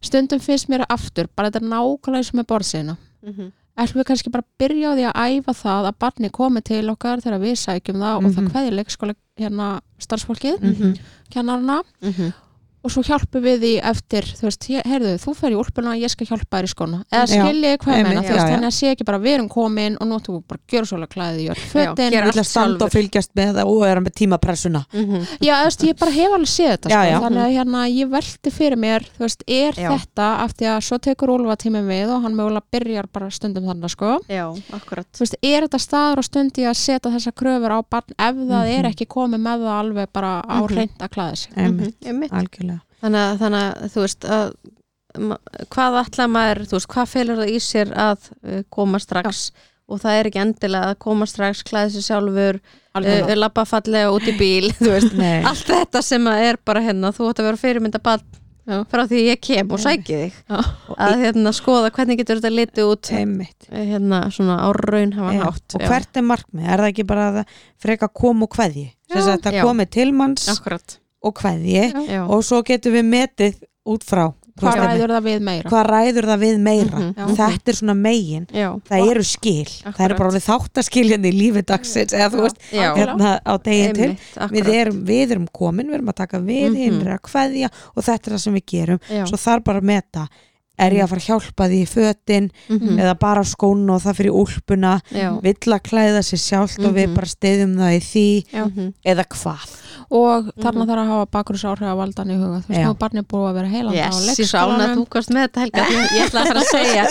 [0.02, 3.52] stundum finnst mér aftur, bara þetta er nákvæmlega eins og með borðsina Mhm.
[3.78, 6.90] ætlum við kannski bara að byrja á því að æfa það að barni komi til
[6.90, 8.52] okkar þegar við sækjum það og það Mhm.
[8.52, 10.98] kveði leikskóla hérna starfsfólkið, Mhm.
[11.30, 12.34] kennarana Mhm.
[12.84, 16.26] Og svo hjálpum við því eftir þú veist, heyrðu, þú fer í úlpuna ég skal
[16.32, 19.06] hjálpa þér í skona, eða skilji hvað ég meina, þú veist, þannig að sé ekki
[19.06, 22.12] bara við erum komin og við bara að gjöra svolítið klæðið í öll fötin.
[22.26, 24.82] allt að standa og fylgjast með það og vera með tímapressuna.
[24.94, 25.22] Mhm.
[25.42, 27.20] já, þú veist, ég bara hef alveg séð þetta Já, sko, já.
[27.22, 29.90] þannig að hérna, ég velti fyrir mér þú veist, er Já.
[29.98, 33.64] þetta af því að svo tekur Úlfa tíminn við og hann mögulega byrjar bara stundum
[33.70, 34.20] þannig sko.
[35.22, 38.80] Veist, er þetta staður og stundi að setja þessa kröfur á barn ef það Mhm.
[38.80, 40.68] er ekki komið með það alveg bara á Mhm.
[40.72, 40.98] hreint
[43.02, 44.54] þannig að, þannig að þú veist að
[45.72, 49.50] hvað ætla maður, þú veist, hvað felur það í sér að uh, koma strax?
[49.92, 53.40] Og það er ekki endilega að koma strax klæði sér sjálfur, uh, Algjörlega.
[53.42, 55.18] labba fallega út í bíl, þú veist.
[55.20, 55.42] Nei.
[55.48, 58.04] allt þetta sem er bara hérna þú ætti að vera fyrirmynda
[58.72, 58.78] Já.
[58.88, 60.36] frá því ég kem og sæki þig.
[60.48, 60.60] Já.
[61.02, 63.66] að hérna skoða hvernig getur þetta litið út einmitt.
[63.74, 67.40] hérna svona á raunhafa Já, hátt og hvert er markmið, er það ekki bara að
[67.82, 69.64] freka kom og Já, þess að það já.
[69.66, 72.22] komi til manns akkurat og já.
[72.28, 75.70] og svo getum við metið út frá hvað ræður það við meira?
[75.72, 76.98] Hvað ræður það við meira?
[77.00, 77.26] Mhm, já.
[77.40, 78.44] þetta er svona megin.
[78.54, 80.18] Já, það eru skil, það eru Akkurat.
[80.20, 84.10] bara þáttaskiljan í lífi dagsins eða þú veist, hérna á degin til.
[84.12, 84.70] Við akkurat.
[84.76, 88.28] erum, við erum komin, við erum að taka við hinn er að kveðja og þetta
[88.28, 89.00] er það sem við gerum.
[89.10, 89.26] Já.
[89.26, 90.28] svo þarf bara að meta
[90.82, 93.00] er ég að fara að hjálpa því í fötin Mhm.
[93.00, 95.02] eða bara skónu og það fyrir úlpuna?
[95.42, 97.14] Vill að klæða sér sjálft og við Mhm.
[97.16, 98.66] bara stiðum það í því Já.
[98.66, 98.94] Mhm.
[99.06, 99.66] eða hvað
[100.12, 100.90] og þarna Mhm.
[100.92, 102.58] þarf að hafa bakgrunns áhrif að valdan í huga.
[102.62, 102.86] Þú veist, Já.
[102.86, 105.06] nú er barnið búið að vera heilanda á Yes, ég svo ánað að leikskólanum þú
[105.10, 105.84] komst með þetta Helga.
[105.92, 107.04] Ég, ég ætla að fara að segja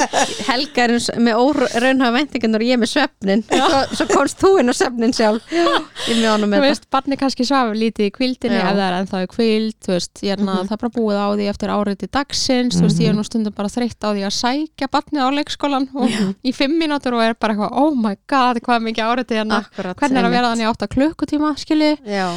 [0.51, 0.91] Helga er
[1.21, 3.43] með óraunhafa væntingarnar og ég með svefnin.
[3.49, 5.43] Svo, svo komst þú inn á svefnin sjálf.
[5.51, 8.69] Ég er með ánum þú með veist, barnið kannski svafur lítið í kvildinni Já.
[8.69, 10.69] ef það er ennþá í kvild þú veist, ég er Mhm.
[10.69, 13.19] það er bara búið á því eftir áriði dagsins, þú veist, ég er Mhm.
[13.21, 16.09] nú stundum bara þreytt á því að sækja barnið á leikskólan og
[16.45, 19.65] í fimm mínútur og er bara eitthvað, oh my god, hvað mikið áriði hérna.
[19.65, 22.29] Akkurat, hvernig er að vera þannig átt að klukkutíma skilji, Já,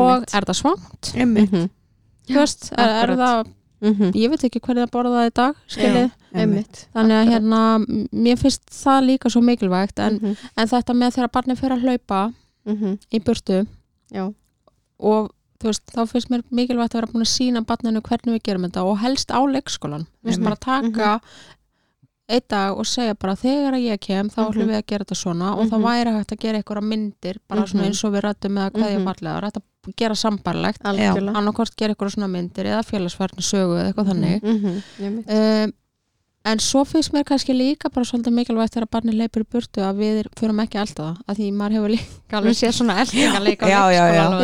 [0.00, 1.12] og er það svangt?
[1.14, 1.68] Einmitt, mhm,
[2.28, 3.46] þú veist, er, er það
[3.80, 5.62] mhm, ég veit ekki hvernig það borðaði í dag
[6.34, 6.82] einmitt.
[6.94, 7.62] Þannig að hérna
[8.12, 11.82] mér finnst það líka svo mikilvægt en, Mhm, en þetta með þegar barnið fyrir að
[11.88, 12.22] hlaupa
[12.66, 13.66] mhm, í burtu
[14.12, 14.24] Já,
[14.98, 18.42] og þú veist, þá finnst mér mikilvægt að vera búin að sína barninu hvernig við
[18.46, 20.44] gerum þetta og helst á leikskólan veist, Einmitt.
[20.44, 21.20] bara taka
[22.28, 24.70] einn dag og segja bara þegar ég kem þá ætlum Mhm.
[24.70, 25.86] við að gera þetta svona og það Mhm.
[25.88, 27.88] væri hægt að gera einhverja myndir bara svona Mhm.
[27.88, 29.04] eins og við rættum með að hverja Mhm.
[29.08, 34.08] fallega hægt að gera sambarlegt annarkort gera einhverja svona myndir eða félagsfærni sögu eða eitthvað
[34.12, 34.82] þannig Mhm,
[35.66, 35.72] um,
[36.48, 40.00] en svo finnst mér kannski líka bara svolítið mikilvægt þegar barni leipur í burtu að
[40.02, 42.56] við förum ekki alltaf að því maður hefur líka alveg.
[42.58, 43.68] séð svona eldingarleika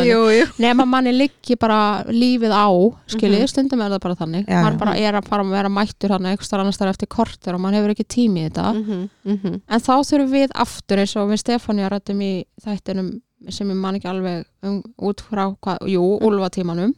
[0.09, 0.21] jú
[0.65, 1.79] nema manni liggi bara
[2.09, 2.67] lífið á
[3.11, 3.51] skiljið, Mhm.
[3.53, 4.45] stundum er það bara þannig.
[4.47, 4.79] Já, maður já.
[4.85, 7.61] bara er að fara að vera mættur hann eitthvað starf annars þar eftir kortur og
[7.61, 8.67] maður hefur ekki tími í þetta.
[8.75, 9.61] Mhm, mhm.
[9.67, 12.33] en þá þurfum við aftur eins og við Stefáni rættum í
[12.65, 16.01] þættinum sem ég man ekki alveg um, út frá hvað, jú,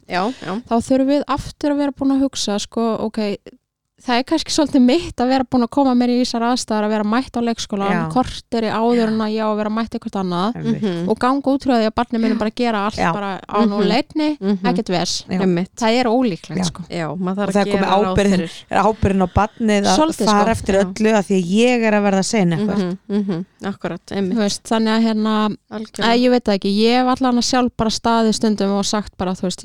[0.08, 0.52] já.
[0.64, 3.18] Þá þurfum við aftur að vera búin að hugsa sko, ok,
[3.98, 6.92] það er kannski svolítið mitt að vera búin að koma mér í þessar aðstæðar að
[6.94, 8.02] vera mætt á leikskóla, Já.
[8.12, 10.82] kortir í áður en að ég á að vera mætt eitthvað annað Einmitt.
[10.82, 11.08] Mhm.
[11.10, 13.12] og ganga út frá því að barnið minn bara gera allt Já.
[13.12, 13.88] bara á nú Mhm.
[13.88, 14.58] leitni, Mhm.
[14.64, 15.40] ekkert ves Já.
[15.40, 15.70] Einmitt.
[15.76, 20.24] það er ólíklegt sko Og það að er komið er ábyrðin á badnið að Svolítið,
[20.26, 20.62] fara sko.
[20.62, 20.80] eftir Já.
[20.84, 23.44] öllu að því að ég er að verða sein eitthvað Mhm, mhm.
[23.64, 25.56] Akkurat, Þú einmitt veist, þannig að hérna.
[25.98, 29.32] Æ, ég veit ekki, ég hef allan að sjálf bara staðið stundum og sagt bara,
[29.32, 29.64] þú veist,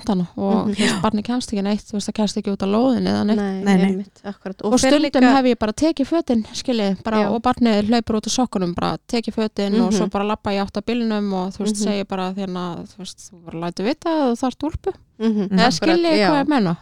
[0.00, 0.62] er það er kveðja og og er Mhm.
[0.62, 0.74] og Mhm.
[0.74, 3.24] þú veist, barni kemst ekki neitt þú veist, það kemst ekki út á lóðinni eða
[3.26, 3.86] neitt Nei, Nei, nei.
[3.92, 7.28] einmitt, akkurat og, fer stundum líka- hef ég bara tekið fötin skilið, bara, Já.
[7.30, 9.98] og barnið hlaupur út á sokkunum bara tekið fötin og Mhm.
[9.98, 11.84] svo bara lappa ég átt að bílnum og þú veist, Mhm.
[11.84, 16.18] segir bara hérna, þú veist, þú bara lætur vita að þú þarft úlpu, Mhm, eða
[16.18, 16.76] já, hvað ég menna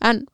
[0.00, 0.26] en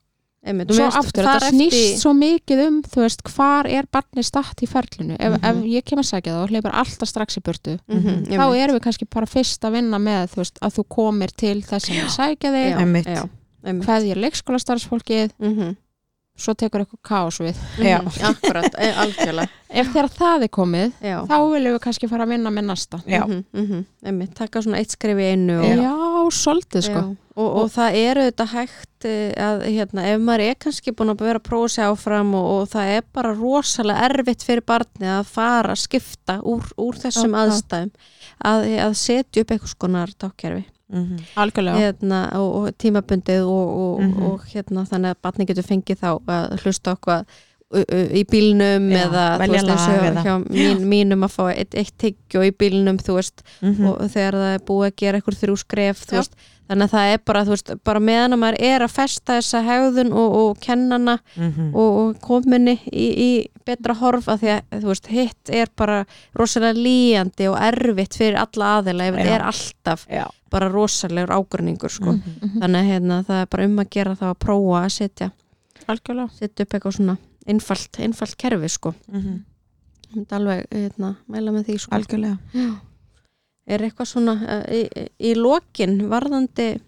[0.43, 4.63] Einmitt, svo aftur, þetta snýst eftir- svo mikið um þú veist, hvar er barnið statt
[4.65, 5.15] í ferlinu?
[5.19, 5.43] Ef, Mhm.
[5.45, 8.63] ef ég kem að segja það og hleypar alltaf strax í burtu Mhm, þá einmitt.
[8.63, 11.89] erum við kannski bara fyrst að vinna með þú veist, að þú komir til þess
[11.89, 13.29] að sækja þig
[13.63, 15.31] hvað er leikskólastarfsfólkið.
[15.39, 15.77] Mhm,
[16.41, 17.57] svo tekur eitthvað kaos við.
[17.79, 17.97] Já.
[18.01, 19.57] mhm, Akkurat, e- algjörlega.
[19.71, 22.99] Ef þegar það er komið, Já, þá viljum við kannski fara að vinna með næsta.
[23.07, 23.21] Já.
[23.23, 25.93] mhm, mhm, einmitt, taka svona eitt skref í einu og, já,
[26.41, 27.03] svolítið sko.
[27.05, 31.13] Já, og, og það eru þetta hægt eh, að hérna, ef maður er kannski búin
[31.13, 35.13] að vera að prófa sig áfram og, og það er bara rosalega erfitt fyrir barnið
[35.15, 37.93] að fara að skipta úr, úr þessum aðstæðum
[38.51, 40.13] að, að setja upp eitthvað skonar
[40.91, 41.17] tákkerfi Mhm.
[41.35, 44.23] algjörlega, hérna, og, og tímabundið og, og, Mhm.
[44.31, 47.25] og hérna þannig að barnið getur fengið þá að hlusta okkur
[47.71, 52.41] í bílnum Já, eða þú veist eða- hjá mín, mínum að fá eitt, eitt tyggjó
[52.43, 53.85] í bílnum þú veist Mhm.
[53.87, 56.17] og þegar það er búið að gera eitthvað þrjú skref þú Já.
[56.19, 56.35] veist,
[56.69, 59.63] þannig að það er bara, þú veist, bara meðan að maður er að festa þessa
[59.63, 61.73] hegðun og, og kennana Mhm.
[61.75, 66.05] og, og kominni í, í betra horf að því að þú veist, hitt er bara
[66.37, 69.25] rosalega líjandi og erfitt fyrir alla aðila ef Já.
[69.31, 70.27] er alltaf Já.
[70.51, 72.11] Bara rosalegur ágruningur sko.
[72.17, 72.35] Mhm.
[72.41, 72.59] Mhm.
[72.61, 75.31] þannig að hérna, það er bara um að gera það að prófa að setja,
[75.87, 77.17] algjörlega setja upp eitthvað svona
[77.47, 78.93] einfalt, einfalt kerfi sko.
[79.11, 81.95] Ég myndi alveg hérna, mæla með því sko.
[81.95, 82.71] algjörlega Já.
[83.71, 84.33] Er eitthvað svona
[84.69, 84.81] í,
[85.19, 86.81] í lokin varðandi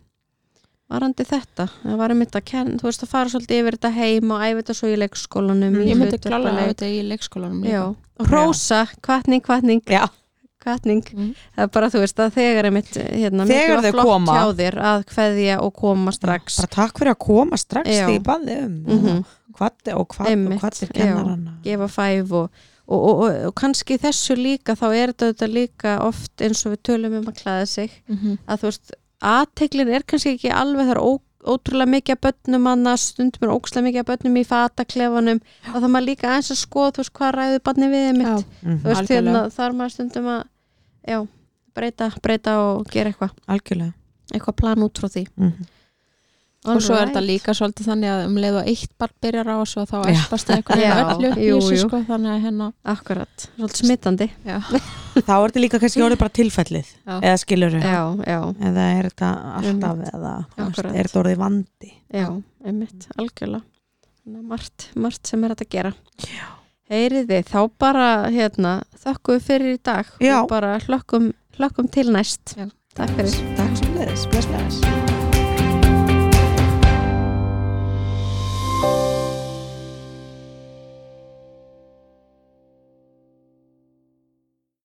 [0.91, 4.31] varðandi þetta það var einmitt að kenna, þú veist að fara svolítið yfir þetta heim
[4.35, 6.68] og æfa þetta svo í leikskólanum í ég myndi klálega leik.
[6.73, 7.84] þetta í leikskólanum Já,
[8.27, 10.03] hrósa, kvartning, kvartning Já.
[10.64, 14.35] Kvartning, það er bara þú veist að þegar einmitt, hérna, Þegar þau koma.
[14.90, 16.57] að kveðja og koma strax.
[16.64, 19.23] Bara takk fyrir að koma strax því ég baði um.
[19.53, 20.94] Hvað og hvað Einmitt, og hvað er já.
[20.98, 21.52] kennarana.
[21.64, 26.41] Gefa fæf og, og, og, og, og kannski þessu líka þá er þetta líka oft
[26.41, 27.91] eins og við tölum um að klæða sig.
[28.10, 28.40] Mhm.
[28.48, 31.11] að þú veist, aðteklin er kannski ekki alveg þar ó,
[31.44, 35.91] ótrúlega mikið að börnum annars, stundum er ókslega mikið að börnum í fataklefanum, þá þarf
[35.91, 39.02] maður líka eins að skoða, þú veist, hvað ræður barni við mitt, Já, þú veist,
[39.03, 39.34] Algjörlega.
[39.34, 40.44] hérna, þarf maður stundum að
[41.07, 41.19] já,
[41.75, 43.93] breyta, breyta og gera eitthvað, algjörlega.
[44.34, 45.27] Eitthvað plan út frá því.
[45.38, 45.69] Mhm.
[46.63, 47.09] og svo er Alright.
[47.11, 49.97] þetta líka svolítið þannig að um leið og eitt barn byrjar á þessu þá
[50.31, 51.81] það eitthvað öllu í jú, þessu jú.
[51.81, 54.55] sko, þannig að hérna akkurat, svolítið smittandi já,
[55.27, 57.17] þá er þetta líka kannski orðið bara tilfellið Já.
[57.19, 57.99] eða skilur já,
[58.31, 58.39] já,
[58.69, 60.95] eða er þetta alltaf eða þú veist, Akkurat.
[60.95, 61.91] er þetta orðið vandi?
[62.15, 62.27] Já,
[62.63, 63.63] einmitt, algjörlega.
[64.23, 65.93] Margt, margt sem er hægt að gera.
[66.31, 66.47] Já.
[66.93, 70.13] Heyriði, þá bara hérna, þökkum fyrir í dag.
[70.23, 70.37] Já.
[70.41, 72.55] og bara hlökkum, hlökkum til næst.
[72.57, 72.69] Já.
[72.97, 73.43] takk fyrir.
[73.59, 75.22] Takk sem leðis, bless bless